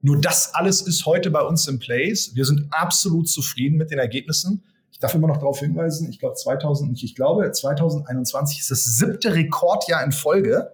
Nur 0.00 0.20
das 0.20 0.54
alles 0.54 0.82
ist 0.82 1.04
heute 1.04 1.30
bei 1.30 1.42
uns 1.42 1.68
in 1.68 1.78
place. 1.78 2.34
Wir 2.34 2.44
sind 2.44 2.68
absolut 2.70 3.28
zufrieden 3.28 3.76
mit 3.76 3.90
den 3.90 3.98
Ergebnissen. 3.98 4.62
Ich 4.92 5.00
darf 5.00 5.14
immer 5.14 5.28
noch 5.28 5.36
darauf 5.36 5.60
hinweisen, 5.60 6.08
ich 6.08 6.18
glaube 6.18 6.36
2000, 6.36 7.02
ich 7.02 7.14
glaube 7.14 7.50
2021 7.50 8.60
ist 8.60 8.70
das 8.70 8.84
siebte 8.84 9.34
Rekordjahr 9.34 10.02
in 10.02 10.12
Folge. 10.12 10.72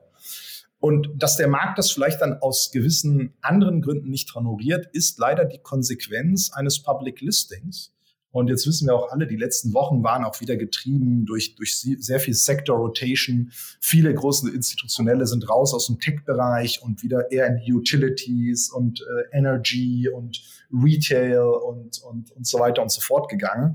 Und 0.83 1.11
dass 1.15 1.37
der 1.37 1.47
Markt 1.47 1.79
das 1.79 1.93
vielleicht 1.93 2.21
dann 2.21 2.39
aus 2.43 2.73
gewissen 2.73 3.35
anderen 3.41 3.83
Gründen 3.83 4.11
nicht 4.11 4.35
honoriert, 4.35 4.89
ist 4.93 5.17
leider 5.17 5.45
die 5.45 5.61
Konsequenz 5.61 6.51
eines 6.53 6.83
Public 6.83 7.21
Listings. 7.21 7.93
Und 8.33 8.49
jetzt 8.49 8.67
wissen 8.67 8.89
wir 8.89 8.97
auch 8.97 9.13
alle, 9.13 9.29
die 9.29 9.37
letzten 9.37 9.75
Wochen 9.75 10.03
waren 10.03 10.25
auch 10.25 10.41
wieder 10.41 10.57
getrieben 10.57 11.25
durch, 11.25 11.55
durch 11.55 11.79
sehr 11.79 12.19
viel 12.19 12.35
Sector 12.35 12.79
Rotation. 12.79 13.53
Viele 13.81 14.13
große 14.13 14.51
Institutionelle 14.51 15.27
sind 15.27 15.49
raus 15.49 15.73
aus 15.73 15.87
dem 15.87 16.01
Tech-Bereich 16.01 16.83
und 16.83 17.03
wieder 17.05 17.31
eher 17.31 17.47
in 17.47 17.61
Utilities 17.75 18.71
und 18.71 19.03
äh, 19.03 19.37
Energy 19.37 20.09
und 20.09 20.43
Retail 20.73 21.43
und, 21.43 22.03
und, 22.03 22.33
und 22.33 22.47
so 22.47 22.59
weiter 22.59 22.83
und 22.83 22.91
so 22.91 23.03
fort 23.03 23.29
gegangen. 23.29 23.75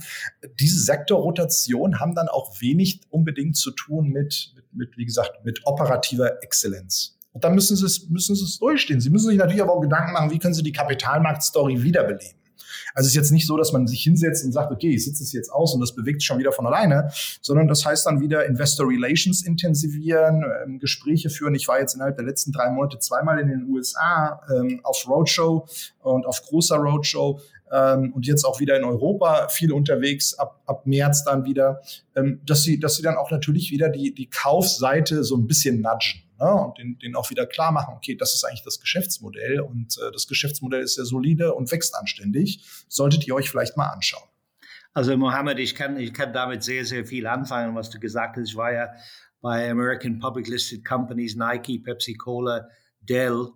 Diese 0.59 0.79
Sektorrotation 0.79 1.99
haben 1.99 2.15
dann 2.15 2.27
auch 2.27 2.59
wenig 2.59 3.01
unbedingt 3.09 3.55
zu 3.55 3.71
tun 3.71 4.09
mit, 4.09 4.53
mit, 4.55 4.66
mit 4.77 4.95
wie 4.97 5.05
gesagt, 5.05 5.43
mit 5.43 5.59
operativer 5.65 6.41
Exzellenz. 6.43 7.17
Und 7.33 7.43
dann 7.43 7.53
müssen 7.53 7.75
sie 7.75 7.85
es, 7.85 8.09
müssen 8.09 8.35
sie 8.35 8.43
es 8.43 8.57
durchstehen. 8.57 8.99
Sie 8.99 9.09
müssen 9.09 9.29
sich 9.29 9.37
natürlich 9.37 9.61
aber 9.61 9.73
auch 9.73 9.81
Gedanken 9.81 10.13
machen, 10.13 10.31
wie 10.31 10.39
können 10.39 10.53
sie 10.53 10.63
die 10.63 10.71
Kapitalmarktstory 10.71 11.83
wiederbeleben. 11.83 12.37
Also 12.93 13.07
es 13.07 13.11
ist 13.11 13.15
jetzt 13.15 13.31
nicht 13.31 13.45
so, 13.45 13.57
dass 13.57 13.73
man 13.73 13.85
sich 13.85 14.01
hinsetzt 14.01 14.43
und 14.43 14.51
sagt, 14.51 14.71
okay, 14.71 14.89
ich 14.89 15.05
sitze 15.05 15.23
es 15.23 15.31
jetzt 15.31 15.51
aus 15.51 15.73
und 15.73 15.81
das 15.81 15.93
bewegt 15.93 16.21
sich 16.21 16.27
schon 16.27 16.39
wieder 16.39 16.51
von 16.51 16.65
alleine, 16.65 17.11
sondern 17.41 17.67
das 17.67 17.85
heißt 17.85 18.07
dann 18.07 18.21
wieder 18.21 18.45
Investor 18.45 18.87
Relations 18.87 19.43
intensivieren, 19.45 20.43
ähm, 20.63 20.79
Gespräche 20.79 21.29
führen. 21.29 21.53
Ich 21.53 21.67
war 21.67 21.79
jetzt 21.79 21.93
innerhalb 21.93 22.15
der 22.15 22.25
letzten 22.25 22.51
drei 22.51 22.71
Monate 22.71 22.97
zweimal 22.99 23.39
in 23.39 23.49
den 23.49 23.69
USA 23.69 24.41
ähm, 24.49 24.79
auf 24.83 25.07
Roadshow 25.07 25.67
und 25.99 26.25
auf 26.25 26.41
großer 26.41 26.77
Roadshow 26.77 27.39
ähm, 27.71 28.13
und 28.13 28.25
jetzt 28.25 28.43
auch 28.43 28.59
wieder 28.59 28.77
in 28.77 28.83
Europa 28.83 29.47
viel 29.49 29.71
unterwegs, 29.71 30.33
ab, 30.35 30.61
ab 30.65 30.85
März 30.85 31.23
dann 31.23 31.45
wieder, 31.45 31.81
ähm, 32.15 32.41
dass 32.45 32.63
sie, 32.63 32.79
dass 32.79 32.95
sie 32.95 33.03
dann 33.03 33.15
auch 33.15 33.31
natürlich 33.31 33.71
wieder 33.71 33.89
die, 33.89 34.13
die 34.13 34.29
Kaufseite 34.29 35.23
so 35.23 35.35
ein 35.35 35.47
bisschen 35.47 35.81
nudgen 35.81 36.21
ne? 36.39 36.51
und 36.51 36.77
den, 36.77 36.97
den 36.99 37.15
auch 37.15 37.29
wieder 37.29 37.45
klar 37.45 37.71
machen, 37.71 37.93
okay, 37.95 38.15
das 38.15 38.33
ist 38.33 38.43
eigentlich 38.43 38.63
das 38.63 38.79
Geschäftsmodell 38.79 39.59
und 39.59 39.97
äh, 39.97 40.11
das 40.11 40.27
Geschäftsmodell 40.27 40.81
ist 40.81 40.95
sehr 40.95 41.05
solide 41.05 41.53
und 41.53 41.71
wächst 41.71 41.95
anständig. 41.95 42.63
Solltet 42.87 43.27
ihr 43.27 43.35
euch 43.35 43.49
vielleicht 43.49 43.77
mal 43.77 43.87
anschauen. 43.87 44.27
Also 44.93 45.15
Mohammed, 45.15 45.59
ich 45.59 45.75
kann, 45.75 45.97
ich 45.97 46.13
kann 46.13 46.33
damit 46.33 46.63
sehr, 46.63 46.83
sehr 46.83 47.05
viel 47.05 47.27
anfangen, 47.27 47.75
was 47.75 47.89
du 47.89 47.99
gesagt 47.99 48.37
hast. 48.37 48.49
Ich 48.49 48.55
war 48.55 48.73
ja 48.73 48.89
bei 49.41 49.69
American 49.69 50.17
Public 50.19 50.47
Listed 50.47 50.83
Companies, 50.83 51.35
Nike, 51.35 51.79
Pepsi 51.79 52.15
Cola, 52.15 52.67
Dell 53.01 53.49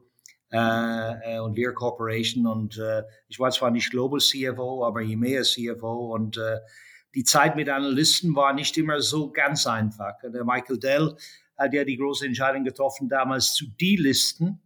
äh, 0.52 1.36
äh 1.36 1.40
und 1.40 1.56
Lear 1.56 1.74
Corporation. 1.74 2.46
Und 2.48 2.78
äh, 2.78 3.04
ich 3.28 3.40
war 3.40 3.52
zwar 3.52 3.72
nicht 3.72 3.92
Global 3.92 4.20
CFO, 4.20 4.86
aber 4.86 5.02
EMEA 5.02 5.44
CFO. 5.44 6.14
Und 6.14 6.38
äh, 6.38 6.60
die 7.16 7.24
Zeit 7.24 7.56
mit 7.56 7.70
Analysten 7.70 8.36
war 8.36 8.54
nicht 8.54 8.78
immer 8.78 9.02
so 9.02 9.32
ganz 9.32 9.68
einfach. 9.68 10.14
Der 10.24 10.46
Michael 10.46 10.80
Dell 10.80 11.16
hat 11.58 11.74
ja 11.74 11.84
die 11.84 11.98
große 11.98 12.26
Entscheidung 12.26 12.64
getroffen, 12.64 13.10
damals 13.10 13.54
zu 13.54 13.66
delisten. 13.80 14.62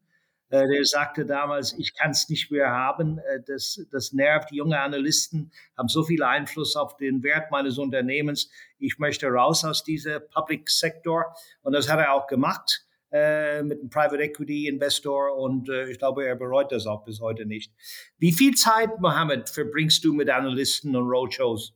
Äh, 0.50 0.68
der 0.68 0.86
sagte 0.86 1.26
damals, 1.26 1.74
ich 1.78 1.96
kann 1.96 2.12
es 2.12 2.30
nicht 2.30 2.52
mehr 2.52 2.70
haben. 2.70 3.18
Äh, 3.20 3.42
das, 3.46 3.86
das 3.92 4.14
nervt. 4.14 4.52
Die 4.52 4.58
jungen 4.58 4.74
Analysten 4.74 5.52
haben 5.78 5.88
so 5.88 6.04
viel 6.04 6.24
Einfluss 6.24 6.76
auf 6.76 6.98
den 6.98 7.24
Wert 7.24 7.52
meines 7.52 7.78
Unternehmens. 7.78 8.50
Ich 8.78 9.00
möchte 9.00 9.28
raus 9.28 9.66
aus 9.66 9.84
diesem 9.84 10.22
Public 10.34 10.70
Sector. 10.70 11.36
Und 11.64 11.74
das 11.74 11.90
hat 11.90 12.00
er 12.00 12.14
auch 12.14 12.28
gemacht 12.28 12.85
äh, 13.16 13.64
mit 13.64 13.80
einem 13.80 13.90
Private 13.90 14.22
Equity 14.22 14.68
Investor. 14.68 15.38
Und 15.38 15.70
äh, 15.70 15.90
ich 15.90 16.00
glaube, 16.00 16.26
er 16.26 16.36
bereut 16.36 16.72
das 16.72 16.86
auch 16.86 17.06
bis 17.06 17.22
heute 17.22 17.46
nicht. 17.46 17.72
Wie 18.18 18.34
viel 18.34 18.56
Zeit, 18.56 19.00
Mohammed, 19.00 19.50
verbringst 19.50 20.04
du 20.04 20.14
mit 20.14 20.30
Analysten 20.30 20.96
und 20.96 21.08
Roadshows? 21.08 21.74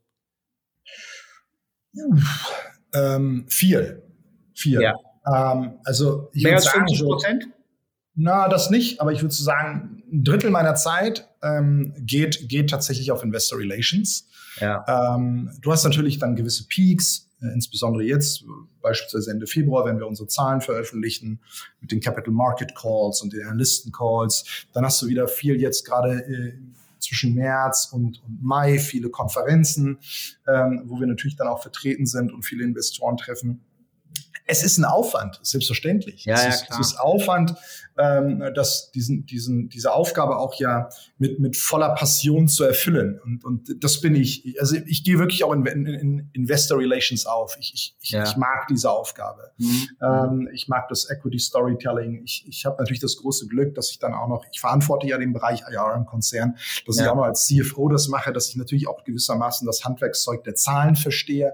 Ähm, 2.93 3.45
viel. 3.47 4.03
Viel. 4.53 4.81
Ja. 4.81 4.95
Ähm, 5.25 5.79
also 5.85 6.29
ich 6.33 6.43
Mehr 6.43 6.55
als 6.55 6.67
50 6.67 6.99
Prozent? 6.99 7.43
So, 7.43 7.49
na, 8.15 8.49
das 8.49 8.69
nicht, 8.69 8.99
aber 8.99 9.13
ich 9.13 9.21
würde 9.21 9.33
sagen, 9.33 10.03
ein 10.11 10.25
Drittel 10.25 10.49
meiner 10.49 10.75
Zeit 10.75 11.29
ähm, 11.41 11.93
geht, 11.99 12.49
geht 12.49 12.69
tatsächlich 12.69 13.13
auf 13.13 13.23
Investor 13.23 13.59
Relations. 13.59 14.27
Ja. 14.59 15.15
Ähm, 15.15 15.57
du 15.61 15.71
hast 15.71 15.85
natürlich 15.85 16.19
dann 16.19 16.35
gewisse 16.35 16.67
Peaks, 16.67 17.28
insbesondere 17.41 18.03
jetzt, 18.03 18.43
beispielsweise 18.81 19.31
Ende 19.31 19.47
Februar, 19.47 19.85
wenn 19.85 19.99
wir 19.99 20.07
unsere 20.07 20.27
Zahlen 20.27 20.61
veröffentlichen, 20.61 21.39
mit 21.81 21.91
den 21.91 21.99
Capital 21.99 22.33
Market 22.33 22.75
Calls 22.75 23.21
und 23.21 23.33
den 23.33 23.43
Analysten 23.45 23.91
Calls. 23.91 24.65
Dann 24.73 24.85
hast 24.85 25.01
du 25.01 25.07
wieder 25.07 25.27
viel 25.27 25.59
jetzt 25.59 25.85
gerade 25.85 26.19
äh, 26.25 26.53
zwischen 26.99 27.33
März 27.33 27.89
und, 27.91 28.21
und, 28.23 28.43
Mai, 28.43 28.77
viele 28.77 29.09
Konferenzen, 29.09 29.99
ähm, 30.47 30.83
wo 30.85 30.99
wir 30.99 31.07
natürlich 31.07 31.35
dann 31.35 31.47
auch 31.47 31.61
vertreten 31.61 32.05
sind 32.05 32.33
und 32.33 32.43
viele 32.43 32.63
Investoren 32.63 33.17
treffen. 33.17 33.61
Es 34.49 34.63
ist 34.63 34.77
ein 34.77 34.85
Aufwand, 34.85 35.39
selbstverständlich. 35.43 36.25
Ja, 36.25 36.35
es, 36.35 36.41
ja, 36.41 36.49
ist, 36.49 36.67
es 36.71 36.79
ist 36.79 36.99
Aufwand, 36.99 37.55
ähm, 37.99 38.43
das, 38.55 38.91
diesen, 38.91 39.25
diesen, 39.25 39.69
diese 39.69 39.93
Aufgabe 39.93 40.37
auch 40.37 40.55
ja 40.55 40.89
mit, 41.17 41.39
mit 41.39 41.57
voller 41.57 41.93
Passion 41.95 42.47
zu 42.47 42.63
erfüllen. 42.63 43.19
Und, 43.23 43.43
und 43.43 43.83
das 43.83 43.99
bin 43.99 44.15
ich. 44.15 44.55
Also 44.59 44.77
ich 44.85 45.03
gehe 45.03 45.19
wirklich 45.19 45.43
auch 45.43 45.51
in, 45.51 45.65
in, 45.65 45.85
in 45.85 46.29
Investor 46.33 46.79
Relations 46.79 47.25
auf. 47.25 47.57
Ich, 47.59 47.73
ich, 47.73 47.95
ich, 48.01 48.09
ja. 48.11 48.23
ich 48.23 48.37
mag 48.37 48.67
diese 48.69 48.89
Aufgabe. 48.89 49.51
Mhm. 49.57 49.89
Ähm, 50.01 50.49
ich 50.53 50.67
mag 50.67 50.87
das 50.87 51.09
Equity 51.09 51.39
Storytelling. 51.39 52.23
Ich, 52.23 52.45
ich 52.47 52.65
habe 52.65 52.77
natürlich 52.79 53.01
das 53.01 53.17
große 53.17 53.47
Glück, 53.47 53.75
dass 53.75 53.91
ich 53.91 53.99
dann 53.99 54.13
auch 54.13 54.27
noch, 54.27 54.45
ich 54.51 54.61
verantworte 54.61 55.07
ja 55.07 55.17
den 55.17 55.33
Bereich 55.33 55.61
IR 55.69 55.93
im 55.95 56.05
Konzern, 56.05 56.55
dass 56.87 56.97
ja. 56.97 57.03
ich 57.03 57.09
auch 57.09 57.15
noch 57.15 57.23
als 57.23 57.47
CFO 57.47 57.89
das 57.89 58.07
mache, 58.07 58.31
dass 58.31 58.49
ich 58.49 58.55
natürlich 58.55 58.87
auch 58.87 59.03
gewissermaßen 59.03 59.67
das 59.67 59.83
Handwerkszeug 59.83 60.43
der 60.45 60.55
Zahlen 60.55 60.95
verstehe. 60.95 61.53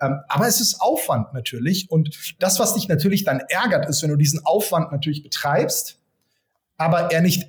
Ähm, 0.00 0.20
aber 0.28 0.46
es 0.46 0.60
ist 0.60 0.80
Aufwand 0.80 1.32
natürlich. 1.32 1.90
Und 1.90 2.14
das, 2.38 2.60
was 2.60 2.74
dich 2.74 2.88
natürlich 2.88 3.24
dann 3.24 3.40
ärgert, 3.48 3.88
ist, 3.88 4.02
wenn 4.02 4.10
du 4.10 4.16
diesen 4.16 4.44
Aufwand 4.44 4.92
natürlich 4.92 5.22
betreibst, 5.22 5.98
aber 6.76 7.12
er 7.12 7.20
nicht 7.20 7.48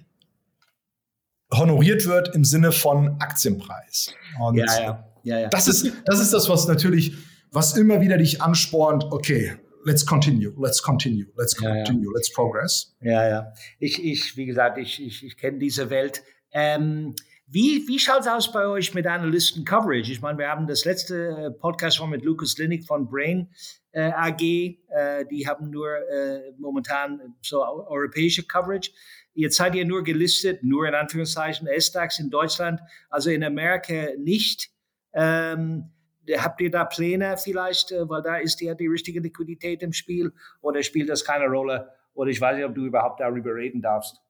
honoriert 1.53 2.05
wird 2.05 2.33
im 2.33 2.45
Sinne 2.45 2.71
von 2.71 3.19
Aktienpreis. 3.19 4.13
Und 4.39 4.57
ja, 4.57 4.81
ja. 4.81 5.07
Ja, 5.23 5.39
ja. 5.39 5.49
Das, 5.49 5.67
ist, 5.67 5.91
das 6.05 6.19
ist 6.19 6.33
das, 6.33 6.49
was 6.49 6.67
natürlich, 6.67 7.13
was 7.51 7.77
immer 7.77 8.01
wieder 8.01 8.17
dich 8.17 8.41
anspornt, 8.41 9.05
okay, 9.11 9.53
let's 9.85 10.05
continue, 10.05 10.53
let's 10.59 10.81
continue, 10.81 11.27
let's 11.37 11.55
continue, 11.55 12.05
ja, 12.05 12.11
ja. 12.11 12.15
let's 12.15 12.33
progress. 12.33 12.95
Ja, 13.01 13.27
ja. 13.27 13.53
Ich, 13.79 14.03
ich 14.03 14.35
wie 14.37 14.45
gesagt, 14.45 14.77
ich, 14.77 15.01
ich, 15.01 15.23
ich 15.23 15.37
kenne 15.37 15.59
diese 15.59 15.89
Welt. 15.89 16.23
Ähm, 16.51 17.15
wie, 17.53 17.85
wie 17.85 17.99
schaut 17.99 18.21
es 18.21 18.27
aus 18.27 18.49
bei 18.49 18.65
euch 18.65 18.93
mit 18.93 19.05
Analysten-Coverage? 19.05 20.09
Ich 20.09 20.21
meine, 20.21 20.37
wir 20.37 20.47
haben 20.47 20.67
das 20.67 20.85
letzte 20.85 21.27
äh, 21.27 21.51
Podcast 21.51 21.97
schon 21.97 22.09
mit 22.09 22.23
Lucas 22.23 22.57
Linnick 22.57 22.85
von 22.85 23.09
Brain 23.09 23.49
äh, 23.91 24.09
AG. 24.09 24.41
Äh, 24.41 25.25
die 25.29 25.45
haben 25.45 25.69
nur 25.69 25.89
äh, 25.89 26.53
momentan 26.57 27.35
so 27.41 27.61
europäische 27.61 28.43
Coverage. 28.43 28.91
Jetzt 29.33 29.57
seid 29.57 29.75
ihr 29.75 29.85
nur 29.85 30.01
gelistet, 30.01 30.63
nur 30.63 30.87
in 30.87 30.95
Anführungszeichen, 30.95 31.67
S-DAX 31.67 32.19
in 32.19 32.29
Deutschland, 32.29 32.79
also 33.09 33.29
in 33.29 33.43
Amerika 33.43 34.15
nicht. 34.17 34.69
Ähm, 35.13 35.91
habt 36.37 36.61
ihr 36.61 36.71
da 36.71 36.85
Pläne 36.85 37.35
vielleicht, 37.35 37.91
äh, 37.91 38.07
weil 38.07 38.21
da 38.21 38.37
ist 38.37 38.61
ja 38.61 38.75
die 38.75 38.87
richtige 38.87 39.19
Liquidität 39.19 39.83
im 39.83 39.91
Spiel 39.91 40.31
oder 40.61 40.81
spielt 40.83 41.09
das 41.09 41.25
keine 41.25 41.47
Rolle? 41.47 41.89
Oder 42.13 42.29
ich 42.29 42.39
weiß 42.39 42.55
nicht, 42.55 42.65
ob 42.65 42.75
du 42.75 42.85
überhaupt 42.85 43.19
darüber 43.19 43.55
reden 43.55 43.81
darfst. 43.81 44.21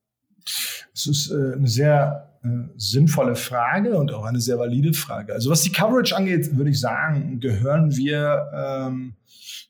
Es 0.94 1.08
ist 1.08 1.32
äh, 1.32 1.54
eine 1.56 1.68
sehr 1.68 2.38
äh, 2.44 2.48
sinnvolle 2.78 3.36
Frage 3.36 3.98
und 3.98 4.12
auch 4.12 4.26
eine 4.26 4.42
sehr 4.42 4.58
valide 4.58 4.94
Frage. 4.94 5.34
Also 5.34 5.50
was 5.50 5.62
die 5.62 5.72
Coverage 5.72 6.16
angeht, 6.16 6.58
würde 6.58 6.72
ich 6.72 6.80
sagen, 6.80 7.40
gehören 7.40 7.96
wir 7.96 8.52
ähm, 8.54 9.16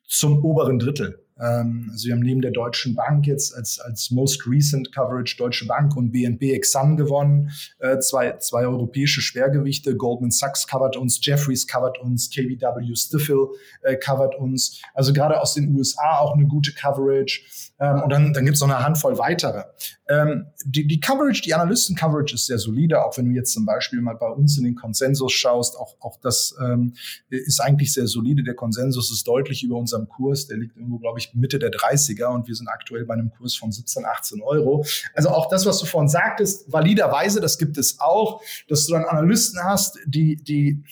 zum 0.08 0.44
oberen 0.44 0.80
Drittel 0.80 1.22
Ähm, 1.42 1.90
also 1.92 2.06
wir 2.06 2.14
haben 2.14 2.22
neben 2.22 2.42
der 2.42 2.52
Deutschen 2.52 2.96
Bank 2.96 3.26
jetzt 3.26 3.56
als, 3.56 3.80
als 3.80 4.12
most 4.12 4.46
recent 4.48 4.94
Coverage 4.94 5.38
Deutsche 5.38 5.66
Bank 5.66 5.96
und 5.98 6.12
BNP 6.12 6.54
Exam 6.54 6.98
gewonnen. 6.98 7.52
Äh, 7.80 8.00
zwei, 8.00 8.38
zwei 8.38 8.66
europäische 8.66 9.22
Schwergewichte. 9.22 9.96
Goldman 9.96 10.32
Sachs 10.32 10.68
covert 10.68 10.98
uns, 10.98 11.20
Jeffries 11.24 11.68
covert 11.68 12.00
uns, 12.00 12.30
KBW 12.30 12.96
Stifel 12.96 13.48
äh, 13.82 13.96
covert 13.96 14.36
uns. 14.36 14.82
Also 14.94 15.14
gerade 15.14 15.42
aus 15.42 15.56
den 15.56 15.76
USA 15.76 16.20
auch 16.20 16.36
eine 16.36 16.46
gute 16.46 16.74
Coverage. 16.74 17.42
Ähm, 17.82 18.04
und 18.04 18.10
dann, 18.12 18.32
dann 18.32 18.46
gibt 18.46 18.56
es 18.56 18.62
noch 18.62 18.70
eine 18.70 18.86
Handvoll 18.86 19.18
weitere. 19.18 19.64
Ähm, 20.08 20.46
die, 20.64 20.86
die 20.88 21.00
Coverage, 21.00 21.42
die 21.42 21.54
Analysten-Coverage 21.56 22.36
ist 22.36 22.46
sehr 22.46 22.60
solide, 22.60 23.04
auch 23.04 23.18
wenn 23.18 23.26
du 23.26 23.32
jetzt 23.32 23.54
zum 23.54 23.66
Beispiel 23.66 24.02
mal 24.02 24.16
bei 24.16 24.28
uns 24.28 24.58
in 24.58 24.64
den 24.64 24.76
Konsensus 24.76 25.34
schaust, 25.34 25.78
auch, 25.78 25.96
auch 26.00 26.18
das 26.22 26.56
ähm, 26.62 26.94
ist 27.30 27.60
eigentlich 27.60 27.92
sehr 27.92 28.06
solide. 28.06 28.44
Der 28.44 28.54
Konsensus 28.54 29.12
ist 29.12 29.28
deutlich 29.28 29.64
über 29.64 29.78
unserem 29.78 30.08
Kurs. 30.08 30.48
Der 30.48 30.58
liegt 30.58 30.78
irgendwo, 30.78 31.00
glaube 31.00 31.18
ich, 31.18 31.34
Mitte 31.34 31.58
der 31.58 31.72
30er 31.72 32.28
und 32.28 32.48
wir 32.48 32.56
sind 32.56 32.68
aktuell 32.68 33.06
bei 33.06 33.16
einem 33.16 33.32
Kurs 33.32 33.56
von 33.56 33.72
17, 33.72 34.06
18 34.06 34.42
Euro. 34.44 34.86
Also 35.16 35.30
auch 35.30 35.50
das, 35.50 35.66
was 35.66 35.80
du 35.80 35.88
vorhin 35.88 36.08
sagtest, 36.08 36.72
validerweise, 36.72 37.42
das 37.42 37.58
gibt 37.58 37.80
es 37.80 38.00
auch, 38.00 38.42
dass 38.68 38.86
du 38.86 38.94
dann 38.94 39.06
Analysten 39.06 39.64
hast, 39.64 39.98
die, 40.06 40.36
die 40.36 40.84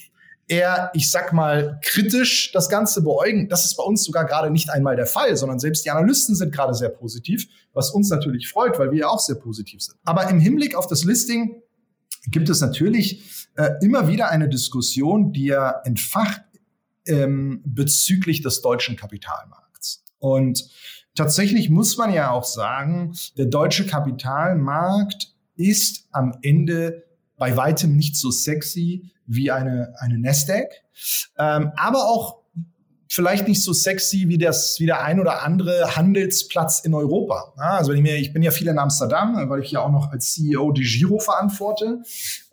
eher, 0.49 0.91
ich 0.93 1.09
sag 1.09 1.31
mal, 1.31 1.79
kritisch 1.83 2.51
das 2.51 2.69
Ganze 2.69 3.03
beäugen. 3.03 3.47
Das 3.49 3.65
ist 3.65 3.75
bei 3.75 3.83
uns 3.83 4.03
sogar 4.03 4.25
gerade 4.25 4.49
nicht 4.49 4.69
einmal 4.69 4.95
der 4.95 5.05
Fall, 5.05 5.37
sondern 5.37 5.59
selbst 5.59 5.85
die 5.85 5.91
Analysten 5.91 6.35
sind 6.35 6.53
gerade 6.53 6.73
sehr 6.73 6.89
positiv, 6.89 7.47
was 7.73 7.91
uns 7.91 8.09
natürlich 8.09 8.49
freut, 8.49 8.77
weil 8.79 8.91
wir 8.91 8.99
ja 8.99 9.07
auch 9.07 9.19
sehr 9.19 9.35
positiv 9.35 9.81
sind. 9.81 9.97
Aber 10.03 10.29
im 10.29 10.39
Hinblick 10.39 10.75
auf 10.75 10.87
das 10.87 11.03
Listing 11.03 11.61
gibt 12.27 12.49
es 12.49 12.61
natürlich 12.61 13.47
äh, 13.55 13.71
immer 13.81 14.07
wieder 14.07 14.29
eine 14.29 14.49
Diskussion, 14.49 15.31
die 15.31 15.45
ja 15.45 15.81
entfacht 15.85 16.41
ähm, 17.05 17.61
bezüglich 17.65 18.41
des 18.41 18.61
deutschen 18.61 18.95
Kapitalmarkts. 18.95 20.03
Und 20.17 20.69
tatsächlich 21.15 21.69
muss 21.69 21.97
man 21.97 22.11
ja 22.11 22.31
auch 22.31 22.43
sagen, 22.43 23.15
der 23.37 23.45
deutsche 23.45 23.85
Kapitalmarkt 23.85 25.33
ist 25.55 26.07
am 26.11 26.37
Ende 26.41 27.03
bei 27.39 27.57
weitem 27.57 27.95
nicht 27.95 28.15
so 28.15 28.29
sexy 28.29 29.11
wie 29.25 29.51
eine, 29.51 29.93
eine 29.97 30.19
Nasdaq, 30.19 30.69
ähm, 31.37 31.71
aber 31.75 32.09
auch 32.09 32.39
vielleicht 33.11 33.47
nicht 33.47 33.63
so 33.63 33.73
sexy 33.73 34.25
wie 34.27 34.37
das 34.37 34.79
wie 34.79 34.85
der 34.85 35.03
ein 35.03 35.19
oder 35.19 35.43
andere 35.43 35.95
Handelsplatz 35.95 36.79
in 36.81 36.93
Europa. 36.93 37.53
Ja, 37.57 37.77
also 37.77 37.91
wenn 37.91 37.97
ich, 37.97 38.03
mir, 38.03 38.17
ich 38.17 38.33
bin 38.33 38.43
ja 38.43 38.51
viel 38.51 38.67
in 38.67 38.77
Amsterdam, 38.77 39.49
weil 39.49 39.61
ich 39.61 39.71
ja 39.71 39.81
auch 39.81 39.91
noch 39.91 40.11
als 40.11 40.33
CEO 40.33 40.71
die 40.71 40.83
Giro 40.83 41.17
verantworte 41.17 42.03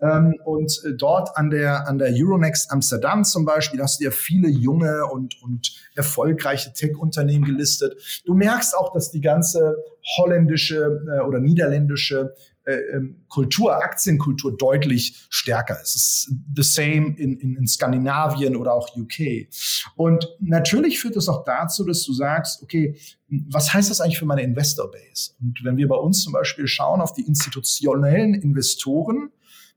ähm, 0.01 0.35
und 0.45 0.83
äh, 0.85 0.95
dort 0.95 1.37
an 1.37 1.51
der 1.51 1.87
an 1.87 1.99
der 1.99 2.11
Euronext 2.13 2.71
Amsterdam 2.71 3.25
zum 3.25 3.45
Beispiel 3.45 3.83
hast 3.83 4.01
du 4.01 4.05
ja 4.05 4.11
viele 4.11 4.49
junge 4.49 5.07
und 5.07 5.41
und 5.43 5.73
erfolgreiche 5.95 6.73
Tech-Unternehmen 6.73 7.45
gelistet. 7.45 8.23
Du 8.25 8.35
merkst 8.35 8.77
auch, 8.77 8.93
dass 8.95 9.11
die 9.11 9.21
ganze 9.21 9.77
holländische 10.17 11.03
äh, 11.07 11.21
oder 11.21 11.39
niederländische 11.39 12.35
äh, 12.35 12.56
Kultur, 13.29 13.77
Aktienkultur 13.77 14.57
deutlich 14.57 15.27
stärker. 15.31 15.79
Es 15.83 15.95
ist 15.95 16.33
the 16.55 16.63
same 16.63 17.15
in, 17.17 17.39
in, 17.39 17.57
in 17.57 17.67
Skandinavien 17.67 18.57
oder 18.57 18.75
auch 18.75 18.97
UK. 18.97 19.49
Und 19.95 20.29
natürlich 20.41 20.99
führt 20.99 21.17
es 21.17 21.29
auch 21.29 21.45
dazu, 21.45 21.85
dass 21.85 22.03
du 22.03 22.13
sagst, 22.13 22.63
okay, 22.63 22.99
was 23.29 23.73
heißt 23.73 23.91
das 23.91 24.01
eigentlich 24.01 24.19
für 24.19 24.27
meine 24.27 24.43
Investor 24.43 24.91
Base? 24.91 25.33
Und 25.41 25.61
wenn 25.63 25.77
wir 25.77 25.87
bei 25.87 25.97
uns 25.97 26.23
zum 26.23 26.33
Beispiel 26.33 26.67
schauen 26.67 27.01
auf 27.01 27.13
die 27.13 27.23
institutionellen 27.23 28.35
Investoren, 28.35 29.31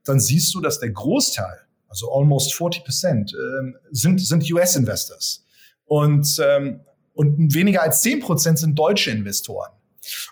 dann 0.04 0.18
siehst 0.18 0.54
du, 0.54 0.60
dass 0.60 0.80
der 0.80 0.90
Großteil, 0.90 1.60
also 1.88 2.12
almost 2.12 2.54
40 2.54 2.84
Prozent, 2.84 3.34
äh, 3.34 3.72
sind, 3.90 4.20
sind 4.20 4.50
US-Investors. 4.50 5.44
Und, 5.84 6.40
ähm, 6.44 6.80
und 7.12 7.54
weniger 7.54 7.82
als 7.82 8.00
10 8.02 8.20
Prozent 8.20 8.58
sind 8.58 8.78
deutsche 8.78 9.10
Investoren. 9.10 9.70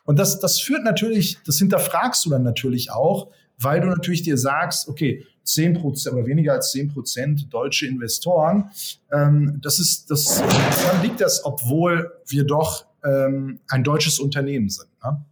Und 0.05 0.19
das, 0.19 0.41
das 0.41 0.61
führt 0.61 0.85
natürlich, 0.85 1.39
das 1.45 1.59
hinterfragst 1.59 2.25
du 2.25 2.31
dann 2.31 2.43
natürlich 2.43 2.91
auch, 2.91 3.31
weil 3.59 3.81
du 3.81 3.89
natürlich 3.89 4.23
dir 4.23 4.39
sagst, 4.39 4.89
okay, 4.89 5.27
10 5.43 5.75
Prozent 5.75 6.15
oder 6.15 6.27
weniger 6.27 6.53
als 6.53 6.73
10 6.73 6.93
Prozent 6.93 7.53
deutsche 7.53 7.87
Investoren, 7.87 8.71
ähm, 9.13 9.59
das 9.63 9.79
ist, 9.79 10.11
das, 10.11 10.41
woran 10.41 11.03
liegt 11.03 11.21
das, 11.21 11.45
obwohl 11.45 12.13
wir 12.27 12.45
doch 12.45 12.87
ähm, 13.05 13.61
ein 13.69 13.83
deutsches 13.85 14.21
Unternehmen 14.21 14.69
sind. 14.69 14.89
Ne? 15.03 15.25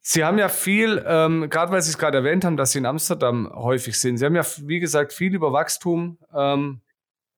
Sie 0.00 0.24
haben 0.24 0.38
ja 0.38 0.48
viel, 0.48 1.02
ähm, 1.06 1.48
gerade 1.48 1.70
weil 1.70 1.80
Sie 1.80 1.90
es 1.90 1.98
gerade 1.98 2.18
erwähnt 2.18 2.44
haben, 2.44 2.56
dass 2.56 2.72
Sie 2.72 2.78
in 2.78 2.86
Amsterdam 2.86 3.48
häufig 3.54 4.00
sind. 4.00 4.16
Sie 4.16 4.24
haben 4.24 4.34
ja, 4.34 4.44
wie 4.62 4.80
gesagt, 4.80 5.12
viel 5.12 5.32
über 5.32 5.52
Wachstum 5.52 6.18
ähm, 6.34 6.80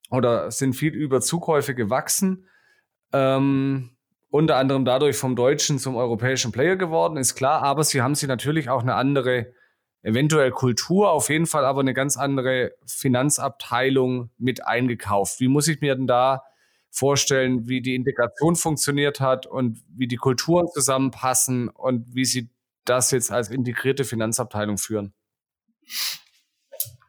oder 0.09 0.49
sind 0.49 0.73
viel 0.73 0.93
über 0.93 1.21
Zukäufe 1.21 1.75
gewachsen. 1.75 2.47
Ähm, 3.13 3.94
unter 4.35 4.57
anderem 4.57 4.83
dadurch 4.83 5.15
vom 5.15 5.37
deutschen 5.37 5.79
zum 5.79 5.95
europäischen 5.95 6.51
Player 6.51 6.75
geworden, 6.75 7.15
ist 7.15 7.35
klar, 7.35 7.61
aber 7.61 7.85
sie 7.85 8.01
haben 8.01 8.15
sie 8.15 8.27
natürlich 8.27 8.67
auch 8.69 8.81
eine 8.81 8.95
andere, 8.95 9.53
eventuell 10.01 10.51
Kultur, 10.51 11.11
auf 11.11 11.29
jeden 11.29 11.45
Fall 11.45 11.63
aber 11.63 11.79
eine 11.79 11.93
ganz 11.93 12.17
andere 12.17 12.73
Finanzabteilung 12.85 14.31
mit 14.37 14.67
eingekauft. 14.67 15.39
Wie 15.39 15.47
muss 15.47 15.69
ich 15.69 15.79
mir 15.79 15.95
denn 15.95 16.05
da 16.05 16.43
vorstellen, 16.91 17.69
wie 17.69 17.81
die 17.81 17.95
Integration 17.95 18.57
funktioniert 18.57 19.21
hat 19.21 19.47
und 19.47 19.81
wie 19.87 20.07
die 20.07 20.17
Kulturen 20.17 20.67
zusammenpassen 20.67 21.69
und 21.69 22.13
wie 22.13 22.25
sie 22.25 22.49
das 22.83 23.11
jetzt 23.11 23.31
als 23.31 23.49
integrierte 23.49 24.03
Finanzabteilung 24.03 24.77
führen? 24.77 25.13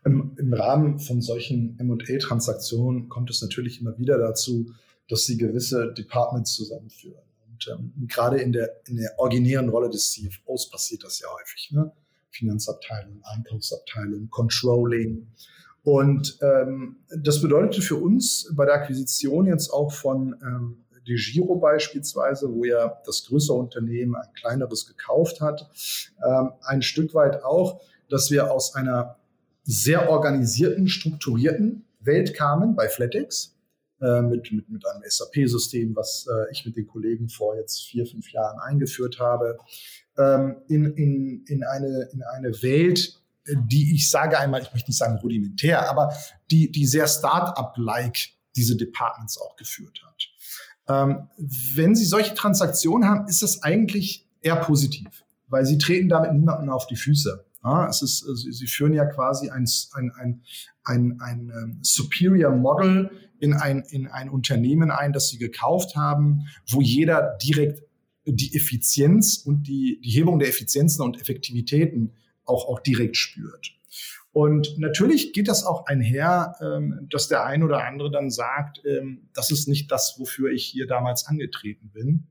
Im, 0.05 0.37
im 0.39 0.55
Rahmen 0.55 1.01
von 1.01 1.21
solchen 1.21 1.77
M&A-Transaktionen 1.81 3.09
kommt 3.09 3.31
es 3.31 3.43
natürlich 3.43 3.81
immer 3.81 3.99
wieder 3.99 4.17
dazu, 4.17 4.73
dass 5.09 5.25
sie 5.25 5.37
gewisse 5.37 5.93
Departments 5.93 6.55
zusammenführen. 6.55 7.23
Und 7.49 7.69
ähm, 7.69 8.07
gerade 8.07 8.39
in 8.39 8.53
der, 8.53 8.81
in 8.87 8.97
der 8.97 9.19
originären 9.19 9.69
Rolle 9.69 9.91
des 9.91 10.13
CFOs 10.13 10.71
passiert 10.71 11.05
das 11.05 11.21
ja 11.21 11.29
häufig. 11.29 11.71
Ne? 11.73 11.93
Finanzabteilung, 12.31 13.21
Einkaufsabteilung, 13.25 14.29
Controlling. 14.31 15.29
Und 15.83 16.39
ähm, 16.43 16.97
das 17.17 17.41
bedeutet 17.41 17.85
für 17.85 17.97
uns 17.97 18.53
bei 18.55 18.65
der 18.65 18.75
Akquisition 18.75 19.47
jetzt 19.47 19.71
auch 19.71 19.93
von 19.93 20.35
ähm, 20.43 20.85
De 21.07 21.17
Giro 21.17 21.55
beispielsweise, 21.57 22.53
wo 22.53 22.65
ja 22.65 23.01
das 23.07 23.25
größere 23.27 23.57
Unternehmen 23.57 24.17
ein 24.17 24.33
kleineres 24.35 24.87
gekauft 24.87 25.41
hat, 25.41 25.71
ähm, 26.27 26.51
ein 26.63 26.83
Stück 26.83 27.15
weit 27.15 27.45
auch, 27.45 27.81
dass 28.09 28.31
wir 28.31 28.51
aus 28.51 28.75
einer 28.75 29.17
sehr 29.63 30.11
organisierten, 30.11 30.89
strukturierten 30.89 31.85
Welt 32.01 32.35
kamen 32.35 32.75
bei 32.75 32.89
Flatex, 32.89 33.56
äh, 34.01 34.23
mit, 34.23 34.53
mit, 34.53 34.69
mit 34.69 34.87
einem 34.87 35.03
SAP-System, 35.07 35.97
was 35.97 36.27
äh, 36.29 36.53
ich 36.53 36.65
mit 36.67 36.77
den 36.77 36.87
Kollegen 36.87 37.29
vor 37.29 37.57
jetzt 37.57 37.87
vier, 37.87 38.07
fünf 38.07 38.31
Jahren 38.33 38.59
eingeführt 38.61 39.19
habe, 39.19 39.59
ähm, 40.19 40.57
in, 40.69 40.85
in, 40.95 41.45
in, 41.47 41.65
eine, 41.65 42.09
in 42.13 42.23
eine 42.23 42.63
Welt, 42.63 43.21
die 43.47 43.95
ich 43.95 44.11
sage 44.11 44.39
einmal, 44.39 44.63
ich 44.63 44.73
möchte 44.73 44.91
nicht 44.91 44.99
sagen 44.99 45.19
rudimentär, 45.19 45.89
aber 45.89 46.13
die, 46.51 46.71
die 46.71 46.87
sehr 46.87 47.07
Start-up-like 47.07 48.31
diese 48.57 48.77
Departments 48.77 49.39
auch 49.39 49.57
geführt 49.57 50.03
hat. 50.05 50.29
Ähm, 50.89 51.29
wenn 51.39 51.95
Sie 51.95 52.05
solche 52.05 52.35
Transaktionen 52.35 53.09
haben, 53.09 53.29
ist 53.29 53.43
das 53.43 53.63
eigentlich 53.63 54.29
eher 54.41 54.57
positiv, 54.57 55.25
weil 55.49 55.67
Sie 55.67 55.79
treten 55.79 56.09
damit 56.09 56.33
niemanden 56.33 56.71
auf 56.71 56.87
die 56.87 56.97
Füße. 56.97 57.45
Ja, 57.65 57.89
es 57.89 58.03
ist, 58.03 58.25
Sie 58.37 58.67
führen 58.67 58.93
ja 58.93 59.05
quasi 59.07 59.51
ein, 59.51 59.69
ein, 59.95 60.13
ein, 60.17 60.43
ein, 60.85 61.21
ein 61.21 61.51
um, 61.51 61.79
Superior 61.83 62.53
Model 62.53 63.11
in 63.41 63.55
ein, 63.55 63.83
in 63.91 64.07
ein 64.07 64.29
Unternehmen 64.29 64.91
ein, 64.91 65.13
das 65.13 65.29
Sie 65.29 65.39
gekauft 65.39 65.97
haben, 65.97 66.47
wo 66.69 66.81
jeder 66.81 67.37
direkt 67.43 67.83
die 68.27 68.55
Effizienz 68.55 69.39
und 69.39 69.65
die, 69.65 70.01
die 70.03 70.11
Hebung 70.11 70.39
der 70.39 70.49
Effizienzen 70.49 71.03
und 71.03 71.21
Effektivitäten 71.21 72.13
auch, 72.45 72.69
auch 72.69 72.81
direkt 72.81 73.17
spürt. 73.17 73.73
Und 74.33 74.79
natürlich 74.79 75.33
geht 75.33 75.49
das 75.49 75.65
auch 75.65 75.87
einher, 75.87 76.57
ähm, 76.61 77.07
dass 77.11 77.29
der 77.29 77.47
ein 77.47 77.63
oder 77.63 77.87
andere 77.87 78.11
dann 78.11 78.31
sagt, 78.31 78.83
ähm, 78.85 79.29
das 79.33 79.51
ist 79.51 79.67
nicht 79.67 79.91
das, 79.91 80.17
wofür 80.19 80.51
ich 80.51 80.67
hier 80.67 80.87
damals 80.87 81.27
angetreten 81.27 81.91
bin. 81.95 82.27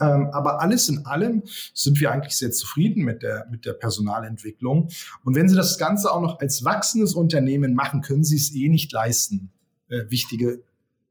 Ähm, 0.00 0.28
aber 0.32 0.60
alles 0.60 0.88
in 0.88 1.06
allem 1.06 1.42
sind 1.74 1.98
wir 2.00 2.12
eigentlich 2.12 2.36
sehr 2.36 2.52
zufrieden 2.52 3.04
mit 3.04 3.22
der, 3.22 3.46
mit 3.50 3.64
der 3.64 3.72
Personalentwicklung. 3.72 4.90
Und 5.24 5.34
wenn 5.34 5.48
Sie 5.48 5.56
das 5.56 5.78
Ganze 5.78 6.12
auch 6.12 6.20
noch 6.20 6.40
als 6.40 6.64
wachsendes 6.64 7.14
Unternehmen 7.14 7.74
machen, 7.74 8.02
können 8.02 8.22
Sie 8.22 8.36
es 8.36 8.54
eh 8.54 8.68
nicht 8.68 8.92
leisten, 8.92 9.50
äh, 9.88 10.04
wichtige 10.08 10.62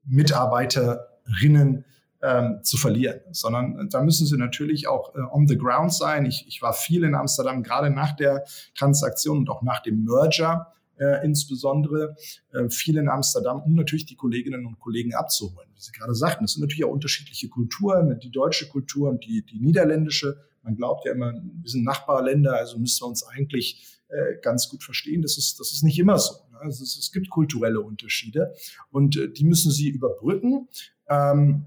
Mitarbeiterinnen 0.05 1.85
ähm, 2.21 2.59
zu 2.63 2.77
verlieren, 2.77 3.19
sondern 3.31 3.89
da 3.89 4.01
müssen 4.01 4.25
sie 4.25 4.37
natürlich 4.37 4.87
auch 4.87 5.13
äh, 5.15 5.19
on 5.31 5.47
the 5.47 5.57
ground 5.57 5.93
sein. 5.93 6.25
Ich, 6.25 6.45
ich 6.47 6.61
war 6.61 6.73
viel 6.73 7.03
in 7.03 7.13
Amsterdam, 7.13 7.61
gerade 7.61 7.89
nach 7.89 8.15
der 8.15 8.45
Transaktion 8.75 9.39
und 9.39 9.49
auch 9.49 9.61
nach 9.61 9.81
dem 9.81 10.03
Merger 10.03 10.73
äh, 10.99 11.23
insbesondere 11.23 12.15
äh, 12.53 12.69
viel 12.69 12.97
in 12.97 13.09
Amsterdam, 13.09 13.61
um 13.61 13.75
natürlich 13.75 14.05
die 14.05 14.15
Kolleginnen 14.15 14.65
und 14.65 14.79
Kollegen 14.79 15.13
abzuholen. 15.13 15.69
Wie 15.75 15.81
Sie 15.81 15.91
gerade 15.91 16.15
sagten, 16.15 16.45
es 16.45 16.53
sind 16.53 16.61
natürlich 16.61 16.85
auch 16.85 16.91
unterschiedliche 16.91 17.49
Kulturen, 17.49 18.19
die 18.19 18.31
deutsche 18.31 18.67
Kultur 18.67 19.09
und 19.09 19.23
die, 19.25 19.45
die 19.45 19.59
niederländische. 19.59 20.37
Man 20.63 20.75
glaubt 20.75 21.05
ja 21.05 21.11
immer, 21.11 21.33
wir 21.33 21.69
sind 21.69 21.83
Nachbarländer, 21.83 22.55
also 22.55 22.79
müssen 22.79 23.03
wir 23.03 23.07
uns 23.07 23.23
eigentlich 23.23 23.99
äh, 24.09 24.37
ganz 24.41 24.69
gut 24.69 24.83
verstehen. 24.83 25.21
Das 25.21 25.37
ist, 25.37 25.59
das 25.59 25.71
ist 25.71 25.83
nicht 25.83 25.99
immer 25.99 26.17
so. 26.17 26.33
Also 26.61 26.83
es, 26.83 26.97
es, 26.97 27.11
gibt 27.11 27.29
kulturelle 27.29 27.81
Unterschiede 27.81 28.53
und 28.91 29.17
äh, 29.17 29.29
die 29.31 29.45
müssen 29.45 29.71
Sie 29.71 29.89
überbrücken. 29.89 30.67
Ähm, 31.09 31.65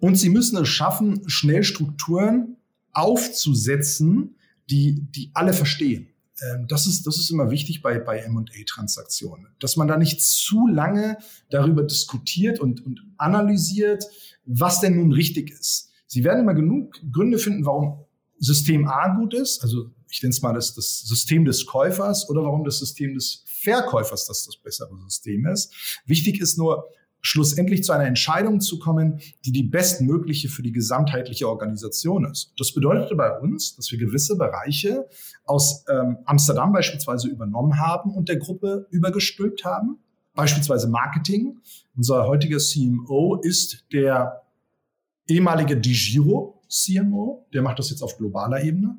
Und 0.00 0.16
sie 0.16 0.30
müssen 0.30 0.56
es 0.56 0.68
schaffen, 0.68 1.28
schnell 1.28 1.62
Strukturen 1.62 2.56
aufzusetzen, 2.92 4.36
die, 4.70 5.06
die 5.14 5.30
alle 5.34 5.52
verstehen. 5.52 6.08
Ähm, 6.42 6.66
das 6.68 6.86
ist, 6.86 7.06
das 7.06 7.18
ist 7.18 7.30
immer 7.30 7.50
wichtig 7.50 7.82
bei, 7.82 7.98
bei 7.98 8.18
M&A-Transaktionen, 8.20 9.48
dass 9.60 9.76
man 9.76 9.88
da 9.88 9.96
nicht 9.96 10.22
zu 10.22 10.66
lange 10.66 11.18
darüber 11.50 11.82
diskutiert 11.82 12.60
und, 12.60 12.84
und 12.84 13.02
analysiert, 13.18 14.04
was 14.46 14.80
denn 14.80 14.96
nun 14.96 15.12
richtig 15.12 15.50
ist. 15.50 15.90
Sie 16.06 16.24
werden 16.24 16.40
immer 16.40 16.54
genug 16.54 16.94
Gründe 17.12 17.38
finden, 17.38 17.66
warum 17.66 18.04
System 18.38 18.88
A 18.88 19.14
gut 19.16 19.34
ist, 19.34 19.62
also 19.62 19.90
ich 20.10 20.22
nenne 20.22 20.30
es 20.30 20.42
mal 20.42 20.52
das, 20.52 20.74
das 20.74 21.00
System 21.00 21.44
des 21.44 21.66
Käufers 21.66 22.28
oder 22.28 22.42
warum 22.42 22.64
das 22.64 22.78
System 22.78 23.14
des 23.14 23.44
Verkäufers 23.46 24.26
das 24.26 24.44
das 24.46 24.56
bessere 24.56 24.96
System 24.98 25.46
ist. 25.46 25.72
Wichtig 26.06 26.40
ist 26.40 26.58
nur, 26.58 26.88
schlussendlich 27.22 27.84
zu 27.84 27.92
einer 27.92 28.06
Entscheidung 28.06 28.60
zu 28.60 28.78
kommen, 28.78 29.20
die 29.44 29.52
die 29.52 29.62
bestmögliche 29.62 30.48
für 30.48 30.62
die 30.62 30.72
gesamtheitliche 30.72 31.48
Organisation 31.48 32.24
ist. 32.24 32.52
Das 32.58 32.72
bedeutete 32.72 33.14
bei 33.14 33.38
uns, 33.38 33.76
dass 33.76 33.90
wir 33.90 33.98
gewisse 33.98 34.36
Bereiche 34.36 35.06
aus 35.44 35.84
ähm, 35.88 36.18
Amsterdam 36.24 36.72
beispielsweise 36.72 37.28
übernommen 37.28 37.78
haben 37.78 38.14
und 38.14 38.28
der 38.28 38.36
Gruppe 38.36 38.86
übergestülpt 38.90 39.64
haben. 39.64 39.98
Beispielsweise 40.34 40.88
Marketing. 40.88 41.58
Unser 41.96 42.26
heutiger 42.26 42.58
CMO 42.58 43.36
ist 43.42 43.84
der 43.92 44.42
ehemalige 45.28 45.76
DiGiro, 45.76 46.59
CMO, 46.70 47.46
der 47.52 47.62
macht 47.62 47.78
das 47.78 47.90
jetzt 47.90 48.02
auf 48.02 48.16
globaler 48.16 48.62
Ebene. 48.62 48.96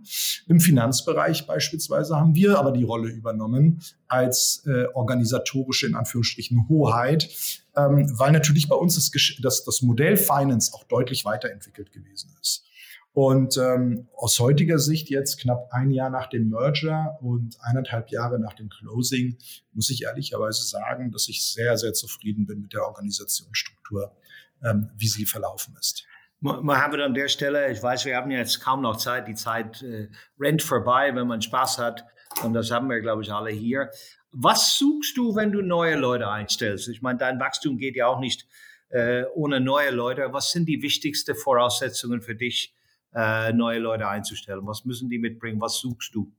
Im 0.47 0.59
Finanzbereich 0.59 1.47
beispielsweise 1.47 2.17
haben 2.17 2.35
wir 2.35 2.59
aber 2.59 2.71
die 2.71 2.83
Rolle 2.83 3.09
übernommen 3.09 3.81
als 4.07 4.63
äh, 4.65 4.85
organisatorische, 4.93 5.87
in 5.87 5.95
Anführungsstrichen, 5.95 6.67
Hoheit, 6.67 7.29
ähm, 7.75 8.11
weil 8.19 8.33
natürlich 8.33 8.67
bei 8.67 8.75
uns 8.75 8.95
das, 8.95 9.09
das, 9.41 9.63
das 9.63 9.81
Modell 9.81 10.17
Finance 10.17 10.73
auch 10.73 10.83
deutlich 10.83 11.23
weiterentwickelt 11.23 11.91
gewesen 11.93 12.35
ist. 12.41 12.65
Und 13.13 13.57
ähm, 13.57 14.07
aus 14.15 14.39
heutiger 14.39 14.79
Sicht 14.79 15.09
jetzt 15.09 15.39
knapp 15.39 15.69
ein 15.71 15.91
Jahr 15.91 16.09
nach 16.09 16.27
dem 16.27 16.49
Merger 16.49 17.17
und 17.21 17.57
eineinhalb 17.61 18.09
Jahre 18.09 18.39
nach 18.39 18.53
dem 18.53 18.69
Closing 18.69 19.37
muss 19.73 19.89
ich 19.89 20.03
ehrlicherweise 20.03 20.63
sagen, 20.63 21.11
dass 21.11 21.27
ich 21.27 21.45
sehr, 21.45 21.77
sehr 21.77 21.93
zufrieden 21.93 22.45
bin 22.45 22.61
mit 22.61 22.71
der 22.71 22.85
Organisationsstruktur, 22.85 24.15
ähm, 24.63 24.89
wie 24.95 25.07
sie 25.07 25.25
verlaufen 25.25 25.75
ist. 25.77 26.05
Mohammed 26.41 27.01
an 27.01 27.13
der 27.13 27.27
Stelle, 27.27 27.71
ich 27.71 27.83
weiß, 27.83 28.05
wir 28.05 28.17
haben 28.17 28.31
jetzt 28.31 28.61
kaum 28.61 28.81
noch 28.81 28.97
Zeit, 28.97 29.27
die 29.27 29.35
Zeit 29.35 29.83
äh, 29.83 30.09
rennt 30.39 30.63
vorbei, 30.63 31.13
wenn 31.13 31.27
man 31.27 31.41
Spaß 31.41 31.77
hat. 31.77 32.03
Und 32.43 32.53
das 32.53 32.71
haben 32.71 32.89
wir, 32.89 32.99
glaube 32.99 33.21
ich, 33.21 33.31
alle 33.31 33.51
hier. 33.51 33.91
Was 34.31 34.77
suchst 34.77 35.15
du, 35.17 35.35
wenn 35.35 35.51
du 35.51 35.61
neue 35.61 35.95
Leute 35.95 36.29
einstellst? 36.29 36.87
Ich 36.87 37.03
meine, 37.03 37.19
dein 37.19 37.39
Wachstum 37.39 37.77
geht 37.77 37.95
ja 37.95 38.07
auch 38.07 38.19
nicht 38.19 38.47
äh, 38.89 39.25
ohne 39.35 39.59
neue 39.59 39.91
Leute. 39.91 40.29
Was 40.31 40.51
sind 40.51 40.67
die 40.67 40.81
wichtigsten 40.81 41.35
Voraussetzungen 41.35 42.21
für 42.21 42.35
dich, 42.35 42.73
äh, 43.13 43.53
neue 43.53 43.79
Leute 43.79 44.07
einzustellen? 44.07 44.65
Was 44.65 44.83
müssen 44.83 45.09
die 45.09 45.19
mitbringen? 45.19 45.61
Was 45.61 45.77
suchst 45.77 46.15
du? 46.15 46.31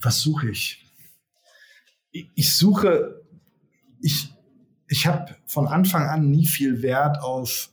Was 0.00 0.20
suche 0.20 0.50
ich? 0.50 0.84
Ich, 2.10 2.28
ich 2.34 2.56
suche, 2.56 3.22
ich, 4.00 4.32
ich 4.88 5.06
habe 5.06 5.36
von 5.46 5.68
Anfang 5.68 6.08
an 6.08 6.28
nie 6.28 6.46
viel 6.46 6.82
Wert 6.82 7.20
auf 7.22 7.71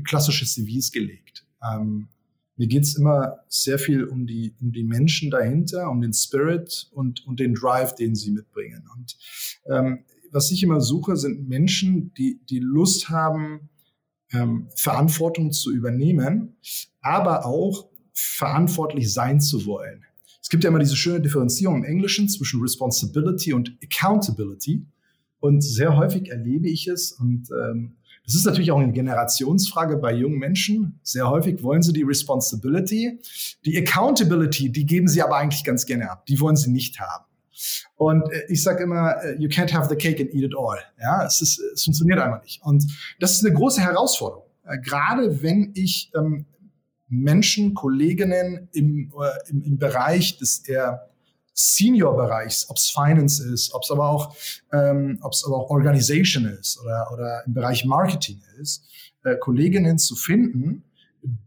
klassische 0.00 0.46
CVs 0.46 0.92
gelegt. 0.92 1.46
Ähm, 1.62 2.08
mir 2.56 2.66
geht's 2.68 2.94
immer 2.94 3.38
sehr 3.48 3.78
viel 3.78 4.04
um 4.04 4.26
die, 4.26 4.54
um 4.60 4.72
die 4.72 4.84
Menschen 4.84 5.30
dahinter, 5.30 5.90
um 5.90 6.00
den 6.00 6.12
Spirit 6.12 6.88
und, 6.92 7.26
und 7.26 7.40
den 7.40 7.54
Drive, 7.54 7.94
den 7.94 8.14
sie 8.14 8.30
mitbringen. 8.30 8.84
Und 8.94 9.16
ähm, 9.66 10.04
was 10.30 10.50
ich 10.50 10.62
immer 10.62 10.80
suche, 10.80 11.16
sind 11.16 11.48
Menschen, 11.48 12.12
die, 12.14 12.40
die 12.48 12.58
Lust 12.58 13.08
haben, 13.08 13.68
ähm, 14.32 14.68
Verantwortung 14.76 15.52
zu 15.52 15.72
übernehmen, 15.72 16.56
aber 17.00 17.44
auch 17.46 17.88
verantwortlich 18.12 19.12
sein 19.12 19.40
zu 19.40 19.66
wollen. 19.66 20.04
Es 20.40 20.48
gibt 20.48 20.64
ja 20.64 20.70
immer 20.70 20.78
diese 20.78 20.96
schöne 20.96 21.20
Differenzierung 21.20 21.78
im 21.78 21.84
Englischen 21.84 22.28
zwischen 22.28 22.60
Responsibility 22.60 23.52
und 23.52 23.76
Accountability. 23.82 24.86
Und 25.40 25.62
sehr 25.62 25.96
häufig 25.96 26.30
erlebe 26.30 26.68
ich 26.68 26.86
es 26.86 27.12
und 27.12 27.48
ähm, 27.50 27.96
das 28.24 28.36
ist 28.36 28.46
natürlich 28.46 28.70
auch 28.70 28.78
eine 28.78 28.92
Generationsfrage 28.92 29.96
bei 29.96 30.12
jungen 30.12 30.38
Menschen. 30.38 31.00
Sehr 31.02 31.28
häufig 31.28 31.62
wollen 31.62 31.82
sie 31.82 31.92
die 31.92 32.02
Responsibility. 32.02 33.18
Die 33.64 33.76
Accountability, 33.78 34.70
die 34.70 34.86
geben 34.86 35.08
sie 35.08 35.22
aber 35.22 35.36
eigentlich 35.36 35.64
ganz 35.64 35.86
gerne 35.86 36.10
ab. 36.10 36.26
Die 36.26 36.40
wollen 36.40 36.56
sie 36.56 36.70
nicht 36.70 37.00
haben. 37.00 37.24
Und 37.96 38.22
äh, 38.32 38.44
ich 38.48 38.62
sage 38.62 38.84
immer, 38.84 39.22
äh, 39.22 39.36
you 39.38 39.48
can't 39.48 39.72
have 39.72 39.88
the 39.88 39.96
cake 39.96 40.20
and 40.20 40.32
eat 40.34 40.44
it 40.44 40.54
all. 40.56 40.78
Ja, 41.00 41.24
es, 41.24 41.40
ist, 41.40 41.58
es 41.58 41.84
funktioniert 41.84 42.18
einfach 42.18 42.42
nicht. 42.42 42.62
Und 42.62 42.84
das 43.20 43.32
ist 43.32 43.44
eine 43.44 43.54
große 43.54 43.80
Herausforderung. 43.80 44.44
Äh, 44.64 44.78
gerade 44.78 45.42
wenn 45.42 45.72
ich 45.74 46.10
ähm, 46.16 46.46
Menschen, 47.08 47.74
Kolleginnen 47.74 48.68
im, 48.72 49.12
im, 49.48 49.62
im 49.62 49.78
Bereich 49.78 50.38
des 50.38 50.66
eher 50.66 51.11
Senior-Bereichs, 51.54 52.70
ob 52.70 52.76
es 52.76 52.88
Finance 52.88 53.46
ist, 53.52 53.74
ob 53.74 53.82
es 53.82 53.90
aber 53.90 54.08
auch, 54.08 54.34
ähm, 54.72 55.18
ob 55.22 55.32
aber 55.44 55.56
auch 55.56 55.70
Organization 55.70 56.46
ist 56.46 56.80
oder, 56.80 57.10
oder 57.12 57.42
im 57.46 57.54
Bereich 57.54 57.84
Marketing 57.84 58.40
ist, 58.60 58.84
äh, 59.24 59.36
Kolleginnen 59.36 59.98
zu 59.98 60.16
finden, 60.16 60.84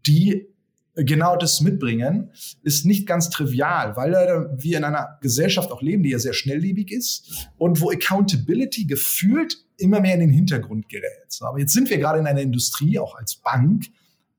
die 0.06 0.48
genau 0.96 1.36
das 1.36 1.60
mitbringen, 1.62 2.32
ist 2.64 2.86
nicht 2.86 3.06
ganz 3.06 3.30
trivial, 3.30 3.98
weil 3.98 4.14
wir 4.58 4.78
in 4.78 4.84
einer 4.84 5.18
Gesellschaft 5.22 5.72
auch 5.72 5.82
leben, 5.82 6.04
die 6.04 6.12
ja 6.12 6.20
sehr 6.20 6.34
schnelllebig 6.34 6.92
ist 6.92 7.50
und 7.58 7.82
wo 7.82 7.92
Accountability 7.92 8.86
gefühlt 8.86 9.58
immer 9.78 10.00
mehr 10.00 10.14
in 10.14 10.22
den 10.22 10.30
Hintergrund 10.30 10.88
gerät. 10.88 11.38
Aber 11.42 11.60
jetzt 11.60 11.74
sind 11.74 11.90
wir 11.90 11.98
gerade 11.98 12.20
in 12.20 12.28
einer 12.28 12.42
Industrie, 12.42 12.98
auch 12.98 13.16
als 13.16 13.36
Bank, 13.36 13.88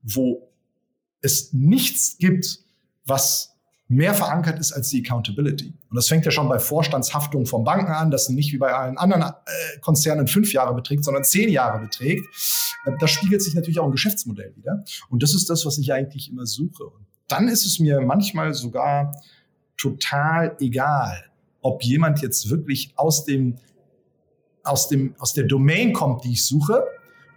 wo 0.01 0.49
es 1.21 1.53
nichts 1.53 2.17
gibt, 2.17 2.59
was 3.05 3.56
mehr 3.89 4.13
verankert 4.13 4.59
ist 4.59 4.73
als 4.73 4.89
die 4.89 5.03
Accountability. 5.05 5.73
Und 5.89 5.95
das 5.95 6.07
fängt 6.07 6.25
ja 6.25 6.31
schon 6.31 6.49
bei 6.49 6.59
Vorstandshaftung 6.59 7.45
von 7.45 7.63
Banken 7.63 7.91
an, 7.91 8.11
das 8.11 8.27
nicht 8.29 8.51
wie 8.51 8.57
bei 8.57 8.73
allen 8.73 8.97
anderen 8.97 9.23
äh, 9.23 9.79
Konzernen 9.79 10.27
fünf 10.27 10.51
Jahre 10.51 10.73
beträgt, 10.75 11.05
sondern 11.05 11.23
zehn 11.23 11.49
Jahre 11.49 11.79
beträgt. 11.79 12.25
Äh, 12.85 12.91
das 12.99 13.11
spiegelt 13.11 13.41
sich 13.41 13.55
natürlich 13.55 13.79
auch 13.79 13.85
im 13.85 13.91
Geschäftsmodell 13.91 14.53
wieder. 14.57 14.83
Und 15.09 15.23
das 15.23 15.33
ist 15.33 15.49
das, 15.49 15.65
was 15.65 15.77
ich 15.77 15.93
eigentlich 15.93 16.29
immer 16.29 16.45
suche. 16.45 16.83
Und 16.83 17.05
dann 17.29 17.47
ist 17.47 17.65
es 17.65 17.79
mir 17.79 18.01
manchmal 18.01 18.53
sogar 18.53 19.15
total 19.77 20.57
egal, 20.59 21.25
ob 21.61 21.83
jemand 21.83 22.21
jetzt 22.21 22.49
wirklich 22.49 22.91
aus 22.95 23.25
dem, 23.25 23.57
aus 24.63 24.89
dem, 24.89 25.15
aus 25.19 25.33
der 25.33 25.45
Domain 25.45 25.93
kommt, 25.93 26.25
die 26.25 26.33
ich 26.33 26.45
suche, 26.45 26.83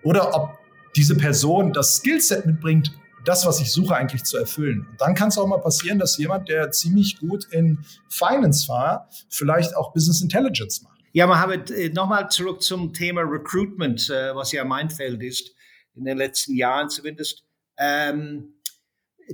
oder 0.02 0.34
ob 0.34 0.58
diese 0.96 1.16
Person 1.16 1.72
das 1.72 1.96
Skillset 1.96 2.46
mitbringt, 2.46 2.92
das, 3.24 3.46
was 3.46 3.60
ich 3.60 3.72
suche, 3.72 3.94
eigentlich 3.94 4.24
zu 4.24 4.38
erfüllen. 4.38 4.86
Und 4.90 5.00
dann 5.00 5.14
kann 5.14 5.28
es 5.28 5.38
auch 5.38 5.46
mal 5.46 5.58
passieren, 5.58 5.98
dass 5.98 6.16
jemand, 6.16 6.48
der 6.48 6.70
ziemlich 6.70 7.18
gut 7.18 7.46
in 7.52 7.78
Finance 8.08 8.68
war, 8.68 9.08
vielleicht 9.28 9.76
auch 9.76 9.92
Business 9.92 10.22
Intelligence 10.22 10.82
macht. 10.82 11.00
Ja, 11.12 11.26
Mohammed, 11.26 11.70
äh, 11.70 11.88
nochmal 11.88 12.30
zurück 12.30 12.62
zum 12.62 12.92
Thema 12.92 13.22
Recruitment, 13.22 14.08
äh, 14.10 14.34
was 14.34 14.52
ja 14.52 14.64
mein 14.64 14.90
Feld 14.90 15.22
ist, 15.22 15.52
in 15.94 16.04
den 16.04 16.18
letzten 16.18 16.54
Jahren 16.54 16.88
zumindest. 16.88 17.44
Ähm, 17.76 18.54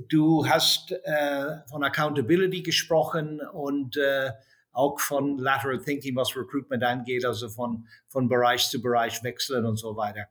du 0.08 0.46
hast 0.46 0.92
äh, 0.92 1.58
von 1.68 1.84
Accountability 1.84 2.62
gesprochen 2.62 3.40
und 3.52 3.96
äh, 3.96 4.30
auch 4.72 5.00
von 5.00 5.38
Lateral 5.38 5.78
Thinking, 5.78 6.16
was 6.16 6.36
Recruitment 6.36 6.82
angeht, 6.82 7.24
also 7.24 7.48
von, 7.48 7.86
von 8.08 8.28
Bereich 8.28 8.68
zu 8.68 8.80
Bereich 8.80 9.22
wechseln 9.22 9.64
und 9.64 9.76
so 9.76 9.96
weiter. 9.96 10.28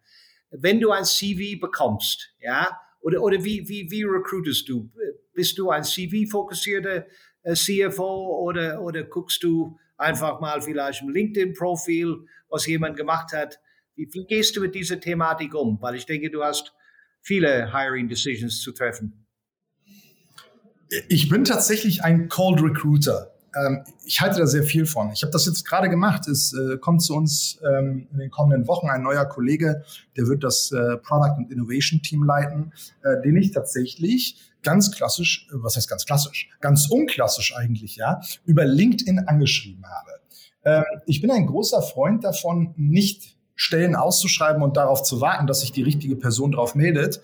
Wenn 0.52 0.80
du 0.80 0.92
ein 0.92 1.04
CV 1.04 1.60
bekommst, 1.60 2.34
ja, 2.40 2.80
oder, 3.06 3.22
oder 3.22 3.44
wie, 3.44 3.70
wie, 3.70 3.90
wie 3.92 4.04
recruitest 4.04 4.68
du? 4.68 4.90
Bist 5.32 5.60
du 5.60 5.70
ein 5.70 5.84
CV-fokussierter 5.84 7.06
äh, 7.44 7.54
CFO 7.54 8.40
oder, 8.42 8.82
oder 8.82 9.04
guckst 9.04 9.44
du 9.44 9.78
einfach 9.96 10.42
mal 10.42 10.60
vielleicht 10.60 11.04
ein 11.04 11.10
LinkedIn-Profil, 11.10 12.26
was 12.50 12.66
jemand 12.66 12.98
gemacht 12.98 13.32
hat? 13.32 13.60
Wie, 13.94 14.10
wie 14.12 14.26
gehst 14.26 14.56
du 14.56 14.62
mit 14.62 14.74
dieser 14.74 15.00
Thematik 15.00 15.54
um? 15.54 15.78
Weil 15.82 15.94
ich 15.94 16.08
denke, 16.08 16.32
du 16.32 16.44
hast 16.44 16.74
viele 17.22 17.72
Hiring 17.72 18.10
Decisions 18.10 18.60
zu 18.62 18.72
treffen. 18.72 19.28
Ich 21.08 21.30
bin 21.30 21.44
tatsächlich 21.44 22.04
ein 22.04 22.28
Cold 22.28 22.64
Recruiter 22.64 23.35
ähm, 23.56 23.84
ich 24.06 24.22
halte 24.22 24.40
da 24.40 24.48
sehr 24.48 24.64
viel 24.64 24.86
von. 24.86 25.12
Ich 25.12 25.24
habe 25.24 25.32
das 25.32 25.46
jetzt 25.46 25.66
gerade 25.66 25.90
gemacht. 25.90 26.28
Es 26.28 26.54
äh, 26.54 26.78
kommt 26.78 27.02
zu 27.02 27.16
uns 27.16 27.60
ähm, 27.68 28.08
in 28.12 28.20
den 28.20 28.30
kommenden 28.30 28.68
Wochen 28.68 28.90
ein 28.90 29.02
neuer 29.02 29.26
Kollege, 29.26 29.84
der 30.18 30.28
wird 30.28 30.44
das 30.44 30.72
äh, 30.72 30.98
Product 30.98 31.38
and 31.38 31.52
Innovation 31.52 32.02
Team 32.02 32.24
leiten, 32.24 32.74
äh, 33.04 33.22
den 33.22 33.38
ich 33.38 33.52
tatsächlich 33.52 34.38
ganz 34.64 34.92
klassisch, 34.92 35.48
äh, 35.52 35.56
was 35.56 35.76
heißt 35.78 35.90
ganz 35.90 36.06
klassisch, 36.06 36.50
ganz 36.60 36.88
unklassisch 36.90 37.56
eigentlich, 37.56 37.96
ja, 37.96 38.22
über 38.46 38.66
LinkedIn 38.66 39.20
angeschrieben 39.20 39.86
habe. 39.86 40.12
Ähm, 40.66 41.02
ich 41.06 41.22
bin 41.22 41.32
ein 41.32 41.46
großer 41.46 41.82
Freund 41.82 42.24
davon, 42.24 42.74
nicht 42.76 43.36
Stellen 43.58 43.96
auszuschreiben 43.96 44.62
und 44.62 44.76
darauf 44.76 45.02
zu 45.04 45.22
warten, 45.22 45.48
dass 45.48 45.62
sich 45.62 45.72
die 45.72 45.84
richtige 45.84 46.18
Person 46.18 46.52
darauf 46.52 46.76
meldet. 46.76 47.22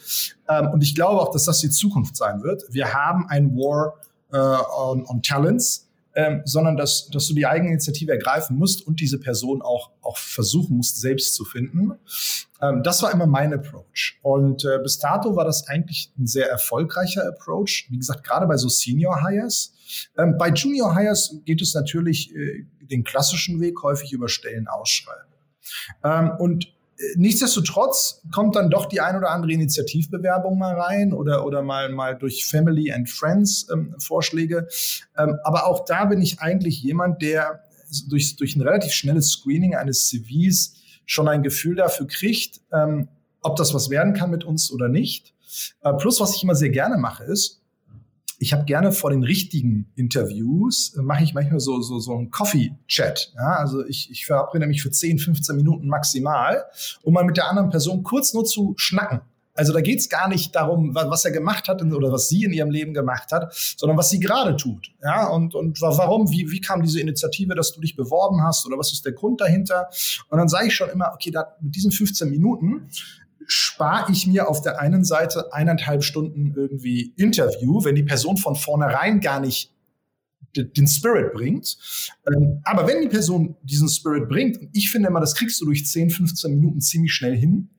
Ähm, 0.47 0.69
und 0.69 0.81
ich 0.81 0.95
glaube 0.95 1.19
auch, 1.19 1.31
dass 1.31 1.43
das 1.43 1.59
die 1.59 1.69
Zukunft 1.69 2.15
sein 2.15 2.41
wird. 2.41 2.63
Wir 2.69 2.93
haben 2.93 3.27
ein 3.27 3.53
War 3.57 3.95
äh, 4.31 4.37
on, 4.37 5.05
on 5.05 5.21
Talents 5.21 5.90
ähm, 6.15 6.41
sondern 6.45 6.77
dass, 6.77 7.07
dass 7.09 7.27
du 7.27 7.33
die 7.33 7.45
Eigeninitiative 7.45 8.11
ergreifen 8.11 8.57
musst 8.57 8.85
und 8.85 8.99
diese 8.99 9.19
Person 9.19 9.61
auch, 9.61 9.91
auch 10.01 10.17
versuchen 10.17 10.77
musst, 10.77 10.99
selbst 10.99 11.35
zu 11.35 11.45
finden. 11.45 11.93
Ähm, 12.61 12.83
das 12.83 13.01
war 13.01 13.11
immer 13.11 13.27
mein 13.27 13.53
Approach. 13.53 14.19
Und 14.21 14.65
äh, 14.65 14.79
bis 14.83 14.99
dato 14.99 15.35
war 15.35 15.45
das 15.45 15.67
eigentlich 15.67 16.11
ein 16.17 16.27
sehr 16.27 16.49
erfolgreicher 16.49 17.27
Approach. 17.27 17.87
Wie 17.89 17.97
gesagt, 17.97 18.23
gerade 18.23 18.45
bei 18.45 18.57
so 18.57 18.69
Senior 18.69 19.25
Hires. 19.25 19.73
Ähm, 20.17 20.35
bei 20.37 20.49
Junior 20.49 20.95
Hires 20.95 21.39
geht 21.45 21.61
es 21.61 21.73
natürlich 21.73 22.35
äh, 22.35 22.65
den 22.81 23.03
klassischen 23.03 23.59
Weg, 23.61 23.81
häufig 23.83 24.11
über 24.11 24.27
Stellen 24.27 24.67
ausschreiben. 24.67 25.31
Ähm, 26.03 26.31
und 26.39 26.67
nichtsdestotrotz 27.15 28.21
kommt 28.31 28.55
dann 28.55 28.69
doch 28.69 28.85
die 28.85 29.01
ein 29.01 29.15
oder 29.15 29.31
andere 29.31 29.51
Initiativbewerbung 29.51 30.57
mal 30.57 30.79
rein 30.79 31.13
oder, 31.13 31.45
oder 31.45 31.61
mal, 31.61 31.89
mal 31.89 32.17
durch 32.17 32.45
Family 32.45 32.91
and 32.91 33.09
Friends 33.09 33.67
ähm, 33.71 33.95
Vorschläge. 33.99 34.67
Ähm, 35.17 35.37
aber 35.43 35.67
auch 35.67 35.85
da 35.85 36.05
bin 36.05 36.21
ich 36.21 36.39
eigentlich 36.39 36.81
jemand, 36.81 37.21
der 37.21 37.63
durch, 38.07 38.35
durch 38.35 38.55
ein 38.55 38.61
relativ 38.61 38.93
schnelles 38.93 39.29
Screening 39.29 39.75
eines 39.75 40.07
CVs 40.07 40.75
schon 41.05 41.27
ein 41.27 41.43
Gefühl 41.43 41.75
dafür 41.75 42.07
kriegt, 42.07 42.61
ähm, 42.71 43.09
ob 43.41 43.55
das 43.55 43.73
was 43.73 43.89
werden 43.89 44.13
kann 44.13 44.31
mit 44.31 44.43
uns 44.43 44.71
oder 44.71 44.87
nicht. 44.87 45.33
Äh, 45.81 45.93
plus, 45.93 46.19
was 46.19 46.35
ich 46.35 46.43
immer 46.43 46.55
sehr 46.55 46.69
gerne 46.69 46.97
mache, 46.97 47.23
ist, 47.23 47.60
ich 48.41 48.53
habe 48.53 48.65
gerne 48.65 48.91
vor 48.91 49.11
den 49.11 49.23
richtigen 49.23 49.91
Interviews, 49.95 50.95
äh, 50.97 51.01
mache 51.03 51.23
ich 51.23 51.35
manchmal 51.35 51.59
so, 51.59 51.79
so, 51.81 51.99
so 51.99 52.15
einen 52.15 52.31
Coffee-Chat. 52.31 53.33
Ja? 53.35 53.57
Also 53.57 53.85
ich, 53.85 54.09
ich 54.09 54.25
verabrede 54.25 54.65
mich 54.65 54.81
für 54.81 54.89
10, 54.89 55.19
15 55.19 55.55
Minuten 55.55 55.87
maximal, 55.87 56.65
um 57.03 57.13
mal 57.13 57.23
mit 57.23 57.37
der 57.37 57.47
anderen 57.47 57.69
Person 57.69 58.01
kurz 58.01 58.33
nur 58.33 58.43
zu 58.43 58.73
schnacken. 58.77 59.21
Also 59.53 59.73
da 59.73 59.81
geht 59.81 59.99
es 59.99 60.09
gar 60.09 60.27
nicht 60.27 60.55
darum, 60.55 60.95
was 60.95 61.25
er 61.25 61.31
gemacht 61.31 61.67
hat 61.67 61.83
oder 61.83 62.11
was 62.11 62.29
sie 62.29 62.45
in 62.45 62.53
ihrem 62.53 62.71
Leben 62.71 62.93
gemacht 62.93 63.31
hat, 63.31 63.53
sondern 63.77 63.97
was 63.97 64.09
sie 64.09 64.19
gerade 64.19 64.55
tut. 64.55 64.91
Ja, 65.03 65.27
und, 65.27 65.53
und 65.53 65.79
warum, 65.81 66.31
wie, 66.31 66.49
wie 66.49 66.61
kam 66.61 66.81
diese 66.81 67.01
Initiative, 67.01 67.53
dass 67.53 67.73
du 67.73 67.81
dich 67.81 67.95
beworben 67.95 68.41
hast 68.43 68.65
oder 68.65 68.77
was 68.77 68.91
ist 68.91 69.05
der 69.05 69.11
Grund 69.11 69.41
dahinter? 69.41 69.89
Und 70.29 70.39
dann 70.39 70.47
sage 70.47 70.67
ich 70.67 70.75
schon 70.75 70.89
immer, 70.89 71.11
okay, 71.13 71.31
da, 71.31 71.55
mit 71.59 71.75
diesen 71.75 71.91
15 71.91 72.29
Minuten 72.29 72.87
spare 73.51 74.11
ich 74.11 74.27
mir 74.27 74.47
auf 74.47 74.61
der 74.61 74.79
einen 74.79 75.03
Seite 75.03 75.51
eineinhalb 75.51 76.03
Stunden 76.03 76.53
irgendwie 76.55 77.13
Interview, 77.17 77.83
wenn 77.83 77.95
die 77.95 78.03
Person 78.03 78.37
von 78.37 78.55
vornherein 78.55 79.19
gar 79.19 79.41
nicht 79.41 79.73
den 80.55 80.87
Spirit 80.87 81.33
bringt. 81.33 81.77
Ähm, 82.27 82.61
aber 82.63 82.87
wenn 82.87 83.01
die 83.01 83.09
Person 83.09 83.55
diesen 83.63 83.89
Spirit 83.89 84.29
bringt, 84.29 84.57
und 84.57 84.69
ich 84.73 84.89
finde 84.89 85.09
immer, 85.09 85.19
das 85.19 85.35
kriegst 85.35 85.59
du 85.61 85.65
durch 85.65 85.85
10, 85.85 86.09
15 86.09 86.55
Minuten 86.55 86.81
ziemlich 86.81 87.13
schnell 87.13 87.35
hin, 87.35 87.69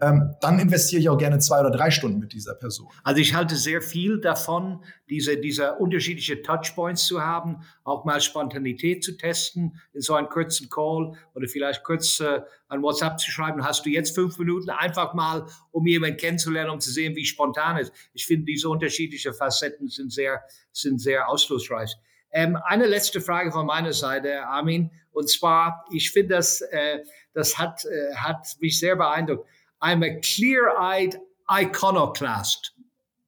ähm, 0.00 0.34
dann 0.40 0.58
investiere 0.58 1.00
ich 1.00 1.08
auch 1.08 1.18
gerne 1.18 1.38
zwei 1.38 1.60
oder 1.60 1.70
drei 1.70 1.90
Stunden 1.90 2.18
mit 2.18 2.32
dieser 2.32 2.54
Person. 2.54 2.88
Also 3.04 3.20
ich 3.20 3.34
halte 3.34 3.56
sehr 3.56 3.82
viel 3.82 4.20
davon, 4.20 4.82
diese, 5.08 5.36
diese 5.36 5.74
unterschiedliche 5.74 6.42
Touchpoints 6.42 7.04
zu 7.06 7.22
haben, 7.22 7.62
auch 7.84 8.04
mal 8.04 8.20
Spontanität 8.20 9.04
zu 9.04 9.16
testen, 9.16 9.78
in 9.92 10.00
so 10.00 10.14
einem 10.14 10.28
kurzen 10.28 10.68
Call 10.70 11.12
oder 11.34 11.48
vielleicht 11.48 11.84
kurz 11.84 12.20
äh, 12.20 12.40
ein 12.68 12.82
WhatsApp 12.82 13.18
zu 13.18 13.30
schreiben, 13.30 13.64
hast 13.64 13.84
du 13.84 13.90
jetzt 13.90 14.14
fünf 14.14 14.38
Minuten 14.38 14.70
einfach 14.70 15.14
mal, 15.14 15.46
um 15.70 15.86
jemanden 15.86 16.16
kennenzulernen, 16.16 16.70
um 16.70 16.80
zu 16.80 16.90
sehen, 16.90 17.14
wie 17.16 17.24
spontan 17.24 17.76
ist. 17.76 17.92
Ich 18.14 18.26
finde, 18.26 18.46
diese 18.46 18.68
unterschiedlichen 18.68 19.34
Facetten 19.34 19.88
sind 19.88 20.12
sehr, 20.12 20.42
sind 20.72 21.00
sehr 21.00 21.28
ausschlussreich. 21.28 21.96
Ähm, 22.32 22.56
eine 22.64 22.86
letzte 22.86 23.20
Frage 23.20 23.50
von 23.50 23.66
meiner 23.66 23.92
Seite, 23.92 24.46
Armin, 24.46 24.90
und 25.12 25.28
zwar, 25.28 25.84
ich 25.90 26.10
finde, 26.12 26.36
das, 26.36 26.60
äh, 26.60 27.00
das 27.32 27.58
hat, 27.58 27.84
äh, 27.84 28.14
hat 28.14 28.46
mich 28.60 28.78
sehr 28.78 28.96
beeindruckt. 28.96 29.48
I'm 29.82 30.02
a 30.02 30.20
clear-eyed 30.20 31.20
iconoclast. 31.50 32.72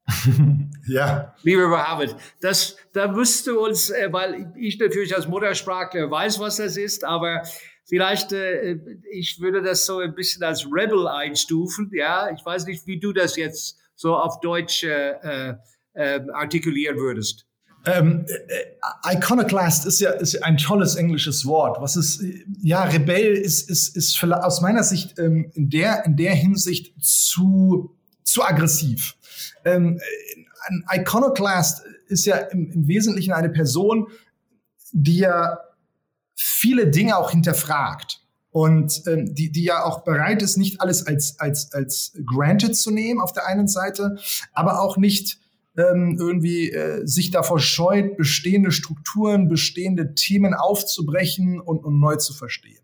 ja. 0.86 1.34
Lieber 1.42 1.68
Mohammed, 1.68 2.16
das, 2.40 2.76
da 2.92 3.08
müsst 3.08 3.46
du 3.46 3.60
uns, 3.60 3.90
äh, 3.90 4.12
weil 4.12 4.52
ich 4.56 4.78
natürlich 4.78 5.14
als 5.14 5.28
Muttersprachler 5.28 6.10
weiß, 6.10 6.40
was 6.40 6.56
das 6.56 6.76
ist, 6.76 7.04
aber 7.04 7.42
vielleicht, 7.84 8.32
äh, 8.32 8.78
ich 9.10 9.40
würde 9.40 9.62
das 9.62 9.86
so 9.86 9.98
ein 9.98 10.14
bisschen 10.14 10.42
als 10.42 10.66
Rebel 10.66 11.06
einstufen. 11.06 11.90
Ja, 11.94 12.30
ich 12.30 12.44
weiß 12.44 12.66
nicht, 12.66 12.86
wie 12.86 12.98
du 12.98 13.12
das 13.12 13.36
jetzt 13.36 13.78
so 13.94 14.16
auf 14.16 14.40
Deutsch 14.40 14.84
äh, 14.84 15.54
äh, 15.94 16.20
artikulieren 16.32 16.96
würdest. 16.96 17.46
Ähm, 17.84 18.26
äh, 18.28 19.14
Iconoclast 19.14 19.86
ist 19.86 20.00
ja 20.00 20.10
ist 20.10 20.42
ein 20.42 20.56
tolles 20.56 20.94
englisches 20.94 21.44
Wort. 21.46 21.80
Was 21.80 21.96
ist, 21.96 22.22
ja, 22.60 22.84
Rebell 22.84 23.34
ist, 23.34 23.68
ist, 23.68 23.96
ist 23.96 24.22
aus 24.22 24.60
meiner 24.60 24.84
Sicht 24.84 25.18
ähm, 25.18 25.50
in, 25.54 25.68
der, 25.68 26.04
in 26.04 26.16
der 26.16 26.34
Hinsicht 26.34 26.94
zu, 27.02 27.96
zu 28.22 28.44
aggressiv. 28.44 29.16
Ähm, 29.64 30.00
ein 30.66 30.84
Iconoclast 30.92 31.82
ist 32.06 32.24
ja 32.24 32.36
im, 32.36 32.70
im 32.70 32.86
Wesentlichen 32.86 33.32
eine 33.32 33.50
Person, 33.50 34.08
die 34.92 35.18
ja 35.18 35.58
viele 36.34 36.88
Dinge 36.88 37.16
auch 37.16 37.30
hinterfragt 37.30 38.20
und 38.50 39.02
ähm, 39.06 39.34
die, 39.34 39.50
die 39.50 39.64
ja 39.64 39.84
auch 39.84 40.04
bereit 40.04 40.42
ist, 40.42 40.56
nicht 40.56 40.80
alles 40.80 41.06
als, 41.06 41.40
als, 41.40 41.72
als 41.72 42.12
granted 42.24 42.76
zu 42.76 42.90
nehmen 42.90 43.20
auf 43.20 43.32
der 43.32 43.46
einen 43.46 43.66
Seite, 43.66 44.18
aber 44.52 44.80
auch 44.80 44.96
nicht 44.96 45.40
ähm, 45.76 46.16
irgendwie 46.18 46.70
äh, 46.70 47.06
sich 47.06 47.30
davor 47.30 47.58
scheut, 47.58 48.16
bestehende 48.16 48.72
Strukturen, 48.72 49.48
bestehende 49.48 50.14
Themen 50.14 50.54
aufzubrechen 50.54 51.60
und, 51.60 51.84
und 51.84 51.98
neu 51.98 52.16
zu 52.16 52.34
verstehen. 52.34 52.82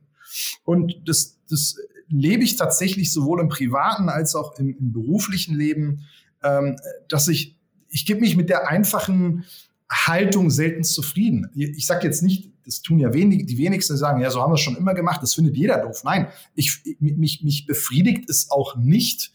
Und 0.64 1.02
das, 1.06 1.38
das 1.48 1.76
lebe 2.08 2.44
ich 2.44 2.56
tatsächlich 2.56 3.12
sowohl 3.12 3.40
im 3.40 3.48
privaten 3.48 4.08
als 4.08 4.34
auch 4.34 4.58
im, 4.58 4.76
im 4.78 4.92
beruflichen 4.92 5.54
Leben, 5.54 6.06
ähm, 6.42 6.76
dass 7.08 7.28
ich, 7.28 7.56
ich 7.90 8.06
gebe 8.06 8.20
mich 8.20 8.36
mit 8.36 8.48
der 8.48 8.68
einfachen 8.68 9.44
Haltung 9.90 10.50
selten 10.50 10.84
zufrieden. 10.84 11.50
Ich 11.54 11.86
sage 11.86 12.06
jetzt 12.06 12.22
nicht, 12.22 12.50
das 12.64 12.82
tun 12.82 12.98
ja 12.98 13.14
wenig, 13.14 13.46
die 13.46 13.56
wenigsten 13.56 13.96
sagen, 13.96 14.20
ja, 14.20 14.30
so 14.30 14.42
haben 14.42 14.50
wir 14.50 14.56
es 14.56 14.60
schon 14.60 14.76
immer 14.76 14.92
gemacht, 14.92 15.22
das 15.22 15.34
findet 15.34 15.56
jeder 15.56 15.78
doof. 15.78 16.02
Nein, 16.04 16.28
ich, 16.54 16.82
mich, 17.00 17.42
mich 17.42 17.66
befriedigt 17.66 18.28
es 18.28 18.50
auch 18.50 18.76
nicht, 18.76 19.32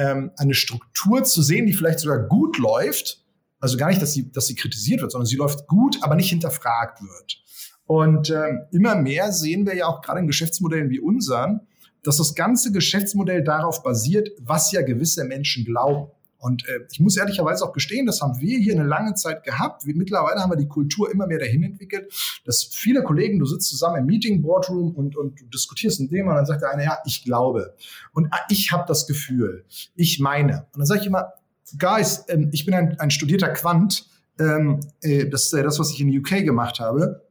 ähm, 0.00 0.30
eine 0.36 0.54
Struktur 0.54 1.24
zu 1.24 1.42
sehen, 1.42 1.66
die 1.66 1.74
vielleicht 1.74 2.00
sogar 2.00 2.26
gut 2.26 2.58
läuft. 2.58 3.22
Also 3.60 3.76
gar 3.76 3.88
nicht, 3.88 4.00
dass 4.00 4.14
sie, 4.14 4.32
dass 4.32 4.46
sie 4.46 4.54
kritisiert 4.54 5.02
wird, 5.02 5.12
sondern 5.12 5.26
sie 5.26 5.36
läuft 5.36 5.66
gut, 5.66 5.98
aber 6.00 6.14
nicht 6.14 6.30
hinterfragt 6.30 7.02
wird. 7.02 7.42
Und 7.84 8.30
ähm, 8.30 8.62
immer 8.72 8.94
mehr 8.94 9.30
sehen 9.32 9.66
wir 9.66 9.76
ja 9.76 9.86
auch 9.86 10.00
gerade 10.00 10.20
in 10.20 10.26
Geschäftsmodellen 10.26 10.88
wie 10.88 11.00
unseren, 11.00 11.60
dass 12.02 12.16
das 12.16 12.34
ganze 12.34 12.72
Geschäftsmodell 12.72 13.44
darauf 13.44 13.82
basiert, 13.82 14.30
was 14.40 14.72
ja 14.72 14.80
gewisse 14.80 15.24
Menschen 15.24 15.66
glauben. 15.66 16.10
Und 16.40 16.66
äh, 16.66 16.80
ich 16.90 17.00
muss 17.00 17.18
ehrlicherweise 17.18 17.64
auch 17.64 17.72
gestehen, 17.72 18.06
das 18.06 18.22
haben 18.22 18.40
wir 18.40 18.58
hier 18.58 18.74
eine 18.74 18.84
lange 18.84 19.14
Zeit 19.14 19.44
gehabt. 19.44 19.86
Wie, 19.86 19.92
mittlerweile 19.92 20.40
haben 20.40 20.50
wir 20.50 20.56
die 20.56 20.68
Kultur 20.68 21.12
immer 21.12 21.26
mehr 21.26 21.38
dahin 21.38 21.62
entwickelt, 21.62 22.12
dass 22.46 22.64
viele 22.64 23.02
Kollegen, 23.02 23.38
du 23.38 23.44
sitzt 23.44 23.68
zusammen 23.68 23.98
im 23.98 24.06
Meeting 24.06 24.40
Boardroom 24.40 24.94
und, 24.94 25.16
und 25.16 25.38
du 25.38 25.44
diskutierst 25.46 26.00
ein 26.00 26.08
Thema 26.08 26.30
und 26.30 26.36
dann 26.38 26.46
sagt 26.46 26.62
der 26.62 26.70
eine, 26.70 26.84
ja, 26.84 26.98
ich 27.04 27.24
glaube. 27.24 27.74
Und 28.12 28.28
ah, 28.32 28.40
ich 28.48 28.72
habe 28.72 28.84
das 28.88 29.06
Gefühl, 29.06 29.66
ich 29.94 30.18
meine. 30.18 30.66
Und 30.72 30.78
dann 30.78 30.86
sage 30.86 31.00
ich 31.00 31.06
immer, 31.06 31.34
Guys, 31.78 32.24
ähm, 32.28 32.48
ich 32.52 32.64
bin 32.64 32.74
ein, 32.74 32.98
ein 32.98 33.10
studierter 33.10 33.50
Quant. 33.50 34.06
Ähm, 34.38 34.80
äh, 35.02 35.28
das 35.28 35.44
ist 35.44 35.52
ja 35.52 35.62
das, 35.62 35.78
was 35.78 35.92
ich 35.92 36.00
in 36.00 36.16
UK 36.18 36.44
gemacht 36.44 36.80
habe. 36.80 37.22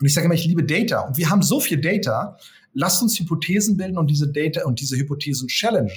Und 0.00 0.06
ich 0.06 0.14
sage 0.14 0.24
immer, 0.24 0.34
ich 0.34 0.46
liebe 0.46 0.64
Data. 0.64 1.00
Und 1.00 1.18
wir 1.18 1.28
haben 1.28 1.42
so 1.42 1.60
viel 1.60 1.78
Data. 1.78 2.38
Lasst 2.72 3.02
uns 3.02 3.18
Hypothesen 3.18 3.76
bilden 3.76 3.98
und 3.98 4.10
diese 4.10 4.32
Data 4.32 4.64
und 4.64 4.80
diese 4.80 4.96
Hypothesen 4.96 5.48
challengen. 5.48 5.90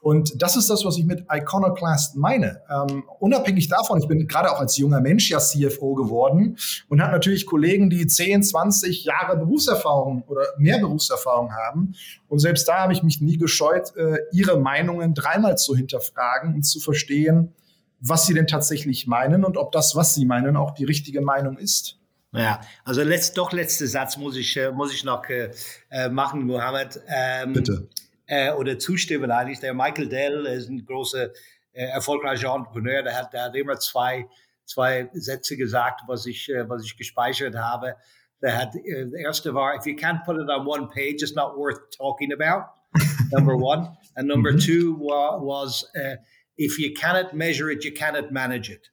Und 0.00 0.40
das 0.40 0.56
ist 0.56 0.68
das, 0.70 0.84
was 0.84 0.98
ich 0.98 1.04
mit 1.04 1.24
Iconoclast 1.30 2.16
meine. 2.16 2.62
Ähm, 2.70 3.04
unabhängig 3.18 3.68
davon, 3.68 3.98
ich 3.98 4.08
bin 4.08 4.26
gerade 4.26 4.50
auch 4.50 4.60
als 4.60 4.76
junger 4.76 5.00
Mensch 5.00 5.30
ja 5.30 5.38
CFO 5.38 5.94
geworden 5.94 6.56
und 6.88 7.00
habe 7.00 7.12
natürlich 7.12 7.46
Kollegen, 7.46 7.90
die 7.90 8.06
10, 8.06 8.42
20 8.42 9.04
Jahre 9.04 9.36
Berufserfahrung 9.36 10.24
oder 10.26 10.42
mehr 10.58 10.78
Berufserfahrung 10.78 11.52
haben. 11.52 11.94
Und 12.28 12.38
selbst 12.38 12.68
da 12.68 12.80
habe 12.80 12.92
ich 12.92 13.02
mich 13.02 13.20
nie 13.20 13.38
gescheut, 13.38 13.96
äh, 13.96 14.18
ihre 14.32 14.58
Meinungen 14.58 15.14
dreimal 15.14 15.56
zu 15.56 15.74
hinterfragen 15.74 16.54
und 16.54 16.62
zu 16.62 16.80
verstehen, 16.80 17.52
was 18.00 18.26
sie 18.26 18.34
denn 18.34 18.46
tatsächlich 18.46 19.06
meinen 19.06 19.44
und 19.44 19.56
ob 19.56 19.72
das, 19.72 19.94
was 19.94 20.14
sie 20.14 20.26
meinen, 20.26 20.56
auch 20.56 20.72
die 20.72 20.84
richtige 20.84 21.20
Meinung 21.20 21.56
ist. 21.56 21.98
Ja, 22.34 22.60
also 22.84 23.02
letzt, 23.02 23.36
doch 23.36 23.52
letzter 23.52 23.86
Satz 23.86 24.16
muss 24.16 24.36
ich, 24.36 24.56
äh, 24.56 24.72
muss 24.72 24.92
ich 24.92 25.04
noch 25.04 25.28
äh, 25.28 25.50
äh 25.90 26.08
machen, 26.08 26.46
Mohammed. 26.46 27.00
Ähm, 27.06 27.52
Bitte 27.52 27.88
äh, 28.32 28.50
oder 28.52 28.78
zustimmen 28.78 29.30
eigentlich. 29.30 29.60
Der 29.60 29.74
Michael 29.74 30.08
Dell 30.08 30.46
ist 30.46 30.70
ein 30.70 30.86
großer, 30.86 31.30
äh, 31.72 31.84
erfolgreicher 31.84 32.54
Entrepreneur, 32.54 33.02
der 33.02 33.14
hat, 33.14 33.32
der 33.34 33.44
hat 33.44 33.54
immer 33.54 33.78
zwei, 33.78 34.26
zwei 34.64 35.10
Sätze 35.12 35.56
gesagt, 35.56 36.00
was 36.06 36.24
ich, 36.24 36.48
äh, 36.48 36.66
was 36.66 36.82
ich 36.82 36.96
gespeichert 36.96 37.54
habe. 37.54 37.96
Der 38.40 38.56
hat, 38.56 38.74
äh, 38.74 39.06
der 39.06 39.20
erste 39.20 39.52
war, 39.52 39.76
if 39.76 39.84
you 39.84 39.94
can't 39.94 40.24
put 40.24 40.36
it 40.36 40.48
on 40.48 40.66
one 40.66 40.88
page, 40.88 41.22
it's 41.22 41.34
not 41.34 41.56
worth 41.58 41.94
talking 41.94 42.32
about. 42.32 42.64
number 43.30 43.54
one. 43.54 43.96
And 44.16 44.28
number 44.28 44.52
mhm. 44.52 44.64
two 44.64 44.96
wa 44.98 45.38
was, 45.38 45.84
uh, 45.94 46.16
if 46.56 46.78
you 46.78 46.94
cannot 46.94 47.34
measure 47.34 47.70
it, 47.70 47.84
you 47.84 47.92
cannot 47.92 48.32
manage 48.32 48.70
it. 48.70 48.90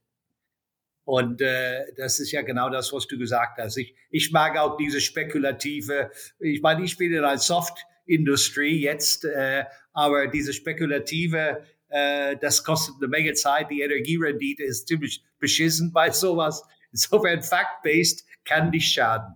Und 1.06 1.42
äh, 1.42 1.86
das 1.98 2.20
ist 2.20 2.32
ja 2.32 2.42
genau 2.42 2.70
das, 2.70 2.92
was 2.92 3.08
du 3.08 3.18
gesagt 3.18 3.58
hast. 3.58 3.78
Ich, 3.78 3.96
ich 4.12 4.32
mag 4.32 4.58
auch 4.58 4.78
diese 4.78 5.02
spekulative, 5.02 6.12
ich 6.40 6.62
meine, 6.62 6.84
ich 6.84 6.98
bin 6.98 7.14
in 7.14 7.24
ein 7.24 7.40
Soft, 7.40 7.86
Industrie 8.10 8.82
jetzt. 8.82 9.26
Äh, 9.26 9.66
aber 9.93 10.28
diese 10.28 10.53
spekulative, 10.53 11.64
äh, 11.89 12.36
das 12.41 12.64
kostet 12.64 12.95
eine 12.99 13.07
Menge 13.07 13.34
Zeit. 13.34 13.70
Die 13.70 13.82
Energierendite 13.82 14.64
ist 14.64 14.88
ziemlich 14.88 15.24
beschissen 15.39 15.91
bei 15.91 16.12
sowas. 16.12 16.64
Insofern 16.91 17.41
fact-based 17.41 18.26
kann 18.45 18.70
nicht 18.72 18.91
schaden. 18.91 19.36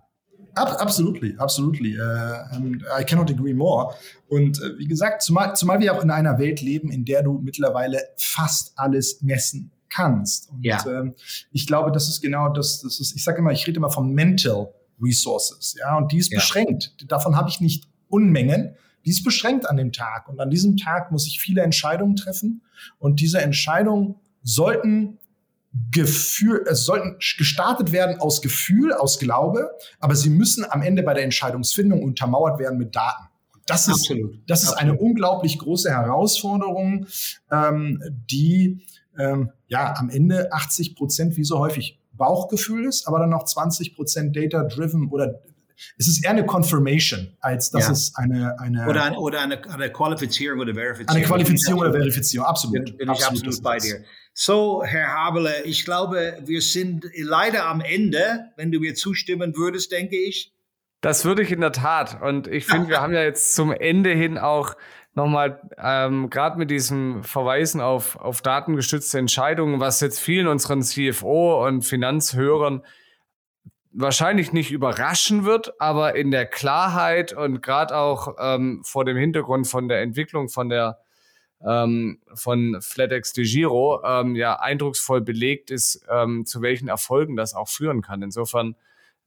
Ab, 0.56 0.76
absolutely, 0.80 1.34
absolutely. 1.38 1.98
Uh, 1.98 3.00
I 3.00 3.04
cannot 3.04 3.30
agree 3.30 3.54
more. 3.54 3.94
Und 4.28 4.60
uh, 4.60 4.78
wie 4.78 4.86
gesagt, 4.86 5.22
zumal, 5.22 5.56
zumal 5.56 5.80
wir 5.80 5.92
auch 5.92 6.02
in 6.02 6.10
einer 6.10 6.38
Welt 6.38 6.60
leben, 6.60 6.92
in 6.92 7.04
der 7.04 7.22
du 7.22 7.40
mittlerweile 7.42 8.00
fast 8.16 8.72
alles 8.76 9.20
messen 9.20 9.72
kannst. 9.88 10.50
Und 10.50 10.64
ja. 10.64 10.84
ähm, 10.86 11.14
ich 11.50 11.66
glaube, 11.66 11.92
das 11.92 12.08
ist 12.08 12.20
genau 12.20 12.50
das, 12.50 12.82
das 12.82 13.00
ist, 13.00 13.16
ich 13.16 13.24
sage 13.24 13.38
immer, 13.38 13.52
ich 13.52 13.66
rede 13.66 13.78
immer 13.78 13.90
von 13.90 14.12
Mental 14.12 14.72
Resources, 15.00 15.74
ja, 15.78 15.96
und 15.96 16.12
die 16.12 16.18
ist 16.18 16.32
ja. 16.32 16.38
beschränkt. 16.38 16.94
Davon 17.08 17.36
habe 17.36 17.48
ich 17.48 17.60
nicht 17.60 17.88
Unmengen. 18.14 18.76
Die 19.04 19.10
ist 19.10 19.24
beschränkt 19.24 19.68
an 19.68 19.76
dem 19.76 19.92
Tag. 19.92 20.28
Und 20.28 20.40
an 20.40 20.50
diesem 20.50 20.76
Tag 20.76 21.10
muss 21.12 21.26
ich 21.26 21.40
viele 21.40 21.62
Entscheidungen 21.62 22.16
treffen. 22.16 22.62
Und 22.98 23.20
diese 23.20 23.40
Entscheidungen 23.40 24.14
sollten 24.42 25.18
Gefühl, 25.90 26.64
es 26.70 26.84
sollten 26.84 27.16
gestartet 27.18 27.90
werden 27.90 28.20
aus 28.20 28.42
Gefühl, 28.42 28.92
aus 28.92 29.18
Glaube, 29.18 29.72
aber 29.98 30.14
sie 30.14 30.30
müssen 30.30 30.64
am 30.68 30.82
Ende 30.82 31.02
bei 31.02 31.14
der 31.14 31.24
Entscheidungsfindung 31.24 32.02
untermauert 32.02 32.60
werden 32.60 32.78
mit 32.78 32.94
Daten. 32.94 33.24
Das 33.66 33.88
ist, 33.88 34.10
Absolut. 34.10 34.38
das 34.46 34.62
ist 34.62 34.74
eine 34.74 34.96
unglaublich 34.96 35.58
große 35.58 35.90
Herausforderung, 35.90 37.06
ähm, 37.50 38.00
die 38.30 38.86
ähm, 39.18 39.50
ja 39.66 39.94
am 39.96 40.10
Ende 40.10 40.52
80 40.52 40.94
Prozent 40.94 41.36
wie 41.36 41.44
so 41.44 41.58
häufig 41.58 41.98
Bauchgefühl 42.12 42.86
ist, 42.86 43.08
aber 43.08 43.18
dann 43.18 43.30
noch 43.30 43.44
20 43.44 43.96
Prozent 43.96 44.36
Data-driven 44.36 45.08
oder 45.08 45.40
es 45.98 46.08
ist 46.08 46.24
eher 46.24 46.30
eine 46.30 46.46
Confirmation, 46.46 47.36
als 47.40 47.70
dass 47.70 47.86
ja. 47.86 47.92
es 47.92 48.14
eine, 48.14 48.58
eine 48.58 48.86
oder, 48.88 49.04
eine, 49.04 49.18
oder 49.18 49.40
eine, 49.40 49.62
eine 49.70 49.90
Qualifizierung 49.90 50.60
oder 50.60 50.74
Verifizierung. 50.74 51.16
Eine 51.16 51.26
Qualifizierung 51.26 51.80
oder 51.80 51.92
Verifizierung, 51.92 52.46
absolut. 52.46 52.84
Bin, 52.84 52.96
bin 52.96 53.08
absolut, 53.08 53.42
ich 53.42 53.48
absolut 53.48 53.62
bei 53.62 53.78
dir. 53.78 54.04
So, 54.32 54.82
Herr 54.84 55.08
Habele, 55.08 55.62
ich 55.64 55.84
glaube, 55.84 56.38
wir 56.44 56.60
sind 56.60 57.06
leider 57.16 57.66
am 57.66 57.80
Ende, 57.80 58.50
wenn 58.56 58.72
du 58.72 58.80
mir 58.80 58.94
zustimmen 58.94 59.56
würdest, 59.56 59.92
denke 59.92 60.16
ich. 60.16 60.52
Das 61.00 61.24
würde 61.24 61.42
ich 61.42 61.52
in 61.52 61.60
der 61.60 61.72
Tat. 61.72 62.20
Und 62.22 62.48
ich 62.48 62.66
finde, 62.66 62.88
wir 62.88 63.00
haben 63.00 63.12
ja 63.12 63.22
jetzt 63.22 63.54
zum 63.54 63.72
Ende 63.72 64.10
hin 64.10 64.38
auch 64.38 64.74
nochmal, 65.14 65.60
ähm, 65.78 66.30
gerade 66.30 66.58
mit 66.58 66.70
diesem 66.70 67.22
Verweisen 67.22 67.80
auf, 67.80 68.16
auf 68.16 68.42
datengestützte 68.42 69.18
Entscheidungen, 69.18 69.80
was 69.80 70.00
jetzt 70.00 70.18
vielen 70.18 70.46
unseren 70.46 70.82
CFO 70.82 71.66
und 71.66 71.82
Finanzhörern 71.82 72.82
wahrscheinlich 73.94 74.52
nicht 74.52 74.70
überraschen 74.70 75.44
wird, 75.44 75.80
aber 75.80 76.16
in 76.16 76.30
der 76.30 76.46
Klarheit 76.46 77.32
und 77.32 77.62
gerade 77.62 77.96
auch 77.96 78.34
ähm, 78.38 78.82
vor 78.84 79.04
dem 79.04 79.16
Hintergrund 79.16 79.68
von 79.68 79.88
der 79.88 80.02
Entwicklung 80.02 80.48
von 80.48 80.68
der 80.68 80.98
ähm, 81.64 82.18
von 82.34 82.76
FlatEx 82.80 83.32
de 83.32 83.44
Giro 83.44 84.02
ähm, 84.04 84.36
ja 84.36 84.58
eindrucksvoll 84.58 85.20
belegt 85.20 85.70
ist, 85.70 86.04
ähm, 86.10 86.44
zu 86.44 86.60
welchen 86.60 86.88
Erfolgen 86.88 87.36
das 87.36 87.54
auch 87.54 87.68
führen 87.68 88.02
kann. 88.02 88.22
Insofern, 88.22 88.76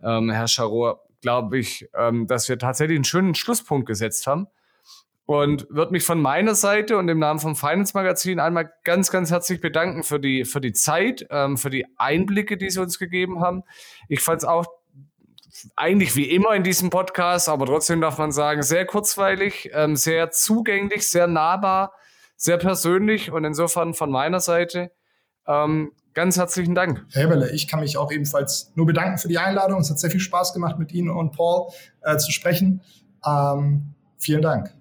ähm, 0.03 0.30
Herr 0.30 0.47
Charot, 0.47 0.99
glaube 1.22 1.57
ich, 1.57 1.89
ähm, 1.95 2.28
dass 2.28 2.47
wir 2.47 2.59
tatsächlich 2.59 2.97
einen 2.97 3.05
schönen 3.05 3.36
Schlusspunkt 3.36 3.88
gesetzt 3.88 4.28
haben. 4.28 4.47
Und 5.28 5.68
würde 5.70 5.92
mich 5.92 6.04
von 6.04 6.20
meiner 6.20 6.56
Seite 6.56 6.98
und 6.98 7.08
im 7.10 7.20
Namen 7.20 7.40
vom 7.40 7.56
Finance 7.56 7.92
Magazin 7.94 8.40
einmal 8.40 8.72
ganz, 8.84 9.12
ganz 9.12 9.30
herzlich 9.30 9.62
bedanken 9.62 10.04
für 10.04 10.20
die, 10.20 10.44
für 10.44 10.62
die 10.62 10.74
Zeit, 10.74 11.28
ähm, 11.30 11.58
für 11.58 11.70
die 11.70 11.86
Einblicke, 11.98 12.58
die 12.58 12.70
Sie 12.70 12.82
uns 12.82 12.98
gegeben 12.98 13.42
haben. 13.42 13.64
Ich 14.08 14.22
fand 14.22 14.42
es 14.42 14.48
auch 14.48 14.66
eigentlich 15.76 16.16
wie 16.16 16.32
immer 16.32 16.56
in 16.56 16.64
diesem 16.64 16.90
Podcast, 16.90 17.50
aber 17.50 17.66
trotzdem 17.66 18.02
darf 18.02 18.18
man 18.18 18.32
sagen, 18.32 18.64
sehr 18.64 18.86
kurzweilig, 18.86 19.70
ähm, 19.74 19.96
sehr 19.96 20.32
zugänglich, 20.32 21.08
sehr 21.08 21.28
nahbar 21.28 21.92
sehr 22.38 22.58
persönlich 22.58 23.32
und 23.32 23.44
insofern 23.44 23.94
von 23.96 24.12
meiner 24.12 24.40
Seite 24.40 24.92
ähm, 25.48 25.92
ganz 26.14 26.38
herzlichen 26.38 26.76
Dank. 26.76 27.06
Herr 27.12 27.24
Heberle, 27.24 27.52
ich 27.52 27.68
kann 27.68 27.80
mich 27.80 27.98
auch 27.98 28.12
ebenfalls 28.12 28.72
nur 28.76 28.86
bedanken 28.86 29.18
für 29.18 29.28
die 29.28 29.40
Einladung. 29.40 29.82
Es 29.82 29.90
hat 29.90 30.00
sehr 30.00 30.12
viel 30.12 30.20
Spaß 30.20 30.54
gemacht, 30.54 30.78
mit 30.78 30.94
Ihnen 30.94 31.10
und 31.10 31.32
Paul 31.32 31.72
äh, 32.02 32.18
zu 32.18 32.32
sprechen. 32.32 32.82
Ähm, 33.26 33.96
vielen 34.18 34.42
Dank. 34.42 34.77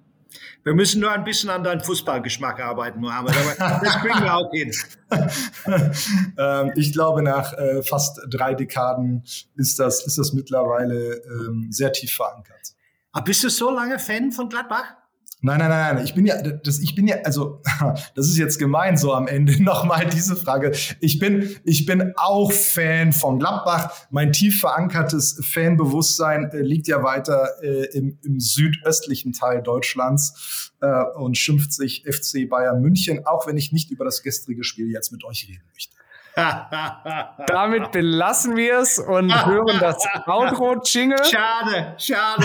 Wir 0.64 0.74
müssen 0.74 1.01
nur 1.01 1.12
ein 1.12 1.24
bisschen 1.24 1.51
an 1.51 1.62
deinen 1.62 1.80
Fußballgeschmack 1.80 2.61
arbeiten, 2.61 3.01
Mohammed, 3.01 3.34
aber 3.37 3.80
das 3.84 3.97
kriegen 4.01 4.22
wir 4.22 4.34
auch 4.34 4.51
hin. 4.51 4.72
ähm, 6.39 6.72
ich 6.76 6.93
glaube, 6.93 7.22
nach 7.22 7.53
äh, 7.53 7.82
fast 7.82 8.20
drei 8.28 8.55
Dekaden 8.55 9.22
ist 9.57 9.78
das, 9.78 10.05
ist 10.07 10.18
das 10.18 10.32
mittlerweile 10.32 11.22
ähm, 11.24 11.68
sehr 11.70 11.93
tief 11.93 12.12
verankert. 12.14 12.74
Aber 13.12 13.24
bist 13.24 13.45
du 13.45 13.49
so 13.49 13.70
lange 13.70 13.99
Fan 13.99 14.32
von 14.32 14.49
Gladbach? 14.49 14.95
Nein, 15.43 15.59
nein, 15.59 15.68
nein, 15.68 15.97
nein. 15.97 16.05
Ich 16.05 16.14
bin 16.14 16.24
ja, 16.24 16.41
das, 16.41 16.78
ich 16.78 16.95
bin 16.95 17.07
ja, 17.07 17.16
also, 17.24 17.61
das 18.14 18.26
ist 18.26 18.39
jetzt 18.39 18.59
gemein 18.59 18.97
so 18.97 19.12
am 19.12 19.28
Ende 19.28 19.62
nochmal 19.62 20.07
diese 20.07 20.34
Frage. 20.34 20.72
Ich 21.01 21.18
bin, 21.18 21.57
ich 21.64 21.84
bin 21.84 22.14
auch 22.16 22.51
Fan 22.51 23.12
von 23.12 23.39
Gladbach. 23.39 23.93
Mein 24.11 24.32
tief 24.32 24.61
verankertes 24.61 25.39
Fanbewusstsein 25.45 26.51
äh, 26.53 26.62
liegt 26.62 26.89
ja 26.89 27.03
weiter 27.03 27.51
äh, 27.62 27.84
im, 27.97 28.18
im 28.24 28.41
südöstlichen 28.41 29.34
Teil 29.34 29.62
Deutschlands 29.62 30.72
äh, 30.80 31.03
und 31.16 31.37
schimpft 31.37 31.72
sich 31.72 32.05
FC 32.07 32.49
Bayern 32.49 32.80
München, 32.80 33.26
auch 33.26 33.47
wenn 33.47 33.59
ich 33.59 33.72
nicht 33.72 33.91
über 33.91 34.07
das 34.07 34.22
gestrige 34.22 34.64
Spiel 34.64 34.91
jetzt 34.91 35.12
mit 35.12 35.22
euch 35.24 35.49
reden 35.49 35.64
möchte. 35.72 35.95
Damit 37.47 37.93
belassen 37.93 38.57
wir 38.57 38.80
es 38.80 38.99
und 38.99 39.32
hören 39.47 39.78
das 39.80 40.07
Outro-Jingle. 40.26 41.24
Schade, 41.24 41.95
schade. 41.99 42.45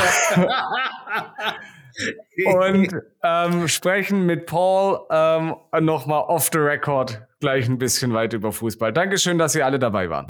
Und 2.45 2.95
ähm, 3.23 3.67
sprechen 3.67 4.25
mit 4.25 4.45
Paul 4.45 4.99
ähm, 5.09 5.55
nochmal 5.79 6.23
off 6.27 6.49
the 6.51 6.59
record 6.59 7.21
gleich 7.39 7.67
ein 7.67 7.77
bisschen 7.77 8.13
weiter 8.13 8.37
über 8.37 8.51
Fußball. 8.51 8.93
Dankeschön, 8.93 9.37
dass 9.37 9.55
ihr 9.55 9.65
alle 9.65 9.79
dabei 9.79 10.09
waren. 10.09 10.27